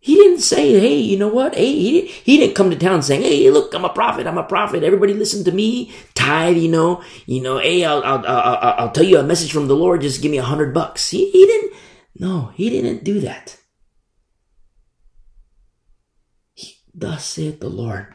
[0.00, 1.54] He didn't say, hey, you know what?
[1.54, 4.42] Hey, he, he didn't come to town saying, hey, look, I'm a prophet, I'm a
[4.42, 4.82] prophet.
[4.82, 5.92] Everybody listen to me.
[6.14, 9.68] Tithe, you know, you know, hey, I'll, I'll, I'll, I'll tell you a message from
[9.68, 10.00] the Lord.
[10.00, 11.10] Just give me a hundred bucks.
[11.10, 11.72] He, he didn't,
[12.18, 13.58] no, he didn't do that.
[16.94, 18.14] Thus saith the Lord.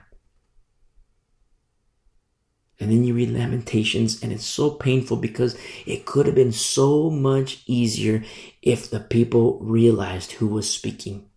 [2.80, 7.10] And then you read Lamentations, and it's so painful because it could have been so
[7.10, 8.24] much easier
[8.62, 11.30] if the people realized who was speaking.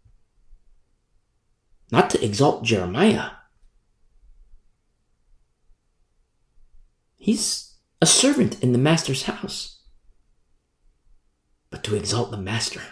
[1.90, 3.30] Not to exalt Jeremiah.
[7.16, 9.80] He's a servant in the master's house.
[11.70, 12.82] But to exalt the master,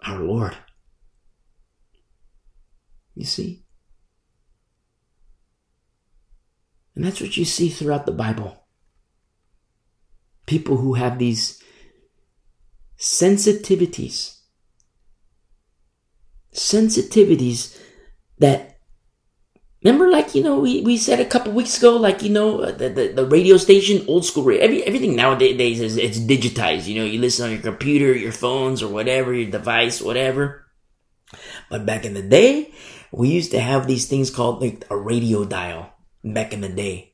[0.00, 0.56] our Lord.
[3.16, 3.64] You see?
[6.94, 8.66] And that's what you see throughout the Bible.
[10.46, 11.62] People who have these
[12.98, 14.38] sensitivities,
[16.54, 17.78] sensitivities
[18.38, 18.76] that
[19.84, 22.72] Remember, like, you know, we, we said a couple weeks ago, like, you know, uh,
[22.72, 26.88] the, the, the radio station, old school radio, every, everything nowadays is it's digitized.
[26.88, 30.66] You know, you listen on your computer, your phones, or whatever, your device, whatever.
[31.70, 32.72] But back in the day,
[33.12, 35.92] we used to have these things called like a radio dial
[36.24, 37.12] back in the day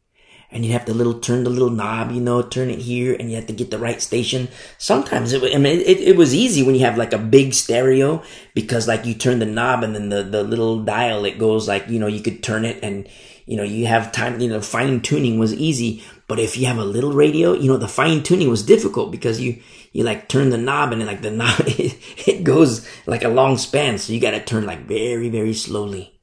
[0.53, 3.31] and you'd have to little turn the little knob, you know, turn it here, and
[3.31, 4.49] you have to get the right station.
[4.77, 8.23] Sometimes it, I mean, it, it was easy when you have like a big stereo
[8.55, 11.89] because like you turn the knob and then the, the little dial, it goes like,
[11.89, 13.09] you know, you could turn it and,
[13.47, 16.05] you know, you have time, you know, fine tuning was easy.
[16.29, 19.41] But if you have a little radio, you know, the fine tuning was difficult because
[19.41, 19.61] you,
[19.93, 21.99] you like turn the knob and like the knob, it,
[22.29, 23.99] it goes like a long span.
[23.99, 26.21] So you got to turn like very, very slowly.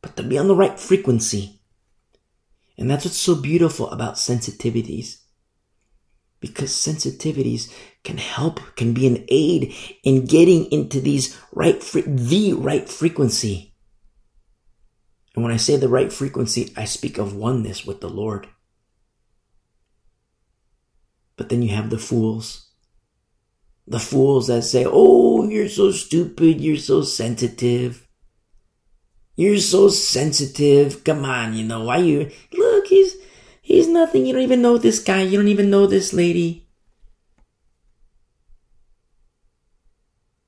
[0.00, 1.60] But to be on the right frequency,
[2.76, 5.18] and that's what's so beautiful about sensitivities.
[6.40, 7.72] Because sensitivities
[8.02, 13.74] can help, can be an aid in getting into these right, the right frequency.
[15.34, 18.48] And when I say the right frequency, I speak of oneness with the Lord.
[21.36, 22.63] But then you have the fools.
[23.86, 26.60] The fools that say, Oh, you're so stupid.
[26.60, 28.08] You're so sensitive.
[29.36, 31.04] You're so sensitive.
[31.04, 33.16] Come on, you know, why you look, he's
[33.60, 34.26] he's nothing.
[34.26, 35.22] You don't even know this guy.
[35.22, 36.68] You don't even know this lady.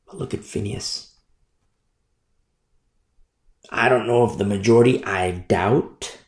[0.07, 1.17] But look at Phineas.
[3.71, 6.19] I don't know if the majority, I doubt.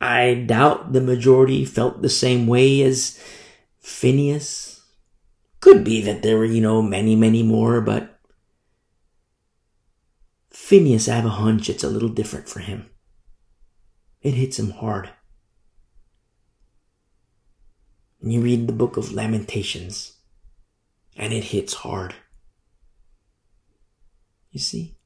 [0.00, 3.20] I doubt the majority felt the same way as
[3.80, 4.73] Phineas.
[5.64, 8.20] Could be that there were, you know, many, many more, but
[10.50, 12.90] Phineas, I have a hunch it's a little different for him.
[14.20, 15.08] It hits him hard.
[18.20, 20.18] And you read the book of Lamentations,
[21.16, 22.14] and it hits hard.
[24.50, 24.98] You see?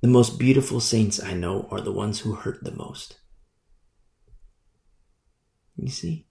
[0.00, 3.18] The most beautiful saints I know are the ones who hurt the most.
[5.76, 6.26] You see?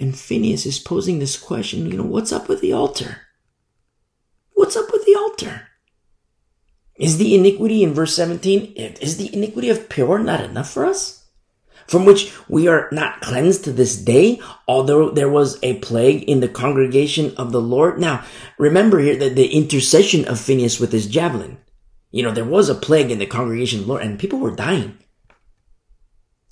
[0.00, 3.22] And Phineas is posing this question, you know, what's up with the altar?
[4.54, 5.68] What's up with the altar?
[6.96, 11.26] Is the iniquity in verse 17, is the iniquity of Peor not enough for us?
[11.86, 16.40] From which we are not cleansed to this day, although there was a plague in
[16.40, 18.00] the congregation of the Lord.
[18.00, 18.24] Now,
[18.58, 21.58] remember here that the intercession of Phineas with his javelin.
[22.10, 24.54] You know, there was a plague in the congregation of the Lord and people were
[24.54, 24.98] dying.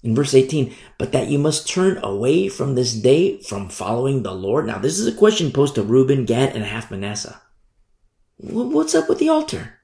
[0.02, 4.34] In verse 18, but that you must turn away from this day from following the
[4.34, 4.66] Lord.
[4.66, 7.40] Now, this is a question posed to Reuben, Gad, and half Manasseh.
[8.38, 9.78] What's up with the altar?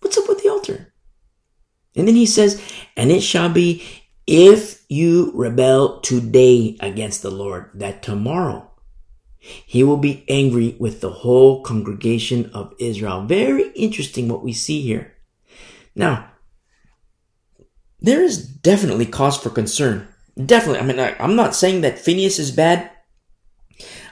[0.00, 0.92] What's up with the altar?
[1.94, 2.60] And then he says,
[2.96, 3.84] and it shall be
[4.26, 8.68] if you rebel today against the Lord, that tomorrow
[9.38, 13.26] he will be angry with the whole congregation of Israel.
[13.26, 15.12] Very interesting what we see here.
[15.94, 16.31] Now,
[18.02, 20.08] there is definitely cause for concern.
[20.44, 20.80] Definitely.
[20.80, 22.90] I mean, I, am not saying that Phineas is bad.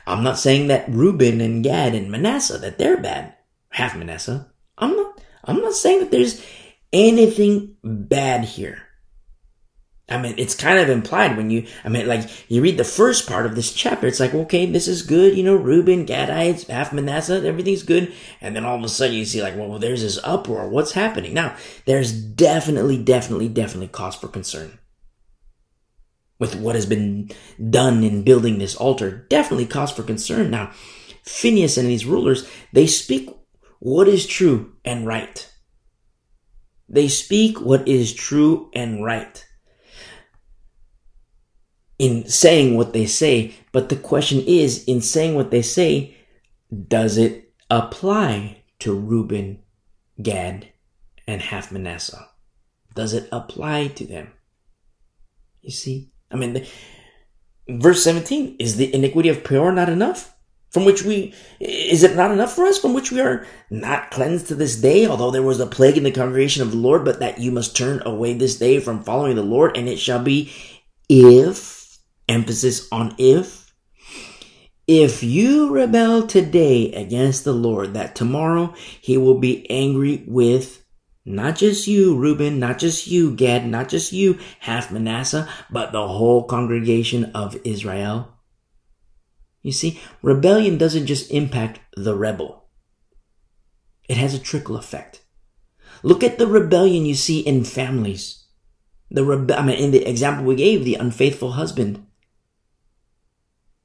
[0.06, 3.34] I'm not saying that Reuben and Gad and Manasseh that they're bad.
[3.70, 4.50] Half Manasseh.
[4.78, 6.44] I'm not I'm not saying that there's
[6.92, 8.82] anything bad here.
[10.10, 13.28] I mean, it's kind of implied when you, I mean, like, you read the first
[13.28, 16.92] part of this chapter, it's like, okay, this is good, you know, Reuben, Gadites, half
[16.92, 18.12] Manasseh, everything's good.
[18.40, 20.68] And then all of a sudden you see like, well, there's this uproar.
[20.68, 21.32] What's happening?
[21.32, 21.54] Now,
[21.86, 24.78] there's definitely, definitely, definitely cause for concern
[26.40, 27.30] with what has been
[27.68, 30.50] done in building this altar definitely cause for concern.
[30.50, 30.72] Now,
[31.22, 33.30] Phineas and these rulers, they speak
[33.78, 35.48] what is true and right.
[36.88, 39.46] They speak what is true and right
[42.00, 43.54] in saying what they say.
[43.72, 46.16] But the question is, in saying what they say,
[46.88, 49.62] does it apply to Reuben,
[50.20, 50.68] Gad,
[51.26, 52.26] and half Manasseh?
[52.94, 54.32] Does it apply to them?
[55.60, 56.10] You see?
[56.30, 56.68] I mean, the,
[57.68, 60.34] verse 17 is the iniquity of Peor not enough?
[60.70, 62.78] From which we, is it not enough for us?
[62.78, 66.04] From which we are not cleansed to this day, although there was a plague in
[66.04, 69.36] the congregation of the Lord, but that you must turn away this day from following
[69.36, 70.50] the Lord, and it shall be
[71.10, 71.79] if,
[72.30, 73.74] emphasis on if,
[74.86, 80.82] if you rebel today against the Lord, that tomorrow he will be angry with
[81.24, 86.08] not just you, Reuben, not just you, Gad, not just you, half Manasseh, but the
[86.08, 88.38] whole congregation of Israel.
[89.62, 92.68] You see, rebellion doesn't just impact the rebel.
[94.08, 95.22] It has a trickle effect.
[96.02, 98.46] Look at the rebellion you see in families.
[99.10, 102.06] The rebe- I mean, in the example we gave, the unfaithful husband.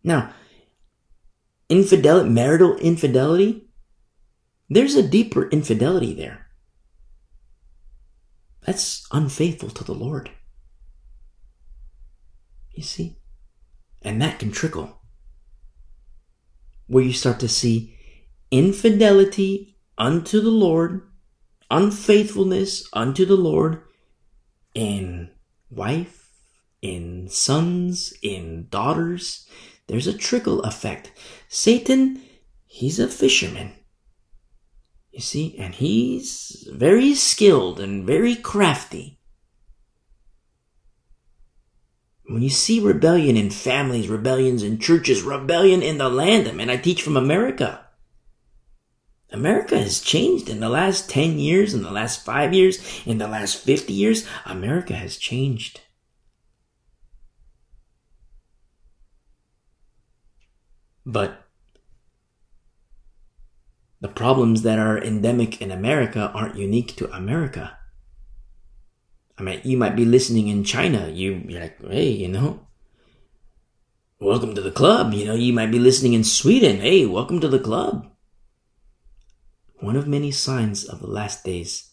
[0.06, 0.32] Now,
[1.68, 3.68] infidelity, marital infidelity,
[4.69, 6.48] There's a deeper infidelity there.
[8.65, 10.32] That's unfaithful to the Lord.
[12.73, 13.18] You see?
[14.02, 15.02] And that can trickle.
[16.88, 17.95] Where you start to see
[18.49, 21.07] infidelity unto the Lord,
[21.69, 23.84] unfaithfulness unto the Lord
[24.73, 25.30] in
[25.69, 26.32] wife,
[26.82, 29.48] in sons, in daughters.
[29.88, 31.12] There's a trickle effect.
[31.48, 32.22] Satan,
[32.66, 33.74] he's a fisherman.
[35.12, 39.20] You see, and he's very skilled and very crafty.
[42.28, 46.70] When you see rebellion in families, rebellions in churches, rebellion in the land, I mean,
[46.70, 47.86] I teach from America.
[49.32, 53.28] America has changed in the last 10 years, in the last 5 years, in the
[53.28, 54.28] last 50 years.
[54.45, 55.82] America has changed.
[61.06, 61.45] But
[64.02, 67.77] the problems that are endemic in America aren't unique to America.
[69.38, 71.10] I mean, you might be listening in China.
[71.10, 72.68] You, you're like, hey, you know,
[74.19, 75.14] welcome to the club.
[75.14, 76.77] You know, you might be listening in Sweden.
[76.77, 78.10] Hey, welcome to the club.
[79.80, 81.91] One of many signs of the last days.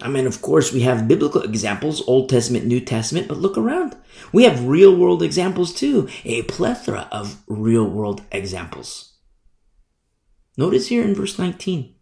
[0.00, 3.96] I mean, of course, we have biblical examples, Old Testament, New Testament, but look around.
[4.32, 6.08] We have real world examples too.
[6.24, 9.14] A plethora of real world examples.
[10.56, 11.94] Notice here in verse 19.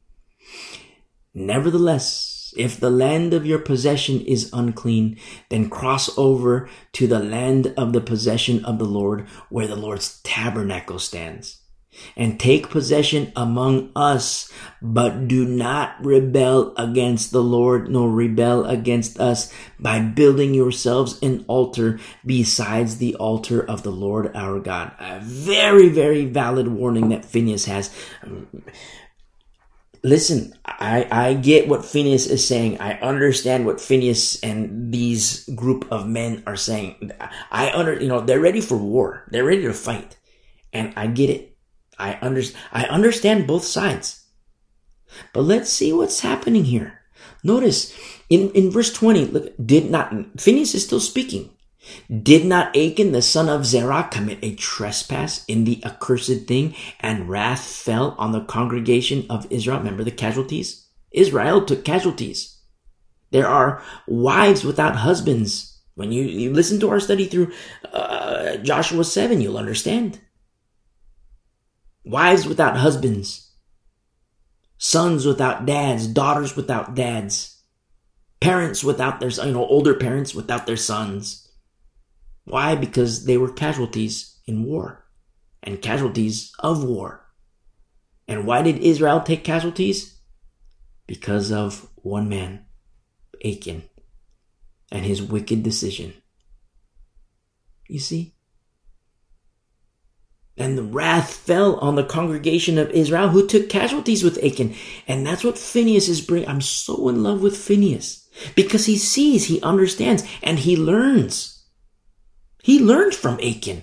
[1.33, 5.19] Nevertheless, if the land of your possession is unclean,
[5.49, 10.21] then cross over to the land of the possession of the Lord where the Lord's
[10.23, 11.63] tabernacle stands
[12.17, 14.51] and take possession among us,
[14.81, 21.45] but do not rebel against the Lord, nor rebel against us by building yourselves an
[21.49, 24.93] altar besides the altar of the Lord our God.
[24.99, 27.91] A very, very valid warning that Phineas has.
[30.03, 32.81] Listen, I, I get what Phineas is saying.
[32.81, 37.11] I understand what Phineas and these group of men are saying.
[37.51, 39.27] I under, you know, they're ready for war.
[39.33, 40.17] They're ready to fight.
[40.73, 41.56] And I get it.
[41.99, 42.43] I under,
[42.73, 44.27] I understand both sides.
[45.33, 47.01] But let's see what's happening here.
[47.43, 47.97] Notice
[48.29, 51.51] in, in verse 20, look, did not, Phineas is still speaking.
[52.11, 57.29] Did not Achan the son of Zerah commit a trespass in the accursed thing and
[57.29, 59.79] wrath fell on the congregation of Israel?
[59.79, 60.89] Remember the casualties?
[61.13, 62.59] Israel took casualties.
[63.31, 65.81] There are wives without husbands.
[65.95, 67.53] When you, you listen to our study through
[67.93, 70.21] uh, Joshua 7, you'll understand
[72.07, 73.53] wives without husbands,
[74.79, 77.61] sons without dads, daughters without dads,
[78.41, 81.49] parents without their, you know, older parents without their sons.
[82.45, 82.77] Why?
[82.77, 85.05] Because they were casualties in war
[85.63, 87.27] and casualties of war.
[88.29, 90.21] And why did Israel take casualties?
[91.09, 92.67] Because of one man,
[93.45, 93.83] Achan,
[94.93, 96.15] and his wicked decision.
[97.89, 98.36] You see?
[100.59, 104.75] And the wrath fell on the congregation of Israel who took casualties with Achan.
[105.07, 106.49] And that's what Phineas is bringing.
[106.49, 111.65] I'm so in love with Phineas because he sees, he understands, and he learns.
[112.63, 113.83] He learned from Achan.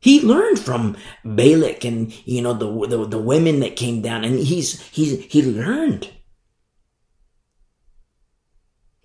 [0.00, 4.38] He learned from Balak and, you know, the, the, the women that came down and
[4.38, 6.08] he's, he's, he learned.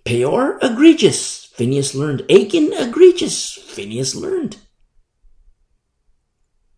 [0.04, 1.44] Peor, egregious.
[1.46, 2.22] Phineas learned.
[2.30, 3.52] Achan, egregious.
[3.52, 4.56] Phineas learned.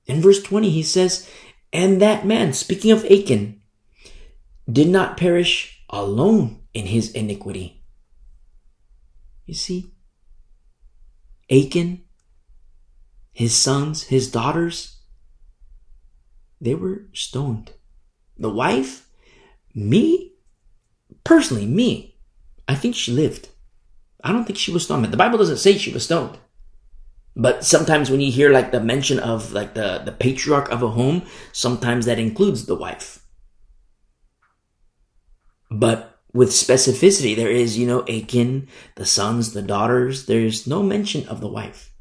[0.09, 1.31] In verse 20, he says,
[1.73, 3.61] And that man, speaking of Achan,
[4.71, 7.85] did not perish alone in his iniquity.
[9.45, 9.93] You see,
[11.51, 12.03] Achan,
[13.33, 14.97] his sons, his daughters,
[16.61, 17.73] they were stoned.
[18.37, 19.09] The wife,
[19.75, 20.33] me,
[21.25, 22.17] personally, me,
[22.67, 23.49] I think she lived.
[24.23, 25.05] I don't think she was stoned.
[25.07, 26.39] The Bible doesn't say she was stoned.
[27.39, 30.89] But sometimes when you hear like the mention of like the, the patriarch of a
[30.89, 33.25] home, sometimes that includes the wife.
[35.71, 38.67] But with specificity, there is, you know, Achan,
[38.97, 40.27] the sons, the daughters.
[40.27, 41.93] There's no mention of the wife.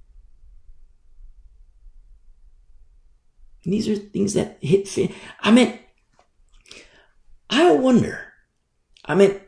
[3.64, 4.88] And these are things that hit.
[4.88, 5.78] Fi- I mean,
[7.50, 8.34] I wonder.
[9.06, 9.40] I mean,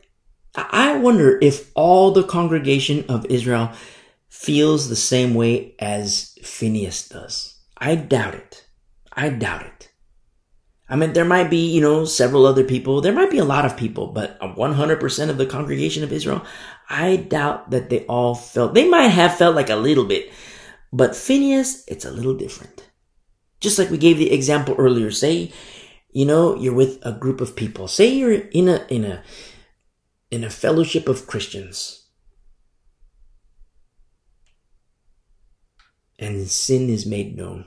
[0.54, 3.72] I wonder if all the congregation of Israel
[4.30, 7.58] feels the same way as Phineas does.
[7.76, 8.66] I doubt it.
[9.12, 9.92] I doubt it.
[10.88, 13.00] I mean, there might be, you know, several other people.
[13.00, 16.44] There might be a lot of people, but 100% of the congregation of Israel,
[16.88, 20.32] I doubt that they all felt, they might have felt like a little bit,
[20.92, 22.88] but Phineas, it's a little different.
[23.60, 25.10] Just like we gave the example earlier.
[25.10, 25.52] Say,
[26.10, 27.86] you know, you're with a group of people.
[27.86, 29.22] Say you're in a, in a,
[30.30, 31.99] in a fellowship of Christians.
[36.20, 37.64] And sin is made known.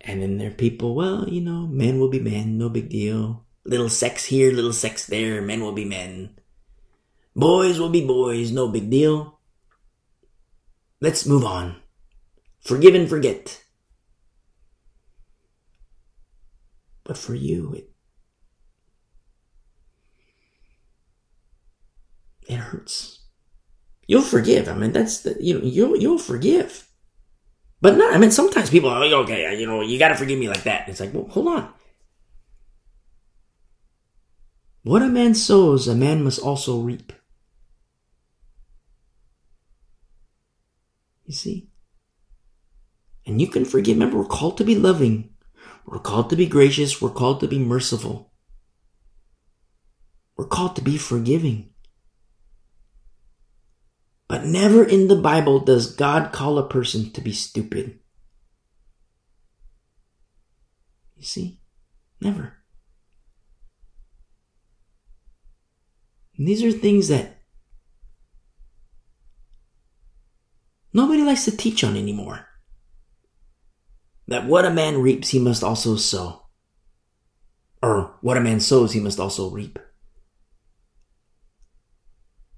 [0.00, 3.44] And then there are people, well, you know, men will be men, no big deal.
[3.64, 6.38] Little sex here, little sex there, men will be men.
[7.34, 9.40] Boys will be boys, no big deal.
[11.00, 11.76] Let's move on.
[12.60, 13.64] Forgive and forget.
[17.02, 17.90] But for you, it,
[22.48, 23.19] it hurts.
[24.10, 24.68] You'll forgive.
[24.68, 26.88] I mean, that's the, you know, you'll, you'll forgive.
[27.80, 30.48] But not, I mean, sometimes people are like, okay, you know, you gotta forgive me
[30.48, 30.88] like that.
[30.88, 31.72] It's like, well, hold on.
[34.82, 37.12] What a man sows, a man must also reap.
[41.24, 41.68] You see?
[43.24, 43.94] And you can forgive.
[43.94, 45.30] Remember, we're called to be loving.
[45.86, 47.00] We're called to be gracious.
[47.00, 48.32] We're called to be merciful.
[50.36, 51.69] We're called to be forgiving.
[54.30, 57.98] But never in the Bible does God call a person to be stupid.
[61.16, 61.58] You see?
[62.20, 62.54] Never.
[66.38, 67.38] And these are things that
[70.92, 72.46] Nobody likes to teach on anymore.
[74.28, 76.42] That what a man reaps, he must also sow.
[77.82, 79.80] Or what a man sows, he must also reap.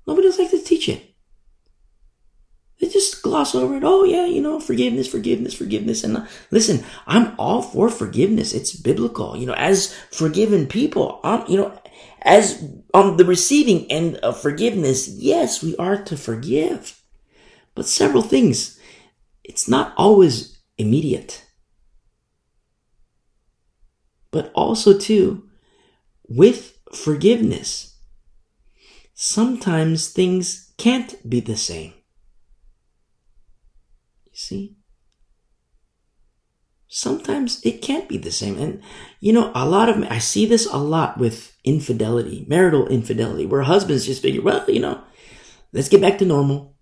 [0.06, 1.11] Nobody likes to teach it.
[2.82, 3.84] They just gloss over it.
[3.84, 6.02] Oh yeah, you know, forgiveness, forgiveness, forgiveness.
[6.02, 8.52] And uh, listen, I'm all for forgiveness.
[8.52, 9.36] It's biblical.
[9.36, 11.80] You know, as forgiven people, um, you know,
[12.22, 17.00] as on the receiving end of forgiveness, yes, we are to forgive.
[17.76, 18.80] But several things.
[19.44, 21.44] It's not always immediate.
[24.32, 25.48] But also, too,
[26.28, 27.96] with forgiveness,
[29.14, 31.92] sometimes things can't be the same.
[34.46, 34.76] See?
[36.88, 38.58] Sometimes it can't be the same.
[38.58, 38.82] And,
[39.20, 43.62] you know, a lot of, I see this a lot with infidelity, marital infidelity, where
[43.62, 45.02] husbands just figure, well, you know,
[45.72, 46.72] let's get back to normal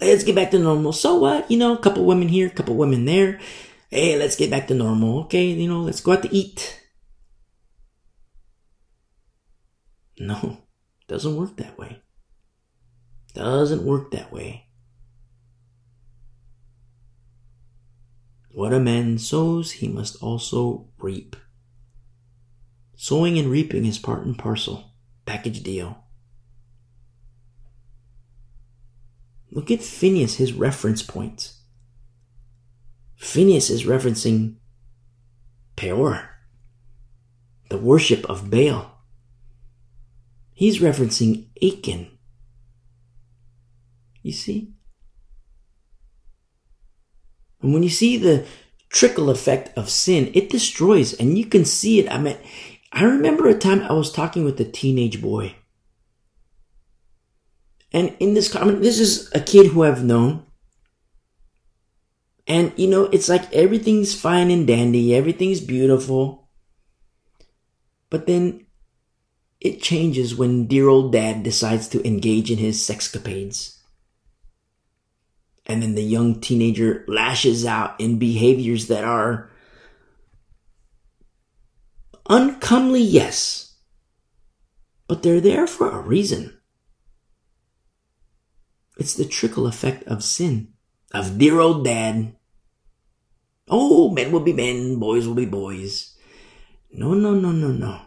[0.00, 0.92] let's get back to normal.
[0.92, 1.50] So what?
[1.50, 3.40] You know, a couple women here, a couple women there.
[3.90, 5.20] Hey, let's get back to normal.
[5.24, 6.80] Okay, you know, let's go out to eat.
[10.18, 10.58] No,
[11.08, 12.02] doesn't work that way.
[13.34, 14.67] Doesn't work that way.
[18.58, 21.36] What a man sows, he must also reap.
[22.96, 24.94] Sowing and reaping is part and parcel.
[25.26, 26.02] Package deal.
[29.52, 31.52] Look at Phineas, his reference point.
[33.14, 34.56] Phineas is referencing
[35.76, 36.28] Peor,
[37.70, 38.90] the worship of Baal.
[40.52, 42.10] He's referencing Achan.
[44.20, 44.72] You see?
[47.62, 48.46] And when you see the
[48.90, 52.10] trickle effect of sin, it destroys, and you can see it.
[52.10, 52.36] I mean,
[52.92, 55.54] I remember a time I was talking with a teenage boy
[57.92, 60.44] and in this comment, this is a kid who I've known.
[62.46, 66.48] And you know, it's like everything's fine and dandy, everything's beautiful.
[68.10, 68.66] But then
[69.60, 73.77] it changes when dear old dad decides to engage in his sexcapades.
[75.68, 79.50] And then the young teenager lashes out in behaviors that are
[82.28, 83.76] uncomely, yes,
[85.06, 86.58] but they're there for a reason.
[88.96, 90.72] It's the trickle effect of sin,
[91.12, 92.34] of dear old dad.
[93.68, 96.16] Oh, men will be men, boys will be boys.
[96.90, 98.00] No, no, no, no, no.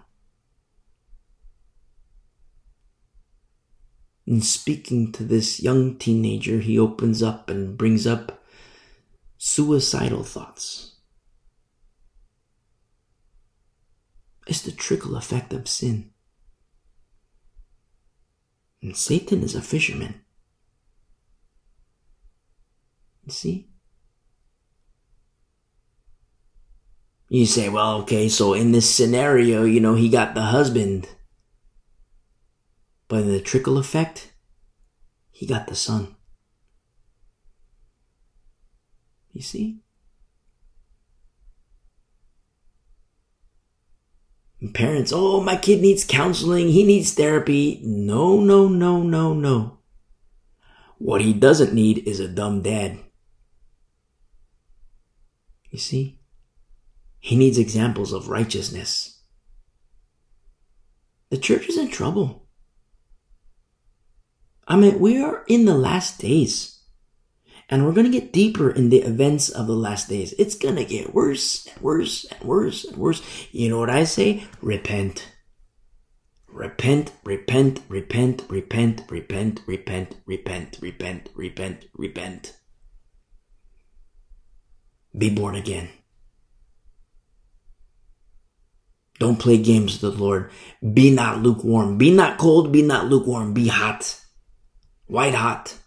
[4.26, 8.44] In speaking to this young teenager, he opens up and brings up
[9.38, 10.96] suicidal thoughts.
[14.48, 16.12] It's the trickle effect of sin.
[18.82, 20.22] And Satan is a fisherman.
[23.26, 23.68] You see?
[27.30, 31.08] You say, well, okay, so in this scenario, you know, he got the husband.
[33.12, 34.32] In the trickle effect,
[35.32, 36.16] he got the son.
[39.34, 39.82] You see?
[44.74, 47.82] Parents, oh, my kid needs counseling, he needs therapy.
[47.84, 49.80] No, no, no, no, no.
[50.98, 53.00] What he doesn't need is a dumb dad
[55.72, 56.20] You see?
[57.20, 59.22] He needs examples of righteousness.
[61.30, 62.41] The church is in trouble.
[64.72, 66.80] I mean, we are in the last days.
[67.68, 70.34] And we're going to get deeper in the events of the last days.
[70.40, 73.22] It's going to get worse and worse and worse and worse.
[73.52, 74.46] You know what I say?
[74.62, 75.28] Repent.
[76.48, 82.58] Repent, repent, repent, repent, repent, repent, repent, repent, repent, repent.
[85.18, 85.90] Be born again.
[89.20, 90.50] Don't play games with the Lord.
[90.94, 91.98] Be not lukewarm.
[91.98, 92.72] Be not cold.
[92.72, 93.54] Be not lukewarm.
[93.54, 94.21] Be hot.
[95.12, 95.78] White hot.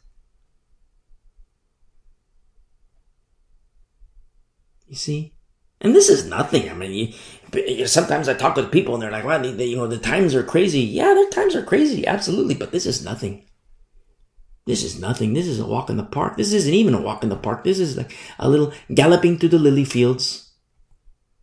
[4.86, 5.32] You see?
[5.80, 6.68] And this is nothing.
[6.68, 7.14] I mean,
[7.54, 9.96] you, sometimes I talk with people and they're like, "Well, they, they, you know, the
[9.96, 12.54] times are crazy." Yeah, the times are crazy, absolutely.
[12.54, 13.46] But this is nothing.
[14.66, 15.32] This is nothing.
[15.32, 16.36] This is a walk in the park.
[16.36, 17.64] This isn't even a walk in the park.
[17.64, 20.52] This is like a little galloping through the lily fields.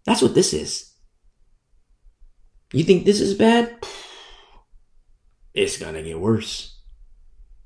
[0.06, 0.94] That's what this is.
[2.74, 3.76] You think this is bad?
[5.56, 6.71] It's gonna get worse.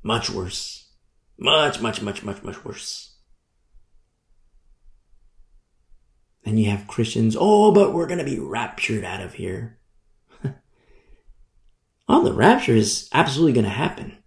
[0.06, 0.91] Much worse.
[1.36, 3.15] Much, much, much, much, much worse.
[6.45, 9.80] And you have Christians, oh, but we're going to be raptured out of here.
[12.07, 14.19] oh, the rapture is absolutely going to happen.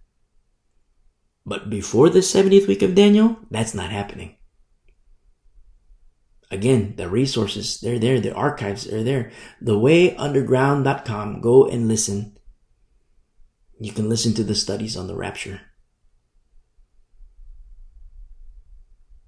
[1.45, 4.35] But before the 70th week of Daniel, that's not happening.
[6.51, 8.19] Again, the resources, they're there.
[8.19, 9.31] The archives are there.
[9.63, 11.39] Thewayunderground.com.
[11.39, 12.37] Go and listen.
[13.79, 15.61] You can listen to the studies on the rapture.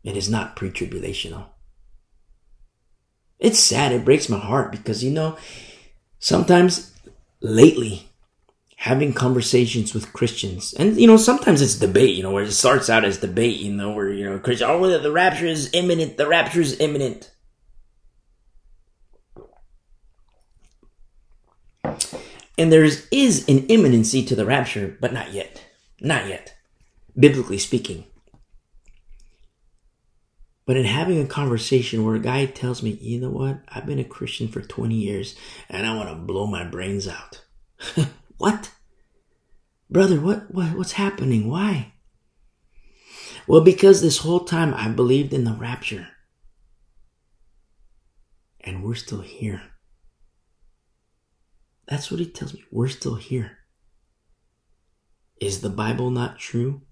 [0.03, 1.45] It is not pre-tribulational.
[3.39, 3.91] It's sad.
[3.91, 5.37] It breaks my heart because, you know,
[6.19, 6.91] sometimes
[7.41, 8.07] lately,
[8.77, 12.89] having conversations with Christians, and, you know, sometimes it's debate, you know, where it starts
[12.89, 16.17] out as debate, you know, where, you know, Christian, oh, the rapture is imminent.
[16.17, 17.31] The rapture is imminent.
[22.57, 25.63] And there is an imminency to the rapture, but not yet.
[25.99, 26.55] Not yet.
[27.17, 28.05] Biblically speaking.
[30.65, 33.99] But in having a conversation where a guy tells me, you know what, I've been
[33.99, 35.35] a Christian for 20 years
[35.69, 37.43] and I want to blow my brains out.
[38.38, 38.71] what?
[39.89, 41.49] Brother, what, what, what's happening?
[41.49, 41.93] Why?
[43.47, 46.07] Well, because this whole time I believed in the rapture.
[48.61, 49.63] And we're still here.
[51.88, 52.63] That's what he tells me.
[52.71, 53.57] We're still here.
[55.41, 56.83] Is the Bible not true?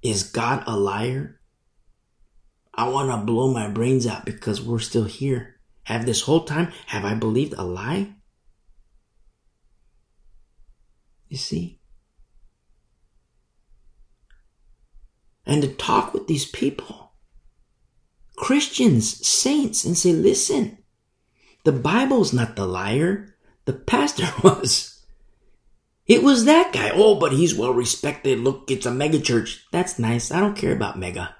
[0.00, 1.40] Is God a liar?
[2.74, 5.56] I want to blow my brains out because we're still here.
[5.84, 8.14] Have this whole time, have I believed a lie?
[11.28, 11.80] You see?
[15.44, 17.12] And to talk with these people,
[18.36, 20.78] Christians, saints, and say, listen,
[21.64, 23.34] the Bible's not the liar.
[23.64, 25.04] The pastor was.
[26.06, 26.90] It was that guy.
[26.94, 28.40] Oh, but he's well respected.
[28.40, 29.64] Look, it's a mega church.
[29.72, 30.30] That's nice.
[30.30, 31.36] I don't care about mega.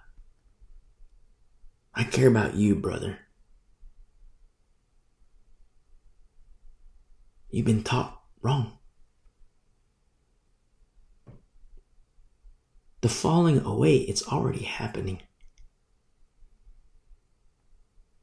[1.94, 3.18] I care about you, brother.
[7.50, 8.78] You've been taught wrong.
[13.02, 15.20] The falling away, it's already happening.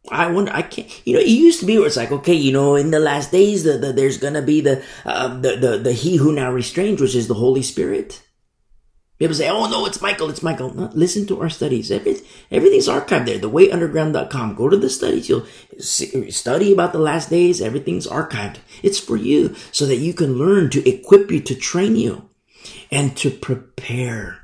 [0.10, 0.52] I wonder.
[0.54, 0.90] I can't.
[1.06, 3.32] You know, it used to be where it's like, okay, you know, in the last
[3.32, 7.02] days, the, the there's gonna be the, uh, the the the He who now restrains,
[7.02, 8.24] which is the Holy Spirit.
[9.20, 10.74] People say, oh no, it's Michael, it's Michael.
[10.74, 11.92] No, listen to our studies.
[11.92, 12.16] Every,
[12.50, 13.38] everything's archived there.
[13.38, 14.56] Thewayunderground.com.
[14.56, 15.28] Go to the studies.
[15.28, 15.46] You'll
[15.78, 17.62] see, study about the last days.
[17.62, 18.60] Everything's archived.
[18.82, 22.30] It's for you so that you can learn to equip you, to train you,
[22.92, 24.40] and to prepare.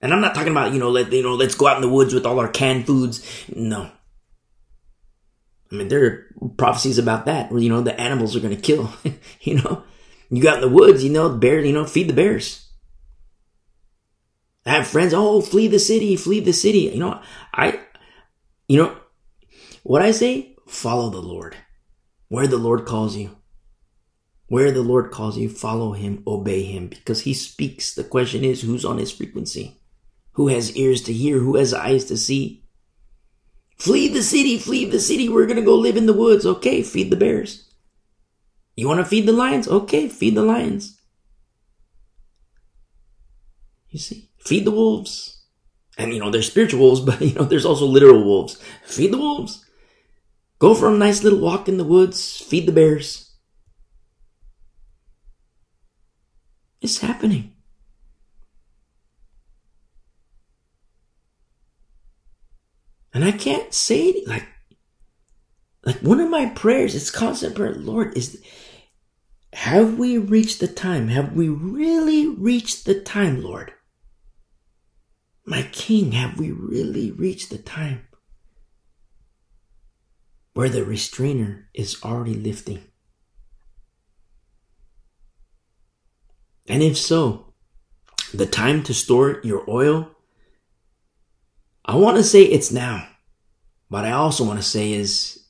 [0.00, 1.94] And I'm not talking about, you know, let, you know, let's go out in the
[1.94, 3.22] woods with all our canned foods.
[3.54, 3.90] No.
[5.70, 8.60] I mean, there are prophecies about that where, you know, the animals are going to
[8.60, 8.90] kill,
[9.42, 9.84] you know,
[10.30, 12.61] you got in the woods, you know, bear, you know, feed the bears.
[14.64, 16.90] I have friends, oh, flee the city, flee the city.
[16.92, 17.20] You know,
[17.52, 17.80] I,
[18.68, 18.96] you know,
[19.82, 21.56] what I say, follow the Lord.
[22.28, 23.36] Where the Lord calls you.
[24.46, 27.94] Where the Lord calls you, follow him, obey him, because he speaks.
[27.94, 29.80] The question is, who's on his frequency?
[30.32, 31.38] Who has ears to hear?
[31.38, 32.64] Who has eyes to see?
[33.78, 35.28] Flee the city, flee the city.
[35.28, 36.46] We're going to go live in the woods.
[36.46, 37.68] Okay, feed the bears.
[38.76, 39.68] You want to feed the lions?
[39.68, 41.00] Okay, feed the lions.
[43.90, 44.30] You see?
[44.44, 45.44] Feed the wolves.
[45.98, 48.60] And you know, there's spiritual wolves, but you know, there's also literal wolves.
[48.84, 49.64] Feed the wolves.
[50.58, 52.40] Go for a nice little walk in the woods.
[52.40, 53.34] Feed the bears.
[56.80, 57.52] It's happening.
[63.14, 64.46] And I can't say it, like
[65.84, 68.40] like one of my prayers, it's constant prayer, Lord, is
[69.52, 71.08] have we reached the time?
[71.08, 73.72] Have we really reached the time, Lord?
[75.44, 78.06] My King, have we really reached the time
[80.54, 82.84] where the restrainer is already lifting?
[86.68, 87.52] And if so,
[88.32, 90.10] the time to store your oil,
[91.84, 93.08] I want to say it's now.
[93.90, 95.44] But I also want to say is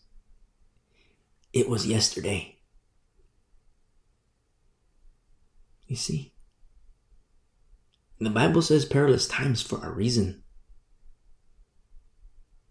[1.53, 2.59] it was yesterday.
[5.87, 6.32] You see?
[8.23, 10.45] The Bible says perilous times for a reason.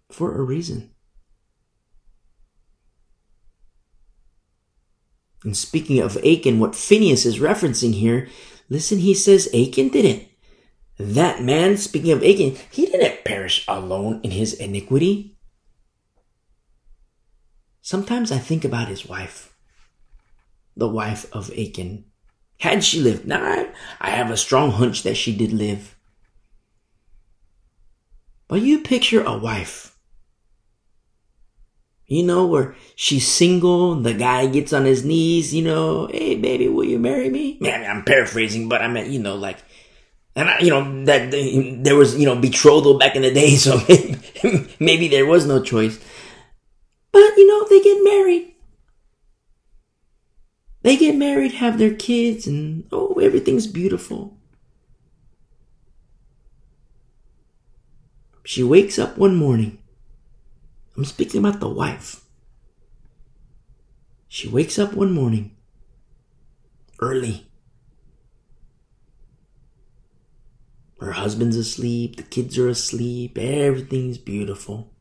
[0.09, 0.91] For a reason.
[5.43, 8.29] And speaking of Achan, what Phineas is referencing here,
[8.69, 10.29] listen, he says Achan didn't.
[10.97, 15.37] That man, speaking of Achan, he didn't perish alone in his iniquity.
[17.81, 19.53] Sometimes I think about his wife,
[20.77, 22.05] the wife of Achan.
[22.61, 23.69] Had she lived, now I,
[23.99, 25.95] I have a strong hunch that she did live.
[28.47, 29.97] But you picture a wife,
[32.05, 36.67] you know, where she's single, the guy gets on his knees, you know, hey baby,
[36.67, 37.57] will you marry me?
[37.61, 39.57] Man, I'm paraphrasing, but I meant, you know, like,
[40.35, 43.81] and I, you know, that there was, you know, betrothal back in the day, so
[43.89, 45.99] maybe, maybe there was no choice.
[47.11, 48.50] But, you know, they get married.
[50.83, 54.37] They get married, have their kids, and oh, everything's beautiful.
[58.43, 59.77] She wakes up one morning.
[60.97, 62.21] I'm speaking about the wife.
[64.27, 65.55] She wakes up one morning
[66.99, 67.47] early.
[70.99, 74.93] Her husband's asleep, the kids are asleep, everything's beautiful.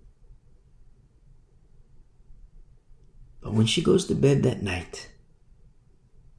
[3.43, 5.11] But when she goes to bed that night,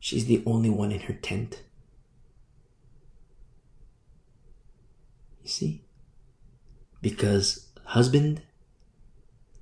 [0.01, 1.61] she's the only one in her tent.
[5.41, 5.83] You see?
[7.01, 8.41] Because husband,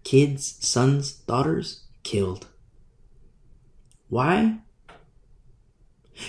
[0.04, 2.48] kids, sons, daughters killed.
[4.08, 4.62] Why?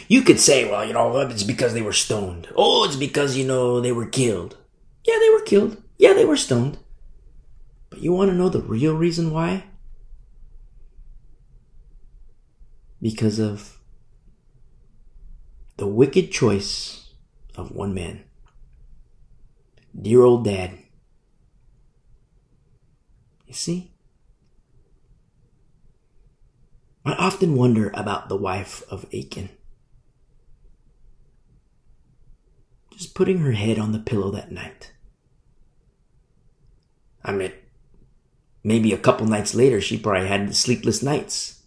[0.06, 2.48] You could say, well, you know, oh, it's because they were stoned.
[2.54, 4.58] Oh, it's because, you know, they were killed.
[5.04, 5.82] Yeah, they were killed.
[5.96, 6.76] Yeah, they were stoned.
[7.88, 9.64] But you want to know the real reason why?
[13.00, 13.79] because of
[15.80, 17.08] the wicked choice
[17.56, 18.22] of one man.
[19.98, 20.76] Dear old dad.
[23.46, 23.90] You see?
[27.02, 29.48] I often wonder about the wife of Achan.
[32.92, 34.92] Just putting her head on the pillow that night.
[37.24, 37.52] I mean,
[38.62, 41.59] maybe a couple nights later, she probably had sleepless nights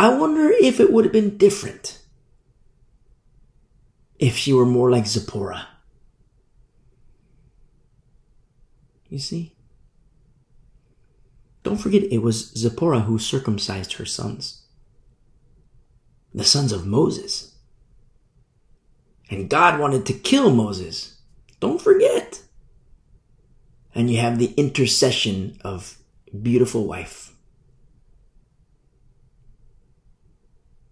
[0.00, 1.98] I wonder if it would have been different
[4.18, 5.68] if she were more like Zipporah.
[9.10, 9.54] You see?
[11.62, 14.62] Don't forget it was Zipporah who circumcised her sons,
[16.32, 17.56] the sons of Moses.
[19.28, 21.18] And God wanted to kill Moses.
[21.60, 22.40] Don't forget.
[23.94, 25.98] And you have the intercession of
[26.40, 27.29] beautiful wife.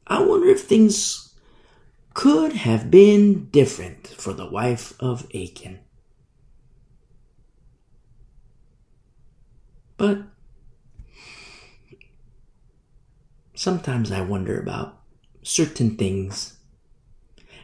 [0.08, 1.34] I wonder if things
[2.14, 5.80] could have been different for the wife of Achan.
[9.96, 10.22] But
[13.54, 14.98] sometimes I wonder about
[15.42, 16.56] certain things.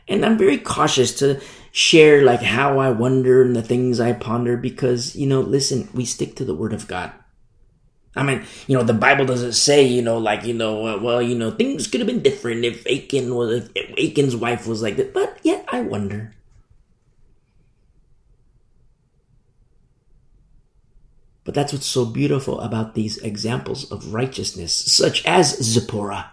[0.07, 1.41] And I'm very cautious to
[1.73, 6.05] share like how I wonder and the things I ponder because, you know, listen, we
[6.05, 7.13] stick to the word of God.
[8.17, 11.21] I mean, you know, the Bible doesn't say, you know, like, you know, uh, well,
[11.21, 14.97] you know, things could have been different if Achan was, if Achan's wife was like
[14.97, 15.13] that.
[15.13, 16.33] But yet, I wonder.
[21.43, 26.31] But that's what's so beautiful about these examples of righteousness, such as Zipporah.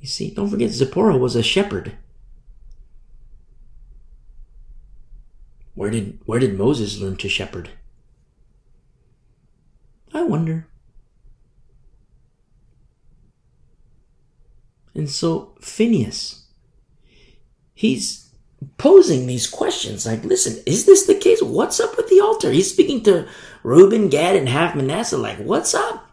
[0.00, 1.96] You see, don't forget, Zipporah was a shepherd.
[5.74, 7.70] Where did, where did Moses learn to shepherd?
[10.12, 10.66] I wonder.
[14.94, 16.46] And so Phineas,
[17.74, 18.30] he's
[18.76, 21.42] posing these questions like, listen, is this the case?
[21.42, 22.50] What's up with the altar?
[22.50, 23.26] He's speaking to
[23.62, 26.10] Reuben, Gad, and half Manasseh, like, what's up?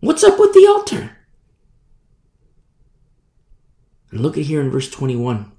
[0.00, 1.16] What's up with the altar?
[4.10, 5.50] And look at here in verse 21.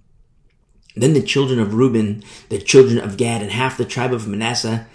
[0.96, 4.88] Then the children of Reuben, the children of Gad, and half the tribe of Manasseh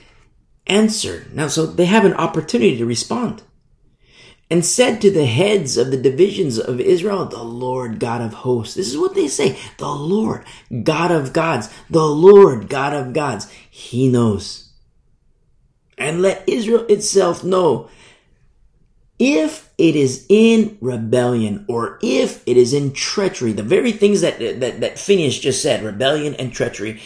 [0.70, 1.34] answered.
[1.34, 3.42] Now, so they have an opportunity to respond.
[4.52, 8.74] And said to the heads of the divisions of Israel, the Lord God of hosts.
[8.74, 9.59] This is what they say.
[9.78, 10.44] The Lord
[10.82, 11.68] God of gods.
[11.88, 13.51] The Lord God of gods.
[13.70, 14.72] He knows.
[15.97, 17.90] And let Israel itself know
[19.20, 24.38] if it is in rebellion or if it is in treachery, the very things that,
[24.38, 27.01] that, that Phineas just said, rebellion and treachery,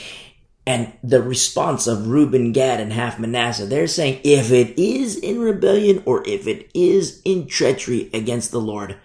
[0.66, 5.40] and the response of Reuben, Gad, and half Manasseh, they're saying if it is in
[5.40, 8.96] rebellion or if it is in treachery against the Lord,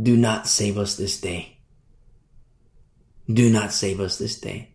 [0.00, 1.58] do not save us this day.
[3.32, 4.70] Do not save us this day.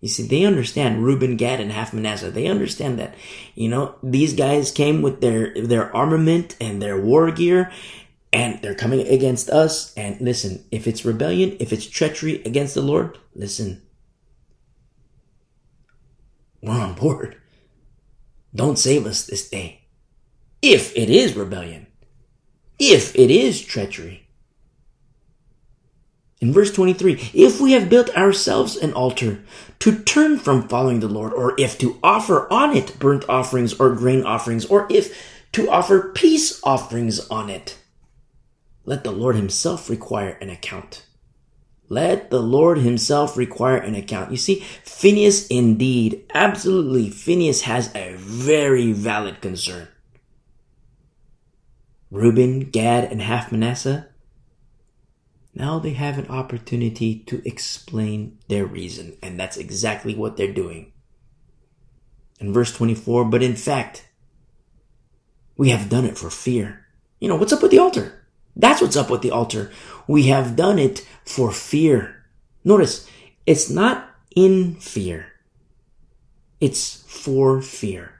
[0.00, 2.30] You see, they understand Reuben, Gad, and half Manasseh.
[2.30, 3.14] They understand that,
[3.54, 7.72] you know, these guys came with their, their armament and their war gear
[8.32, 9.94] and they're coming against us.
[9.96, 13.82] And listen, if it's rebellion, if it's treachery against the Lord, listen,
[16.66, 17.36] we're on board.
[18.54, 19.82] Don't save us this day.
[20.60, 21.86] If it is rebellion,
[22.78, 24.26] if it is treachery,
[26.40, 29.42] in verse 23, if we have built ourselves an altar
[29.78, 33.94] to turn from following the Lord, or if to offer on it burnt offerings or
[33.94, 35.16] grain offerings, or if
[35.52, 37.78] to offer peace offerings on it,
[38.84, 41.05] let the Lord himself require an account.
[41.88, 44.30] Let the Lord himself require an account.
[44.30, 49.88] You see, Phineas indeed, absolutely, Phineas has a very valid concern.
[52.10, 54.08] Reuben, Gad, and half Manasseh,
[55.54, 60.92] now they have an opportunity to explain their reason, and that's exactly what they're doing.
[62.38, 64.08] In verse 24, but in fact,
[65.56, 66.86] we have done it for fear.
[67.20, 68.26] You know, what's up with the altar?
[68.54, 69.70] That's what's up with the altar.
[70.06, 72.24] We have done it for fear.
[72.64, 73.08] Notice,
[73.44, 75.32] it's not in fear.
[76.60, 78.12] It's for fear.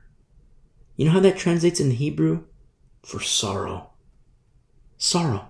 [0.96, 2.44] You know how that translates in Hebrew?
[3.02, 3.90] For sorrow.
[4.98, 5.48] Sorrow.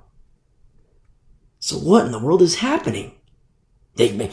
[1.58, 3.12] So what in the world is happening?
[3.96, 4.30] They, they,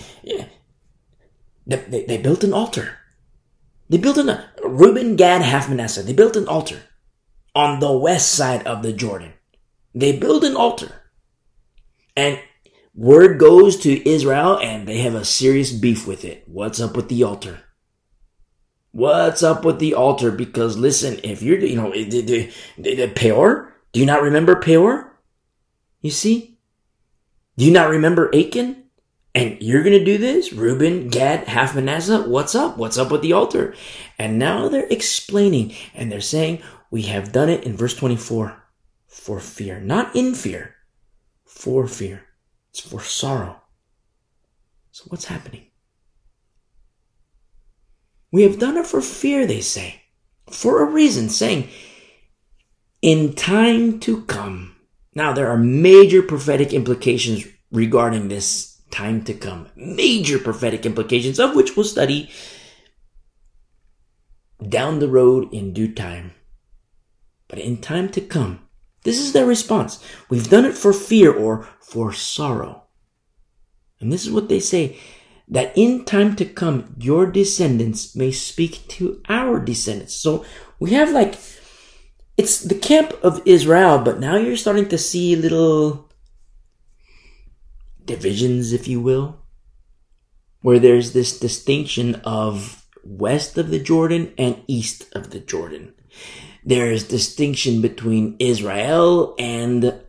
[1.65, 2.97] they, built an altar.
[3.89, 6.81] They built an, uh, Reuben, Gad, half Manasseh, they built an altar
[7.55, 9.33] on the west side of the Jordan.
[9.95, 11.02] They build an altar.
[12.15, 12.39] And
[12.95, 16.43] word goes to Israel and they have a serious beef with it.
[16.47, 17.61] What's up with the altar?
[18.91, 20.29] What's up with the altar?
[20.31, 22.21] Because listen, if you're, you know, the,
[22.77, 25.19] the, the Peor, do you not remember Peor?
[26.01, 26.59] You see?
[27.57, 28.83] Do you not remember Achan?
[29.35, 30.53] And you're going to do this?
[30.53, 32.77] Reuben, Gad, half Manasseh, what's up?
[32.77, 33.73] What's up with the altar?
[34.19, 36.61] And now they're explaining and they're saying,
[36.91, 38.61] we have done it in verse 24
[39.07, 40.72] for fear, not in fear,
[41.63, 42.25] for fear.
[42.71, 43.61] It's for sorrow.
[44.91, 45.67] So what's happening?
[48.31, 50.01] We have done it for fear, they say,
[50.51, 51.69] for a reason, saying,
[53.01, 54.73] in time to come,
[55.15, 59.67] now, there are major prophetic implications regarding this time to come.
[59.75, 62.29] Major prophetic implications, of which we'll study
[64.67, 66.33] down the road in due time.
[67.47, 68.67] But in time to come,
[69.03, 70.03] this is their response.
[70.29, 72.83] We've done it for fear or for sorrow.
[73.99, 74.99] And this is what they say
[75.47, 80.15] that in time to come, your descendants may speak to our descendants.
[80.15, 80.45] So
[80.79, 81.35] we have like
[82.37, 86.09] it's the camp of Israel, but now you're starting to see little
[88.03, 89.39] divisions, if you will,
[90.61, 95.93] where there's this distinction of west of the Jordan and east of the Jordan.
[96.65, 100.01] There's distinction between Israel and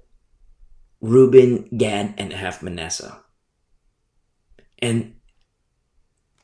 [1.01, 3.19] Reuben, Gad, and half Manasseh.
[4.79, 5.15] And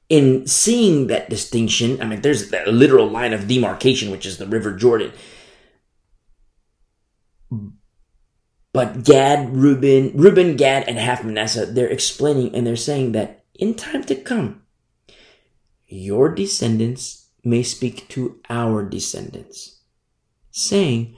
[0.09, 4.47] in seeing that distinction, I mean, there's a literal line of demarcation, which is the
[4.47, 5.13] River Jordan.
[8.73, 13.75] But Gad, Reuben, Reuben, Gad, and half Manasseh, they're explaining and they're saying that in
[13.75, 14.63] time to come,
[15.87, 19.80] your descendants may speak to our descendants,
[20.61, 21.17] saying,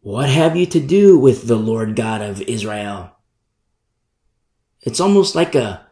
[0.00, 3.12] What have you to do with the Lord God of Israel?
[4.82, 5.86] It's almost like a.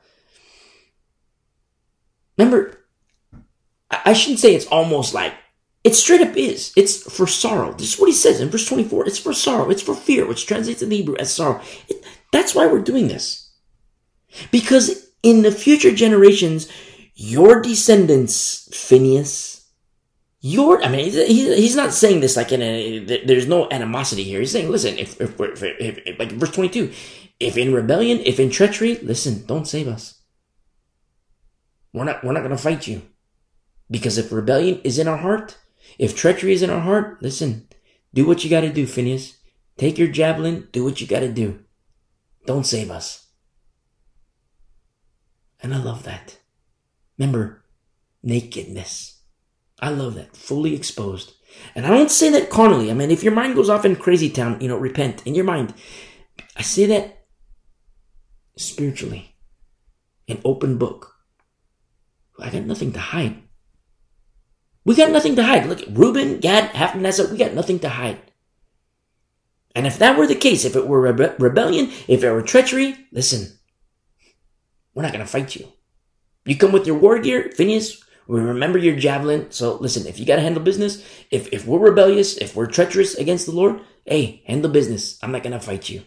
[2.39, 2.87] Remember,
[3.91, 5.33] I shouldn't say it's almost like
[5.87, 6.73] it straight up is.
[6.77, 7.73] It's for sorrow.
[7.73, 9.07] This is what he says in verse 24.
[9.07, 9.71] It's for sorrow.
[9.71, 11.63] It's for fear, which translates in Hebrew as sorrow.
[11.89, 13.53] It, that's why we're doing this.
[14.51, 16.69] Because in the future generations,
[17.15, 19.56] your descendants, Phineas,
[20.47, 24.39] your, I mean, he's not saying this like in a, there's no animosity here.
[24.39, 25.63] He's saying, listen, if, if, if,
[26.07, 26.93] if like verse 22,
[27.41, 30.23] if in rebellion, if in treachery, listen, don't save us.
[31.93, 33.03] We're not, we're not going to fight you.
[33.91, 35.59] Because if rebellion is in our heart,
[35.99, 37.67] if treachery is in our heart, listen,
[38.15, 39.39] do what you got to do, Phineas.
[39.77, 41.65] Take your javelin, do what you got to do.
[42.47, 43.27] Don't save us.
[45.61, 46.39] And I love that.
[47.19, 47.65] Remember,
[48.23, 49.16] nakedness.
[49.81, 50.37] I love that.
[50.37, 51.35] Fully exposed.
[51.75, 52.91] And I don't say that carnally.
[52.91, 55.45] I mean, if your mind goes off in crazy town, you know, repent in your
[55.45, 55.75] mind.
[56.57, 57.25] I say that
[58.57, 59.35] spiritually.
[60.29, 61.15] An open book.
[62.39, 63.43] I got nothing to hide.
[64.85, 65.67] We got nothing to hide.
[65.67, 68.19] Look, Reuben, Gad, half Manasseh, we got nothing to hide.
[69.75, 72.97] And if that were the case, if it were rebe- rebellion, if it were treachery,
[73.13, 73.59] listen,
[74.95, 75.69] we're not going to fight you.
[76.45, 79.51] You come with your war gear, Phineas, remember your javelin.
[79.51, 83.15] So listen, if you got to handle business, if, if we're rebellious, if we're treacherous
[83.15, 85.19] against the Lord, hey, handle business.
[85.23, 86.03] I'm not going to fight you.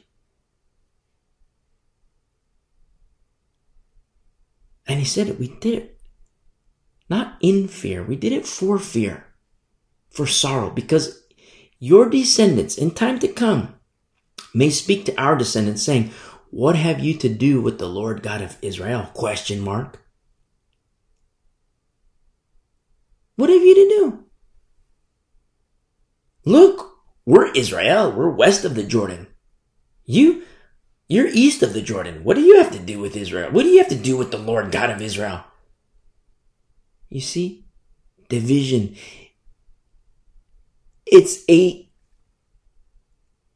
[4.87, 5.39] And he said it.
[5.39, 6.01] We did it.
[7.09, 8.03] Not in fear.
[8.03, 9.25] We did it for fear.
[10.09, 10.71] For sorrow.
[10.71, 11.23] Because
[11.77, 13.75] your descendants in time to come
[14.53, 16.11] may speak to our descendants saying,
[16.49, 19.09] what have you to do with the Lord God of Israel?
[19.13, 20.01] Question mark.
[23.39, 24.23] What have you to do?
[26.43, 26.91] Look,
[27.25, 28.11] we're Israel.
[28.11, 29.27] We're west of the Jordan.
[30.03, 30.43] You,
[31.07, 32.25] you're east of the Jordan.
[32.25, 33.49] What do you have to do with Israel?
[33.49, 35.45] What do you have to do with the Lord God of Israel?
[37.07, 37.63] You see?
[38.27, 38.97] Division.
[41.05, 41.89] It's a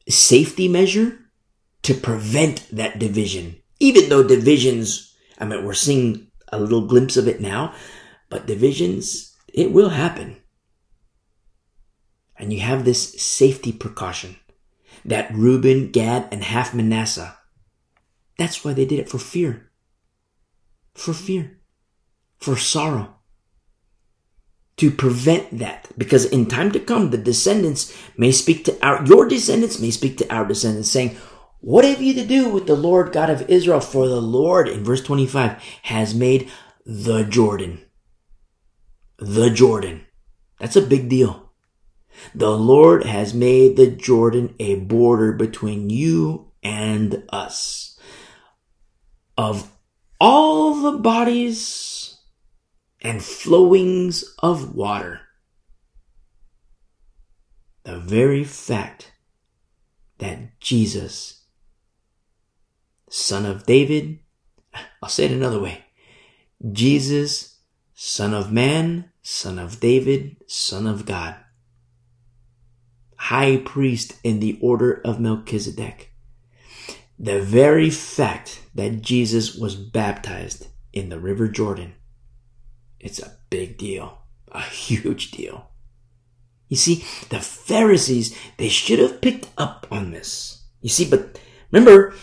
[0.08, 1.18] safety measure
[1.82, 3.56] to prevent that division.
[3.80, 7.74] Even though divisions, I mean, we're seeing a little glimpse of it now,
[8.30, 10.36] but divisions, it will happen.
[12.36, 14.36] And you have this safety precaution
[15.04, 17.38] that Reuben, Gad, and half Manasseh.
[18.36, 19.70] That's why they did it for fear.
[20.94, 21.60] For fear.
[22.38, 23.14] For sorrow.
[24.78, 25.88] To prevent that.
[25.96, 30.18] Because in time to come, the descendants may speak to our, your descendants may speak
[30.18, 31.16] to our descendants saying,
[31.60, 33.80] what have you to do with the Lord God of Israel?
[33.80, 36.50] For the Lord, in verse 25, has made
[36.84, 37.80] the Jordan.
[39.18, 40.06] The Jordan.
[40.58, 41.52] That's a big deal.
[42.34, 47.98] The Lord has made the Jordan a border between you and us.
[49.36, 49.72] Of
[50.20, 52.18] all the bodies
[53.02, 55.20] and flowings of water,
[57.82, 59.12] the very fact
[60.18, 61.44] that Jesus
[63.14, 64.18] son of David.
[65.02, 65.84] I'll say it another way.
[66.72, 67.53] Jesus,
[67.94, 71.36] son of man, son of David, son of God.
[73.16, 76.12] High priest in the order of Melchizedek.
[77.18, 81.94] The very fact that Jesus was baptized in the River Jordan,
[82.98, 84.18] it's a big deal,
[84.50, 85.70] a huge deal.
[86.68, 90.64] You see, the Pharisees, they should have picked up on this.
[90.80, 91.38] You see, but
[91.70, 92.14] remember,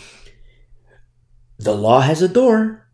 [1.58, 2.86] the law has a door,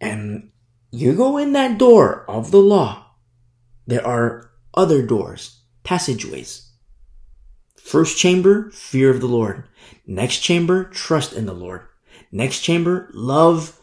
[0.00, 0.50] and
[0.96, 3.06] you go in that door of the law.
[3.86, 6.70] There are other doors, passageways.
[7.76, 9.64] First chamber, fear of the Lord.
[10.06, 11.82] Next chamber, trust in the Lord.
[12.32, 13.78] Next chamber, love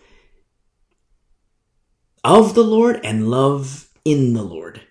[2.23, 4.81] of the Lord and love in the Lord.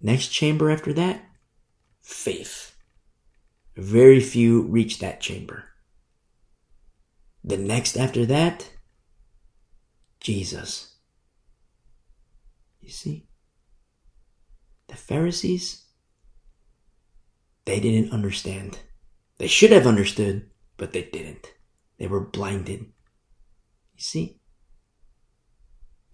[0.00, 1.22] Next chamber after that,
[2.02, 2.74] faith.
[3.76, 5.64] Very few reach that chamber.
[7.44, 8.70] The next after that,
[10.26, 10.96] Jesus.
[12.80, 13.28] You see?
[14.88, 15.84] The Pharisees,
[17.64, 18.80] they didn't understand.
[19.38, 21.52] They should have understood, but they didn't.
[22.00, 22.80] They were blinded.
[22.80, 24.40] You see?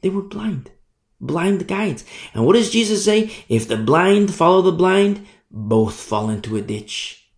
[0.03, 0.71] They were blind.
[1.19, 2.05] Blind guides.
[2.35, 3.33] And what does Jesus say?
[3.49, 7.31] If the blind follow the blind, both fall into a ditch.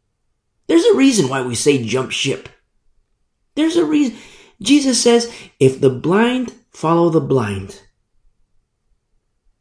[0.66, 2.48] There's a reason why we say jump ship.
[3.54, 4.18] There's a reason.
[4.60, 7.80] Jesus says, if the blind follow the blind.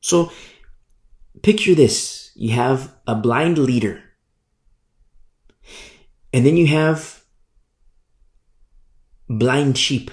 [0.01, 0.31] So
[1.41, 2.31] picture this.
[2.35, 4.03] You have a blind leader.
[6.33, 7.23] And then you have
[9.29, 10.11] blind sheep.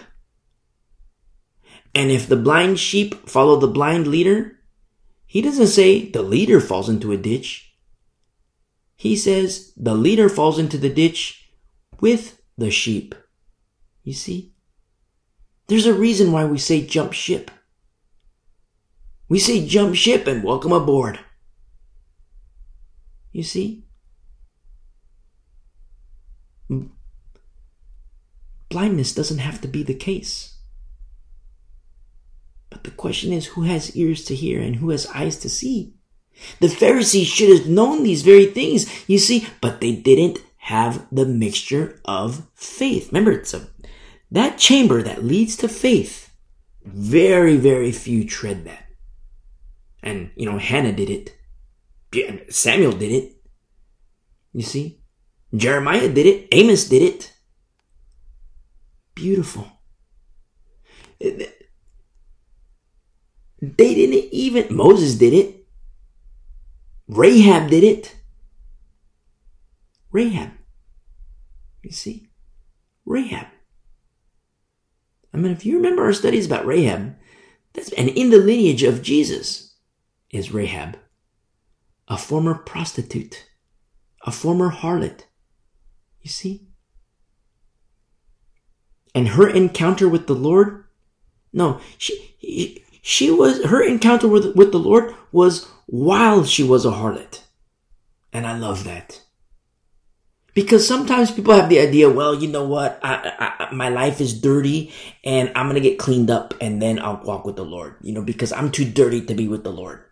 [1.95, 4.59] And if the blind sheep follow the blind leader,
[5.27, 7.75] he doesn't say the leader falls into a ditch.
[8.97, 11.51] He says the leader falls into the ditch
[12.01, 13.15] with the sheep.
[14.05, 14.55] You see?
[15.71, 17.49] There's a reason why we say jump ship.
[19.29, 21.21] We say jump ship and welcome aboard.
[23.31, 23.85] You see?
[28.69, 30.57] Blindness doesn't have to be the case.
[32.69, 35.95] But the question is who has ears to hear and who has eyes to see?
[36.59, 41.27] The Pharisees should have known these very things, you see, but they didn't have the
[41.27, 43.13] mixture of faith.
[43.13, 43.69] Remember, it's a,
[44.31, 46.33] that chamber that leads to faith.
[46.85, 48.87] Very, very few tread that.
[50.03, 51.37] And, you know, Hannah did it.
[52.53, 53.37] Samuel did it.
[54.53, 55.03] You see?
[55.55, 56.49] Jeremiah did it.
[56.53, 57.33] Amos did it.
[59.15, 59.71] Beautiful.
[61.21, 61.37] They
[63.61, 65.67] didn't even, Moses did it.
[67.09, 68.17] Rahab did it.
[70.11, 70.53] Rahab.
[71.83, 72.31] You see?
[73.05, 73.49] Rahab.
[75.33, 77.17] I mean, if you remember our studies about Rahab,
[77.73, 79.77] that's, and in the lineage of Jesus
[80.31, 80.99] is Rahab,
[82.09, 83.49] a former prostitute,
[84.27, 85.23] a former harlot.
[86.21, 86.69] You see?
[89.15, 90.85] And her encounter with the Lord,
[91.53, 96.91] no, she, she was, her encounter with, with the Lord was while she was a
[96.91, 97.43] harlot.
[98.33, 99.23] And I love that.
[100.61, 103.01] Because sometimes people have the idea, well, you know what?
[103.03, 104.93] I, I, my life is dirty
[105.25, 108.13] and I'm going to get cleaned up and then I'll walk with the Lord, you
[108.13, 110.05] know, because I'm too dirty to be with the Lord.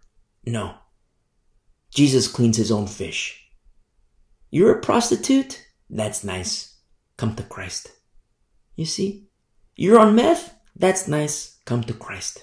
[0.46, 0.74] No.
[1.90, 3.46] Jesus cleans his own fish.
[4.50, 5.66] You're a prostitute?
[5.90, 6.78] That's nice.
[7.18, 7.92] Come to Christ.
[8.74, 9.28] You see?
[9.76, 10.54] You're on meth?
[10.74, 11.58] That's nice.
[11.66, 12.42] Come to Christ.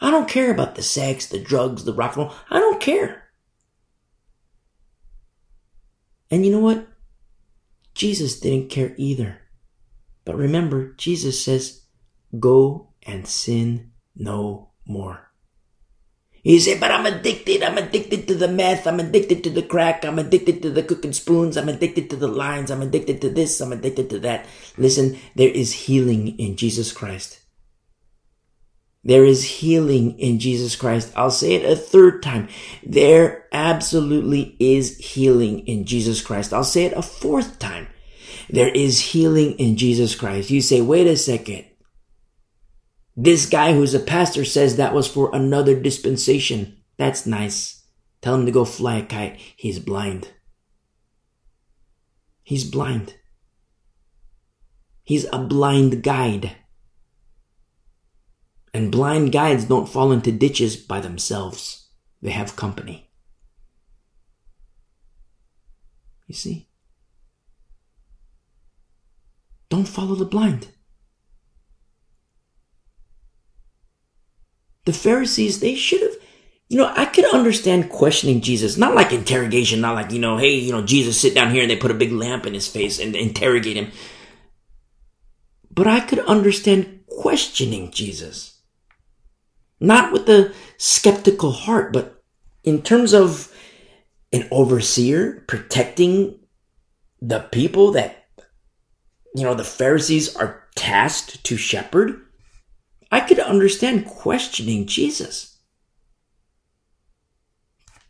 [0.00, 2.34] I don't care about the sex, the drugs, the rock and roll.
[2.50, 3.19] I don't care.
[6.30, 6.86] And you know what?
[7.94, 9.40] Jesus didn't care either.
[10.24, 11.82] But remember, Jesus says,
[12.38, 15.30] go and sin no more.
[16.42, 17.62] He said, but I'm addicted.
[17.62, 18.86] I'm addicted to the meth.
[18.86, 20.04] I'm addicted to the crack.
[20.04, 21.56] I'm addicted to the cooking spoons.
[21.56, 22.70] I'm addicted to the lines.
[22.70, 23.60] I'm addicted to this.
[23.60, 24.46] I'm addicted to that.
[24.78, 27.39] Listen, there is healing in Jesus Christ.
[29.02, 31.12] There is healing in Jesus Christ.
[31.16, 32.48] I'll say it a third time.
[32.82, 36.52] There absolutely is healing in Jesus Christ.
[36.52, 37.88] I'll say it a fourth time.
[38.50, 40.50] There is healing in Jesus Christ.
[40.50, 41.64] You say, wait a second.
[43.16, 46.82] This guy who's a pastor says that was for another dispensation.
[46.98, 47.84] That's nice.
[48.20, 49.38] Tell him to go fly a kite.
[49.56, 50.30] He's blind.
[52.42, 53.14] He's blind.
[55.04, 56.56] He's a blind guide.
[58.72, 61.88] And blind guides don't fall into ditches by themselves.
[62.22, 63.10] They have company.
[66.26, 66.68] You see?
[69.68, 70.68] Don't follow the blind.
[74.84, 76.16] The Pharisees, they should have,
[76.68, 80.54] you know, I could understand questioning Jesus, not like interrogation, not like, you know, hey,
[80.54, 82.98] you know, Jesus, sit down here and they put a big lamp in his face
[83.00, 83.90] and interrogate him.
[85.70, 88.59] But I could understand questioning Jesus.
[89.80, 92.22] Not with a skeptical heart, but
[92.62, 93.52] in terms of
[94.32, 96.38] an overseer protecting
[97.20, 98.26] the people that,
[99.34, 102.20] you know, the Pharisees are tasked to shepherd.
[103.10, 105.58] I could understand questioning Jesus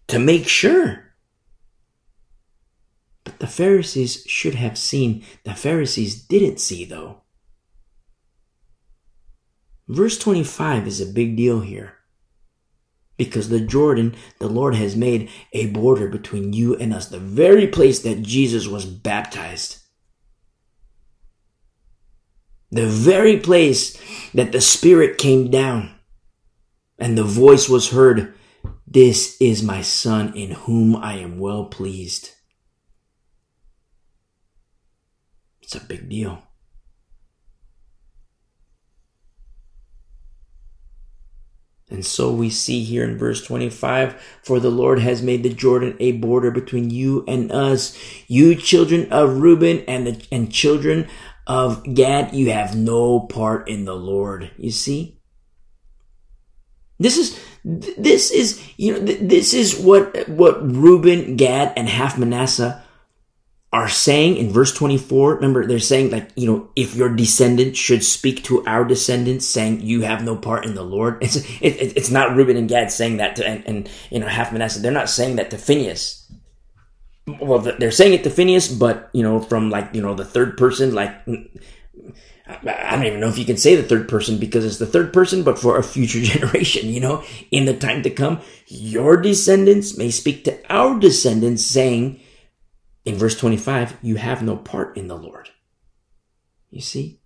[0.08, 1.14] to make sure.
[3.24, 5.24] But the Pharisees should have seen.
[5.44, 7.19] The Pharisees didn't see, though.
[9.90, 11.94] Verse 25 is a big deal here.
[13.16, 17.66] Because the Jordan, the Lord has made a border between you and us, the very
[17.66, 19.78] place that Jesus was baptized.
[22.70, 24.00] The very place
[24.32, 25.96] that the Spirit came down
[26.96, 28.32] and the voice was heard,
[28.86, 32.30] This is my Son in whom I am well pleased.
[35.60, 36.44] It's a big deal.
[41.90, 45.96] And so we see here in verse 25, for the Lord has made the Jordan
[45.98, 47.98] a border between you and us.
[48.28, 51.08] You children of Reuben and the, and children
[51.46, 54.52] of Gad, you have no part in the Lord.
[54.56, 55.18] You see?
[57.00, 62.84] This is, this is, you know, this is what, what Reuben, Gad, and half Manasseh
[63.72, 68.02] are saying in verse 24 remember they're saying like you know if your descendants should
[68.02, 72.10] speak to our descendants saying you have no part in the lord it's it, it's
[72.10, 74.80] not reuben and gad saying that to and, and you know half manasseh.
[74.80, 76.30] They're not saying that to phineas.
[77.40, 80.58] Well they're saying it to phineas but you know from like you know the third
[80.58, 81.14] person like
[82.66, 85.12] I don't even know if you can say the third person because it's the third
[85.12, 89.96] person, but for a future generation, you know, in the time to come, your descendants
[89.96, 92.20] may speak to our descendants saying
[93.04, 95.50] in verse 25, you have no part in the Lord.
[96.70, 97.20] You see?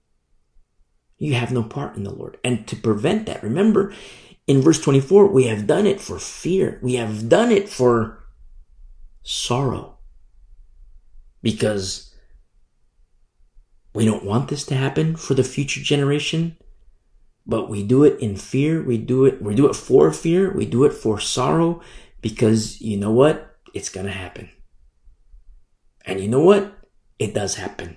[1.18, 2.38] You have no part in the Lord.
[2.44, 3.92] And to prevent that, remember
[4.46, 6.78] in verse 24, we have done it for fear.
[6.82, 8.24] We have done it for
[9.22, 9.98] sorrow
[11.42, 12.14] because
[13.94, 16.56] we don't want this to happen for the future generation,
[17.46, 18.82] but we do it in fear.
[18.82, 20.52] We do it, we do it for fear.
[20.52, 21.80] We do it for sorrow
[22.20, 23.56] because you know what?
[23.72, 24.50] It's going to happen.
[26.04, 26.72] And you know what?
[27.18, 27.96] It does happen.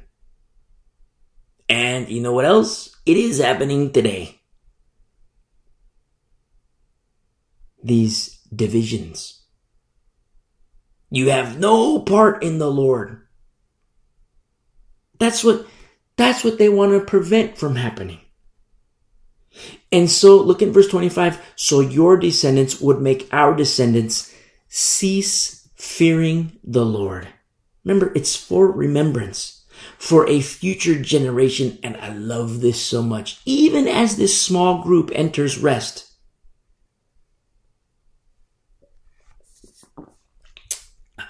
[1.69, 2.95] And you know what else?
[3.05, 4.39] It is happening today.
[7.83, 9.43] These divisions.
[11.09, 13.27] You have no part in the Lord.
[15.19, 15.65] That's what
[16.15, 18.19] that's what they want to prevent from happening.
[19.91, 21.53] And so look at verse 25.
[21.55, 24.33] So your descendants would make our descendants
[24.67, 27.27] cease fearing the Lord.
[27.87, 29.63] Remember, it's for remembrance,
[29.97, 31.79] for a future generation.
[31.81, 33.39] And I love this so much.
[33.45, 36.11] Even as this small group enters rest,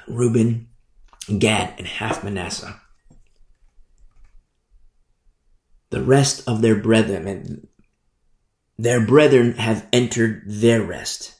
[0.07, 0.69] Reuben,
[1.37, 2.81] Gad, and half Manasseh
[5.89, 7.67] the rest of their brethren and
[8.77, 11.36] their brethren have entered their rest.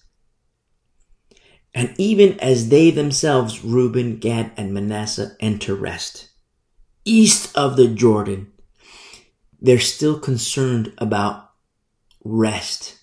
[1.78, 6.30] And even as they themselves, Reuben, Gad, and Manasseh enter rest,
[7.06, 8.52] east of the Jordan,
[9.62, 11.52] they're still concerned about
[12.24, 12.98] rest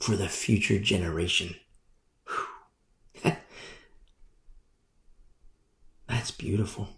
[0.00, 1.54] for the future generation.
[6.08, 6.88] That's beautiful.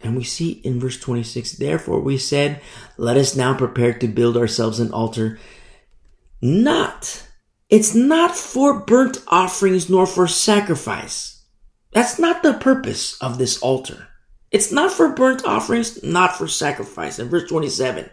[0.00, 2.60] And we see in verse 26, therefore we said,
[2.96, 5.40] let us now prepare to build ourselves an altar.
[6.42, 7.24] Not,
[7.70, 11.46] it's not for burnt offerings nor for sacrifice.
[11.92, 14.08] That's not the purpose of this altar.
[14.50, 17.20] It's not for burnt offerings, not for sacrifice.
[17.20, 18.10] In verse 27,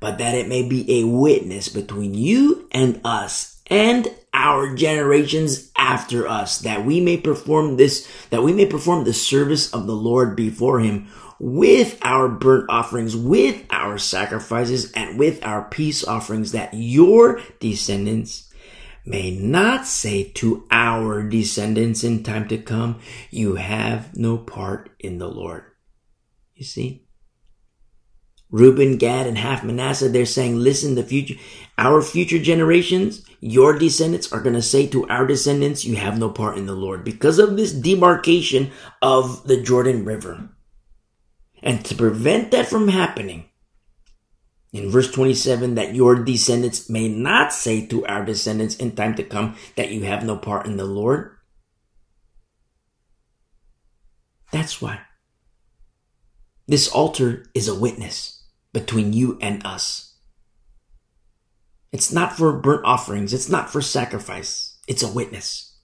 [0.00, 6.26] but that it may be a witness between you and us and our generations after
[6.26, 10.34] us, that we may perform this, that we may perform the service of the Lord
[10.34, 11.08] before him
[11.44, 18.50] with our burnt offerings, with our sacrifices, and with our peace offerings, that your descendants
[19.04, 22.98] may not say to our descendants in time to come,
[23.30, 25.64] you have no part in the Lord.
[26.54, 27.06] You see?
[28.48, 31.34] Reuben, Gad, and half Manasseh, they're saying, listen, the future,
[31.76, 36.30] our future generations, your descendants are going to say to our descendants, you have no
[36.30, 38.70] part in the Lord because of this demarcation
[39.02, 40.48] of the Jordan River.
[41.64, 43.46] And to prevent that from happening,
[44.74, 49.22] in verse 27, that your descendants may not say to our descendants in time to
[49.22, 51.30] come that you have no part in the Lord.
[54.52, 55.00] That's why.
[56.68, 58.44] This altar is a witness
[58.74, 60.16] between you and us.
[61.92, 63.32] It's not for burnt offerings.
[63.32, 64.76] It's not for sacrifice.
[64.86, 65.78] It's a witness.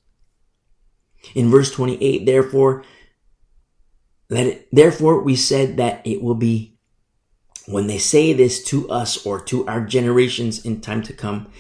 [1.34, 2.84] In verse 28, therefore,
[4.31, 6.78] let it, therefore we said that it will be
[7.67, 11.52] when they say this to us or to our generations in time to come,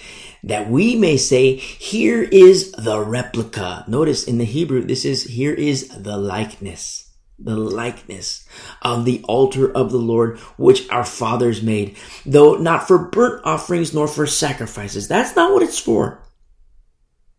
[0.42, 3.84] that we may say, here is the replica.
[3.86, 7.10] Notice in the Hebrew, this is, here is the likeness
[7.42, 8.46] the likeness
[8.82, 13.94] of the altar of the Lord, which our fathers made, though not for burnt offerings
[13.94, 15.08] nor for sacrifices.
[15.08, 16.22] That's not what it's for.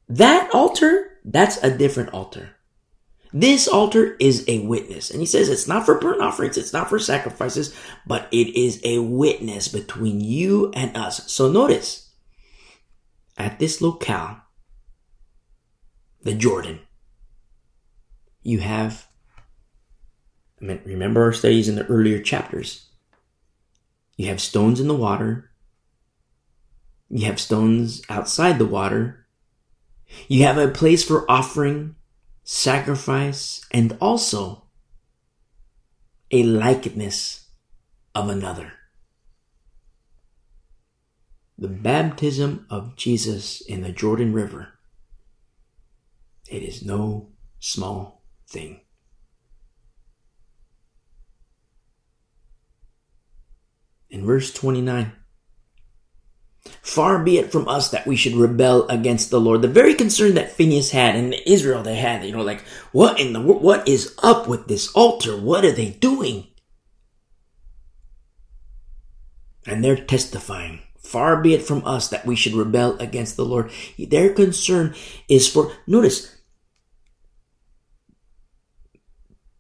[0.10, 2.56] That altar, that's a different altar.
[3.34, 5.10] This altar is a witness.
[5.10, 7.74] And he says it's not for burnt offerings, it's not for sacrifices,
[8.06, 11.32] but it is a witness between you and us.
[11.32, 12.10] So notice,
[13.38, 14.42] at this locale,
[16.24, 16.80] the Jordan,
[18.44, 19.08] you have
[20.62, 22.90] I mean, remember our studies in the earlier chapters.
[24.16, 25.52] You have stones in the water.
[27.10, 29.26] You have stones outside the water.
[30.28, 31.96] You have a place for offering,
[32.52, 34.64] sacrifice, and also
[36.32, 37.48] a likeness
[38.14, 38.74] of another.
[41.58, 44.74] The baptism of Jesus in the Jordan River.
[46.50, 48.82] It is no small thing.
[54.12, 55.14] in verse 29.
[56.82, 59.62] Far be it from us that we should rebel against the Lord.
[59.62, 63.34] The very concern that Phineas had and Israel they had, you know, like, what in
[63.34, 65.36] the, what is up with this altar?
[65.36, 66.48] What are they doing?
[69.66, 70.82] And they're testifying.
[70.98, 73.72] Far be it from us that we should rebel against the Lord.
[73.98, 74.96] Their concern
[75.28, 76.36] is for, notice,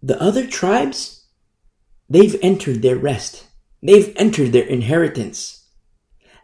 [0.01, 1.25] the other tribes,
[2.09, 3.47] they've entered their rest.
[3.83, 5.60] They've entered their inheritance.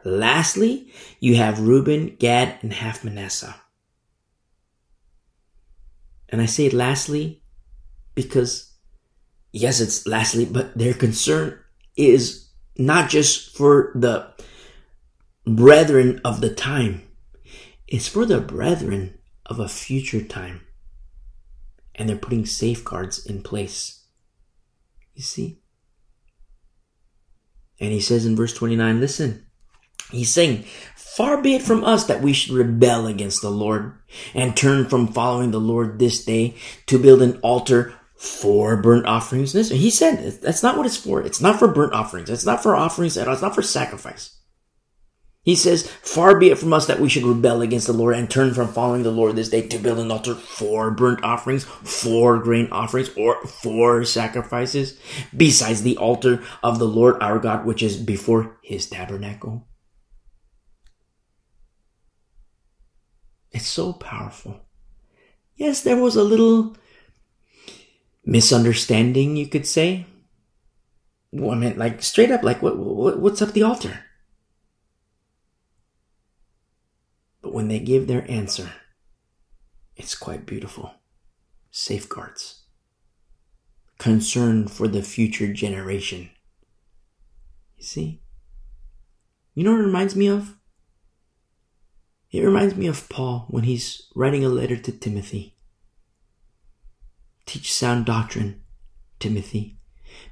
[0.07, 3.53] Lastly, you have Reuben, Gad, and half Manasseh.
[6.29, 7.43] And I say lastly
[8.15, 8.71] because,
[9.51, 11.59] yes, it's lastly, but their concern
[11.97, 14.31] is not just for the
[15.45, 17.03] brethren of the time,
[17.85, 20.61] it's for the brethren of a future time.
[21.95, 24.05] And they're putting safeguards in place.
[25.15, 25.59] You see?
[27.77, 29.47] And he says in verse 29, listen,
[30.11, 33.93] he's saying, Far be it from us that we should rebel against the Lord
[34.35, 39.53] and turn from following the Lord this day to build an altar for burnt offerings.
[39.53, 41.22] He said that's not what it's for.
[41.22, 42.30] It's not for burnt offerings.
[42.30, 43.34] It's not for offerings at all.
[43.34, 44.38] It's not for sacrifice.
[45.42, 48.30] He says, Far be it from us that we should rebel against the Lord and
[48.30, 52.38] turn from following the Lord this day to build an altar for burnt offerings, for
[52.38, 55.00] grain offerings, or for sacrifices,
[55.35, 59.66] besides the altar of the Lord our God, which is before his tabernacle.
[63.57, 64.61] It's so powerful.
[65.55, 66.77] Yes, there was a little
[68.23, 70.05] misunderstanding, you could say.
[71.31, 74.05] Well, I mean, like straight up, like what, what what's up the altar?
[77.41, 78.69] But when they give their answer,
[79.95, 80.91] it's quite beautiful.
[81.71, 82.61] Safeguards.
[83.97, 86.29] Concern for the future generation.
[87.75, 88.21] You see?
[89.55, 90.56] You know what it reminds me of?
[92.31, 95.56] It reminds me of Paul when he's writing a letter to Timothy.
[97.45, 98.61] Teach sound doctrine,
[99.19, 99.77] Timothy.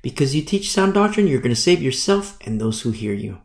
[0.01, 3.39] Because you teach sound doctrine, you're going to save yourself and those who hear you.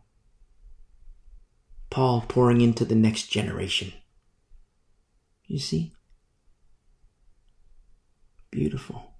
[1.89, 3.93] Paul pouring into the next generation.
[5.45, 5.93] You see?
[8.49, 9.11] Beautiful.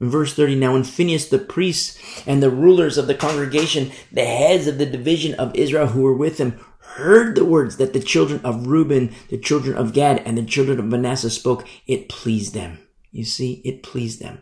[0.00, 4.24] In verse 30, now when Phineas the priest and the rulers of the congregation, the
[4.24, 6.60] heads of the division of Israel who were with him,
[6.96, 10.78] heard the words that the children of Reuben, the children of Gad, and the children
[10.78, 12.78] of Manasseh spoke, it pleased them.
[13.10, 14.40] You see, it pleased them.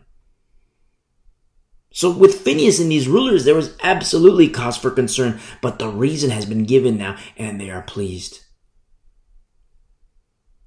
[1.91, 6.29] So with Phineas and these rulers, there was absolutely cause for concern, but the reason
[6.29, 8.41] has been given now, and they are pleased.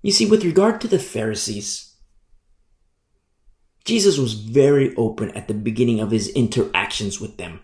[0.02, 1.96] You see, with regard to the Pharisees,
[3.84, 7.60] Jesus was very open at the beginning of his interactions with them,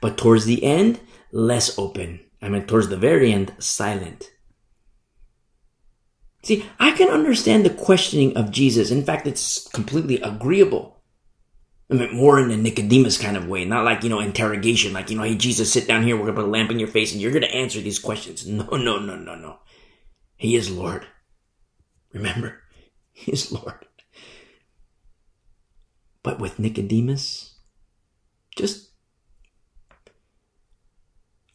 [0.00, 1.00] but towards the end,
[1.32, 2.20] less open.
[2.42, 4.30] I mean, towards the very end, silent.
[6.42, 8.90] See, I can understand the questioning of Jesus.
[8.90, 11.02] In fact, it's completely agreeable.
[11.90, 15.10] I mean, more in a Nicodemus kind of way, not like, you know, interrogation, like,
[15.10, 16.88] you know, hey, Jesus, sit down here, we're going to put a lamp in your
[16.88, 18.46] face and you're going to answer these questions.
[18.50, 19.58] No, no, no, no, no.
[20.36, 21.06] He is Lord.
[22.12, 22.62] Remember,
[23.12, 23.86] He is Lord.
[26.22, 27.54] But with Nicodemus,
[28.56, 28.89] just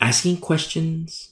[0.06, 1.32] asking questions.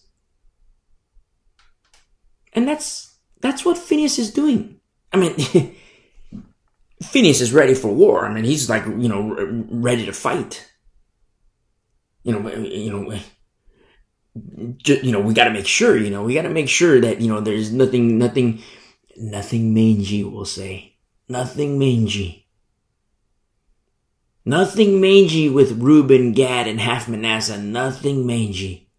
[2.53, 4.79] And that's, that's what Phineas is doing.
[5.11, 5.35] I mean,
[7.03, 8.25] Phineas is ready for war.
[8.25, 9.35] I mean, he's like, you know,
[9.69, 10.67] ready to fight.
[12.23, 13.19] You know, you know,
[14.85, 17.21] you know, we got to make sure, you know, we got to make sure that,
[17.21, 18.63] you know, there's nothing, nothing,
[19.17, 20.95] nothing mangy, we'll say.
[21.29, 22.42] Nothing mangy.
[24.45, 27.57] Nothing mangy with Reuben, Gad, and half Manasseh.
[27.57, 28.89] Nothing mangy.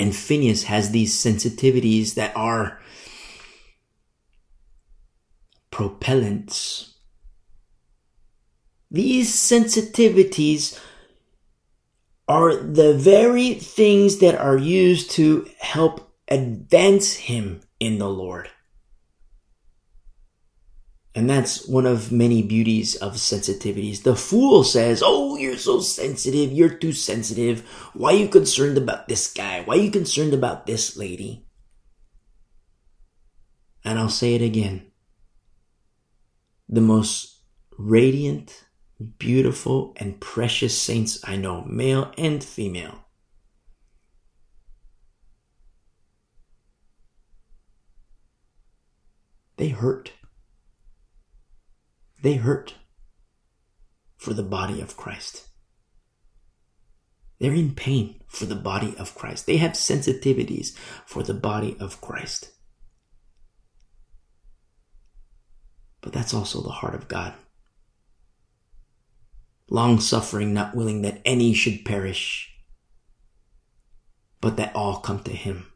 [0.00, 2.80] And Phineas has these sensitivities that are
[5.70, 6.94] propellants.
[8.90, 10.78] These sensitivities
[12.28, 18.48] are the very things that are used to help advance him in the Lord.
[21.14, 24.02] And that's one of many beauties of sensitivities.
[24.02, 26.52] The fool says, Oh, you're so sensitive.
[26.52, 27.60] You're too sensitive.
[27.92, 29.62] Why are you concerned about this guy?
[29.62, 31.44] Why are you concerned about this lady?
[33.84, 34.92] And I'll say it again
[36.68, 37.42] the most
[37.76, 38.64] radiant,
[39.18, 43.04] beautiful, and precious saints I know, male and female.
[49.58, 50.12] They hurt.
[52.22, 52.74] They hurt
[54.16, 55.48] for the body of Christ.
[57.40, 59.46] They're in pain for the body of Christ.
[59.46, 62.50] They have sensitivities for the body of Christ.
[66.00, 67.34] But that's also the heart of God.
[69.68, 72.54] Long suffering, not willing that any should perish,
[74.40, 75.66] but that all come to Him.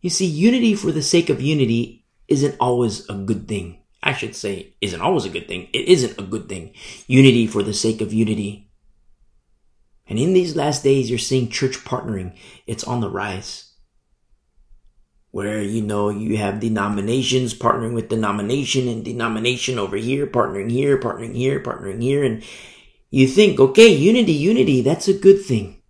[0.00, 3.78] You see, unity for the sake of unity isn't always a good thing.
[4.02, 5.68] I should say, isn't always a good thing.
[5.72, 6.74] It isn't a good thing.
[7.06, 8.66] Unity for the sake of unity
[10.08, 12.36] and in these last days, you're seeing church partnering.
[12.66, 13.72] It's on the rise.
[15.32, 20.98] Where, you know, you have denominations partnering with denomination and denomination over here, partnering here,
[20.98, 22.24] partnering here, partnering here.
[22.24, 22.42] And
[23.10, 25.82] you think, okay, unity, unity, that's a good thing.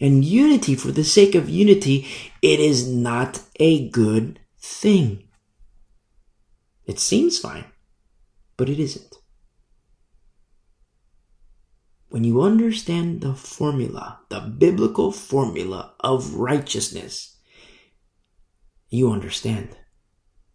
[0.00, 2.06] And unity for the sake of unity,
[2.42, 5.24] it is not a good thing.
[6.86, 7.64] It seems fine,
[8.56, 9.18] but it isn't.
[12.10, 17.36] when you understand the formula, the biblical formula of righteousness,
[18.88, 19.76] you understand.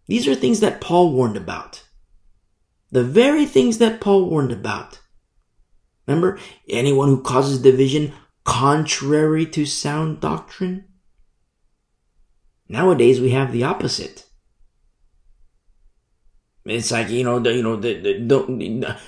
[0.07, 1.83] These are things that Paul warned about.
[2.91, 4.99] The very things that Paul warned about.
[6.07, 10.85] Remember, anyone who causes division contrary to sound doctrine?
[12.73, 14.25] Nowadays we have the opposite.
[16.65, 18.59] It's like you know, the, you know, the, the, don't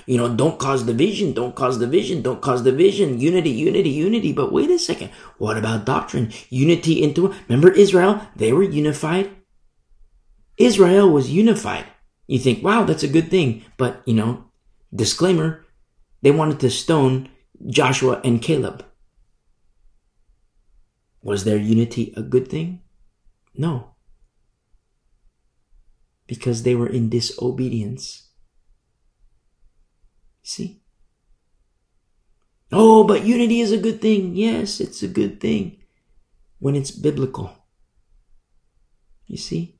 [0.06, 3.18] you know, don't cause division, don't cause division, don't cause division.
[3.18, 4.32] Unity, unity, unity.
[4.32, 6.32] But wait a second, what about doctrine?
[6.48, 8.20] Unity into remember Israel?
[8.36, 9.30] They were unified.
[10.56, 11.86] Israel was unified.
[12.28, 14.44] You think, wow, that's a good thing, but you know,
[14.94, 15.66] disclaimer:
[16.22, 17.30] they wanted to stone
[17.66, 18.84] Joshua and Caleb.
[21.20, 22.82] Was their unity a good thing?
[23.58, 23.96] No
[26.26, 28.30] because they were in disobedience.
[30.42, 30.82] See?
[32.72, 34.34] Oh, but unity is a good thing.
[34.34, 35.78] Yes, it's a good thing
[36.58, 37.52] when it's biblical.
[39.26, 39.78] You see?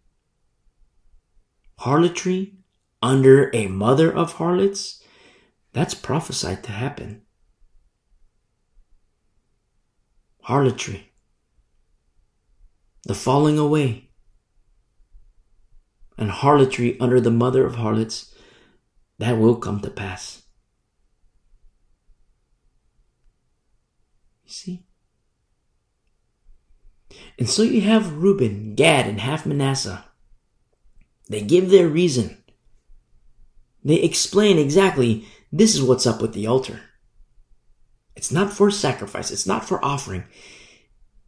[1.81, 2.59] Harlotry
[3.03, 5.03] under a mother of harlots,
[5.73, 7.23] that's prophesied to happen.
[10.43, 11.06] Harlotry.
[13.07, 14.11] The falling away
[16.19, 18.35] and harlotry under the mother of harlots,
[19.19, 20.43] that will come to pass.
[24.45, 24.87] You see?
[27.39, 30.05] And so you have Reuben, Gad, and half Manasseh.
[31.29, 32.43] They give their reason.
[33.85, 36.81] They explain exactly this is what's up with the altar.
[38.17, 40.25] It's not for sacrifice, it's not for offering,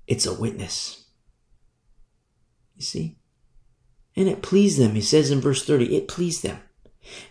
[0.08, 0.98] it's a witness.
[2.78, 3.18] You see?
[4.16, 4.94] And it pleased them.
[4.94, 6.60] He says in verse 30, it pleased them.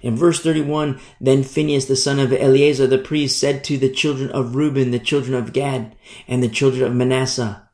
[0.02, 4.30] In verse 31, then Phinehas the son of Eleazar the priest said to the children
[4.32, 5.96] of Reuben, the children of Gad,
[6.28, 7.70] and the children of Manasseh,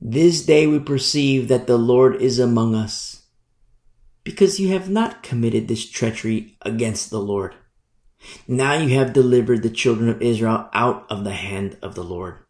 [0.00, 3.22] This day we perceive that the Lord is among us,
[4.22, 7.54] because you have not committed this treachery against the Lord.
[8.46, 12.43] Now you have delivered the children of Israel out of the hand of the Lord.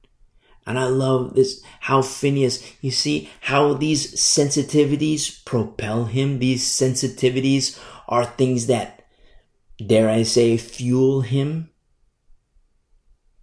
[0.66, 6.38] And I love this, how Phinehas, you see how these sensitivities propel him.
[6.38, 7.78] These sensitivities
[8.08, 9.04] are things that,
[9.84, 11.70] dare I say, fuel him.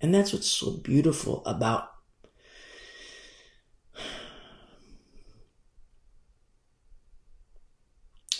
[0.01, 1.89] And that's what's so beautiful about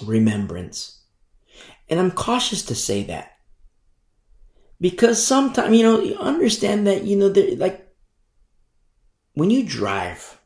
[0.04, 1.02] remembrance.
[1.88, 3.34] And I'm cautious to say that
[4.80, 7.28] because sometimes, you know, you understand that, you know,
[7.58, 7.88] like
[9.34, 10.40] when you drive,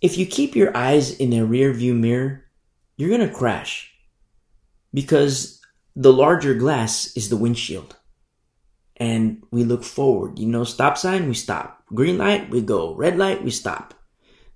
[0.00, 2.44] if you keep your eyes in a rear view mirror,
[2.96, 3.92] you're going to crash
[4.92, 5.60] because
[5.96, 7.96] the larger glass is the windshield.
[8.96, 11.82] And we look forward, you know, stop sign, we stop.
[11.92, 12.94] Green light, we go.
[12.94, 13.94] Red light, we stop.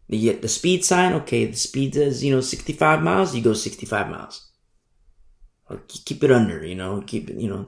[0.08, 4.08] You the speed sign, okay, the speed is, you know, 65 miles, you go 65
[4.08, 4.50] miles.
[5.68, 7.66] Or keep it under, you know, keep it, you know.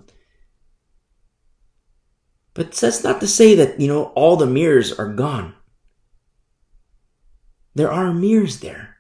[2.55, 5.55] But that's not to say that, you know, all the mirrors are gone.
[7.75, 8.97] There are mirrors there.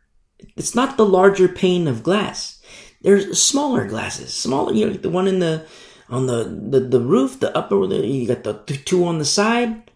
[0.56, 2.60] It's not the larger pane of glass.
[3.02, 4.72] There's smaller glasses, smaller.
[4.72, 5.66] You know, the one in the
[6.08, 7.84] on the the, the roof, the upper.
[7.84, 9.90] You got the two on the side.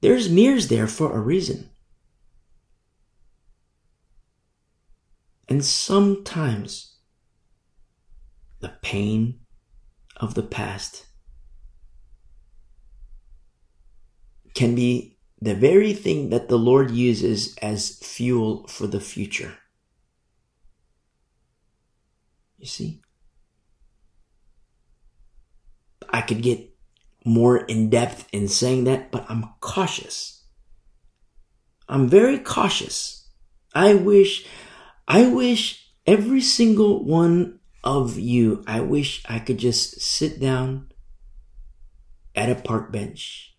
[0.00, 1.70] There's mirrors there for a reason.
[5.48, 6.96] And sometimes
[8.60, 9.40] the pain
[10.16, 11.06] of the past
[14.54, 19.58] can be the very thing that the Lord uses as fuel for the future.
[22.58, 23.02] You see?
[26.08, 26.74] I could get
[27.24, 30.44] more in depth in saying that, but I'm cautious.
[31.88, 33.28] I'm very cautious.
[33.74, 34.46] I wish,
[35.06, 40.92] I wish every single one of you, I wish I could just sit down
[42.34, 43.55] at a park bench,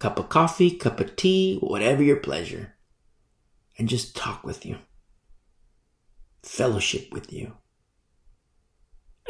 [0.00, 2.74] cup of coffee, cup of tea, whatever your pleasure,
[3.78, 4.78] and just talk with you,
[6.42, 7.52] fellowship with you.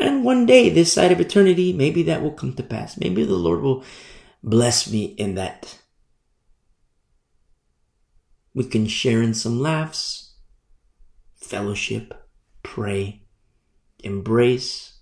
[0.01, 2.97] And one day, this side of eternity, maybe that will come to pass.
[2.97, 3.85] Maybe the Lord will
[4.43, 5.79] bless me in that.
[8.55, 10.37] We can share in some laughs,
[11.37, 12.15] fellowship,
[12.63, 13.25] pray,
[14.03, 15.01] embrace.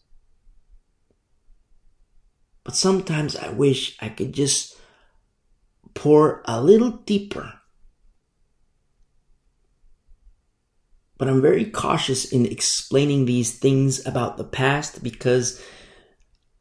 [2.65, 4.78] But sometimes I wish I could just
[5.95, 7.55] pour a little deeper.
[11.19, 15.61] But I'm very cautious in explaining these things about the past because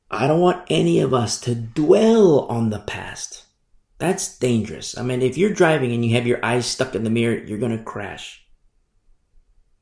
[0.09, 3.45] I don't want any of us to dwell on the past.
[3.99, 4.97] That's dangerous.
[4.97, 7.57] I mean, if you're driving and you have your eyes stuck in the mirror, you're
[7.57, 8.45] going to crash.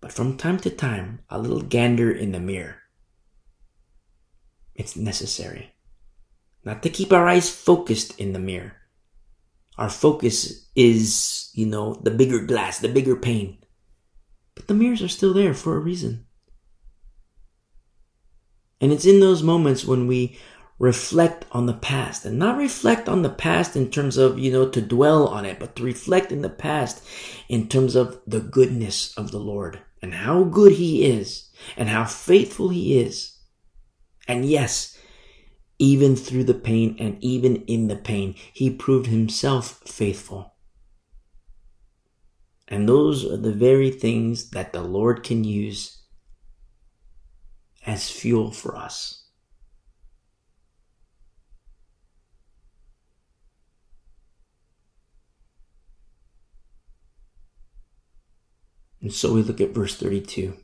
[0.01, 2.77] But from time to time, a little gander in the mirror.
[4.73, 5.73] It's necessary.
[6.63, 8.73] Not to keep our eyes focused in the mirror.
[9.77, 13.57] Our focus is, you know, the bigger glass, the bigger pane.
[14.55, 16.25] But the mirrors are still there for a reason.
[18.79, 20.37] And it's in those moments when we
[20.77, 24.67] reflect on the past and not reflect on the past in terms of, you know,
[24.69, 27.03] to dwell on it, but to reflect in the past
[27.47, 32.05] in terms of the goodness of the Lord and how good he is and how
[32.05, 33.37] faithful he is.
[34.27, 34.94] And yes,
[35.77, 40.53] even through the pain and even in the pain, he proved himself faithful.
[42.67, 46.01] And those are the very things that the Lord can use
[47.85, 49.25] as fuel for us.
[59.01, 60.57] And so we look at verse 32.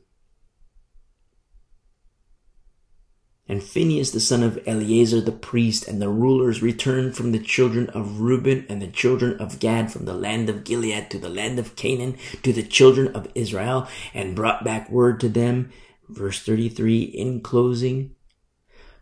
[3.52, 7.90] And Phinehas the son of Eleazar the priest and the rulers returned from the children
[7.90, 11.58] of Reuben and the children of Gad from the land of Gilead to the land
[11.58, 15.70] of Canaan to the children of Israel and brought back word to them.
[16.08, 18.14] Verse 33 in closing.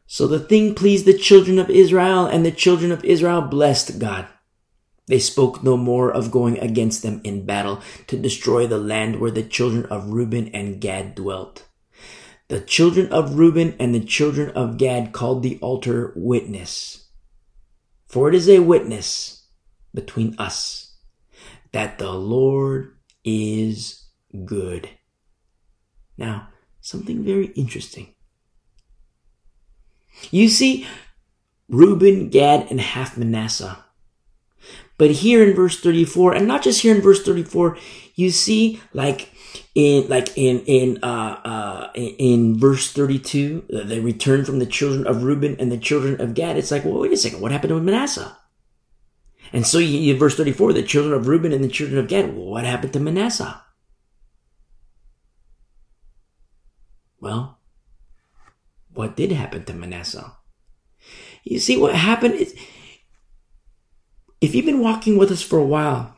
[0.09, 4.27] So the thing pleased the children of Israel and the children of Israel blessed God.
[5.07, 9.31] They spoke no more of going against them in battle to destroy the land where
[9.31, 11.70] the children of Reuben and Gad dwelt.
[12.51, 17.07] The children of Reuben and the children of Gad called the altar witness.
[18.09, 19.47] For it is a witness
[19.95, 20.97] between us
[21.70, 24.05] that the Lord is
[24.45, 24.91] good.
[26.19, 26.49] Now,
[26.81, 28.15] something very interesting.
[30.33, 30.89] You see,
[31.69, 33.79] Reuben, Gad, and half Manasseh
[35.01, 37.79] but here in verse 34, and not just here in verse 34,
[38.17, 39.33] you see like
[39.75, 45.23] in like in in uh uh in verse 32 they return from the children of
[45.23, 46.57] reuben and the children of gad.
[46.57, 48.37] It's like well wait a second what happened to manasseh?
[49.53, 52.35] And so you, in verse 34 the children of reuben and the children of gad
[52.35, 53.62] well, what happened to manasseh?
[57.20, 57.59] Well
[58.93, 60.33] what did happen to manasseh?
[61.45, 62.55] You see what happened is
[64.41, 66.15] if you've been walking with us for a while,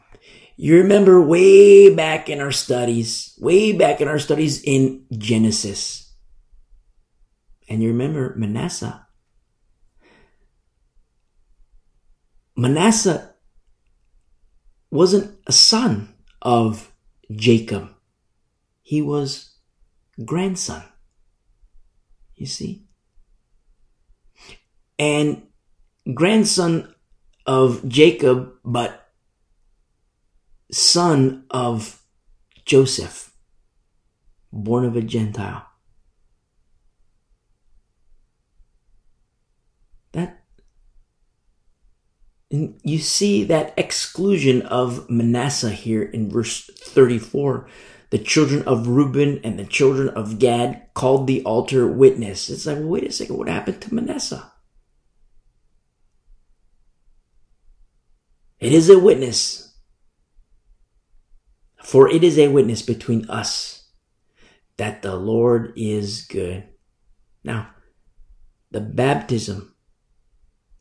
[0.63, 6.15] you remember way back in our studies, way back in our studies in Genesis.
[7.69, 9.05] And you remember Manasseh.
[12.57, 13.35] Manasseh
[14.93, 16.93] wasn't a son of
[17.33, 17.89] Jacob.
[18.83, 19.57] He was
[20.25, 20.85] grandson.
[22.37, 22.87] You see?
[24.97, 25.43] And
[26.15, 26.95] grandson
[27.47, 29.02] of Jacob, but
[30.73, 32.03] son of
[32.65, 33.35] Joseph,
[34.53, 35.67] born of a Gentile.
[40.13, 40.43] That
[42.51, 47.67] and you see that exclusion of Manasseh here in verse 34.
[48.11, 52.51] The children of Reuben and the children of Gad called the altar witness.
[52.51, 54.53] It's like, well, wait a second, what happened to Manasseh?
[58.61, 59.72] It is a witness.
[61.83, 63.85] For it is a witness between us
[64.79, 66.65] that the Lord is good.
[67.45, 67.71] Now,
[68.71, 69.75] the baptism,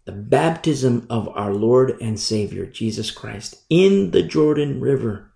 [0.05, 5.33] the baptism of our Lord and Savior Jesus Christ in the Jordan River,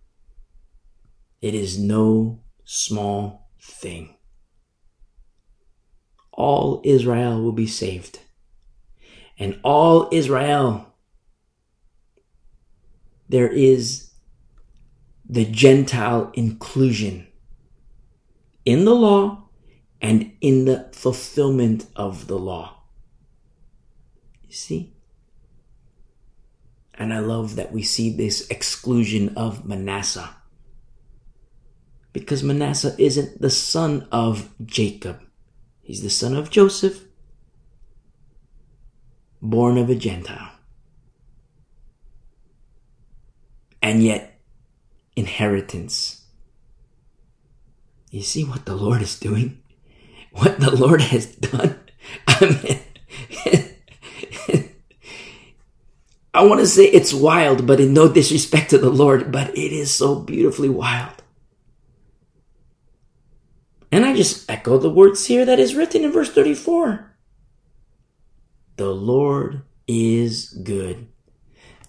[1.41, 4.15] it is no small thing.
[6.33, 8.19] All Israel will be saved.
[9.39, 10.95] and all Israel.
[13.29, 14.11] There is
[15.27, 17.27] the Gentile inclusion
[18.63, 19.49] in the law
[20.01, 22.83] and in the fulfillment of the law.
[24.43, 24.93] You see?
[26.93, 30.29] And I love that we see this exclusion of Manasseh.
[32.13, 35.21] Because Manasseh isn't the son of Jacob.
[35.81, 37.03] He's the son of Joseph,
[39.41, 40.51] born of a Gentile.
[43.81, 44.34] And yet,
[45.15, 46.23] inheritance.
[48.11, 49.61] You see what the Lord is doing?
[50.31, 51.79] What the Lord has done?
[52.27, 52.79] I mean,
[56.33, 59.71] I want to say it's wild, but in no disrespect to the Lord, but it
[59.71, 61.23] is so beautifully wild.
[63.91, 67.15] And I just echo the words here that is written in verse 34.
[68.75, 71.07] The Lord is good.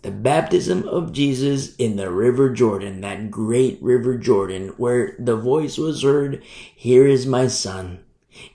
[0.03, 5.79] The baptism of Jesus in the River Jordan, that great River Jordan, where the voice
[5.79, 6.43] was heard,
[6.75, 8.05] Here is my Son,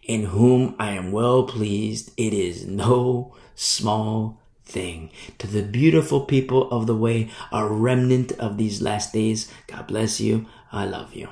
[0.03, 2.11] in whom I am well pleased.
[2.15, 5.11] It is no small thing.
[5.39, 10.21] To the beautiful people of the way, a remnant of these last days, God bless
[10.21, 10.45] you.
[10.71, 11.29] I love you.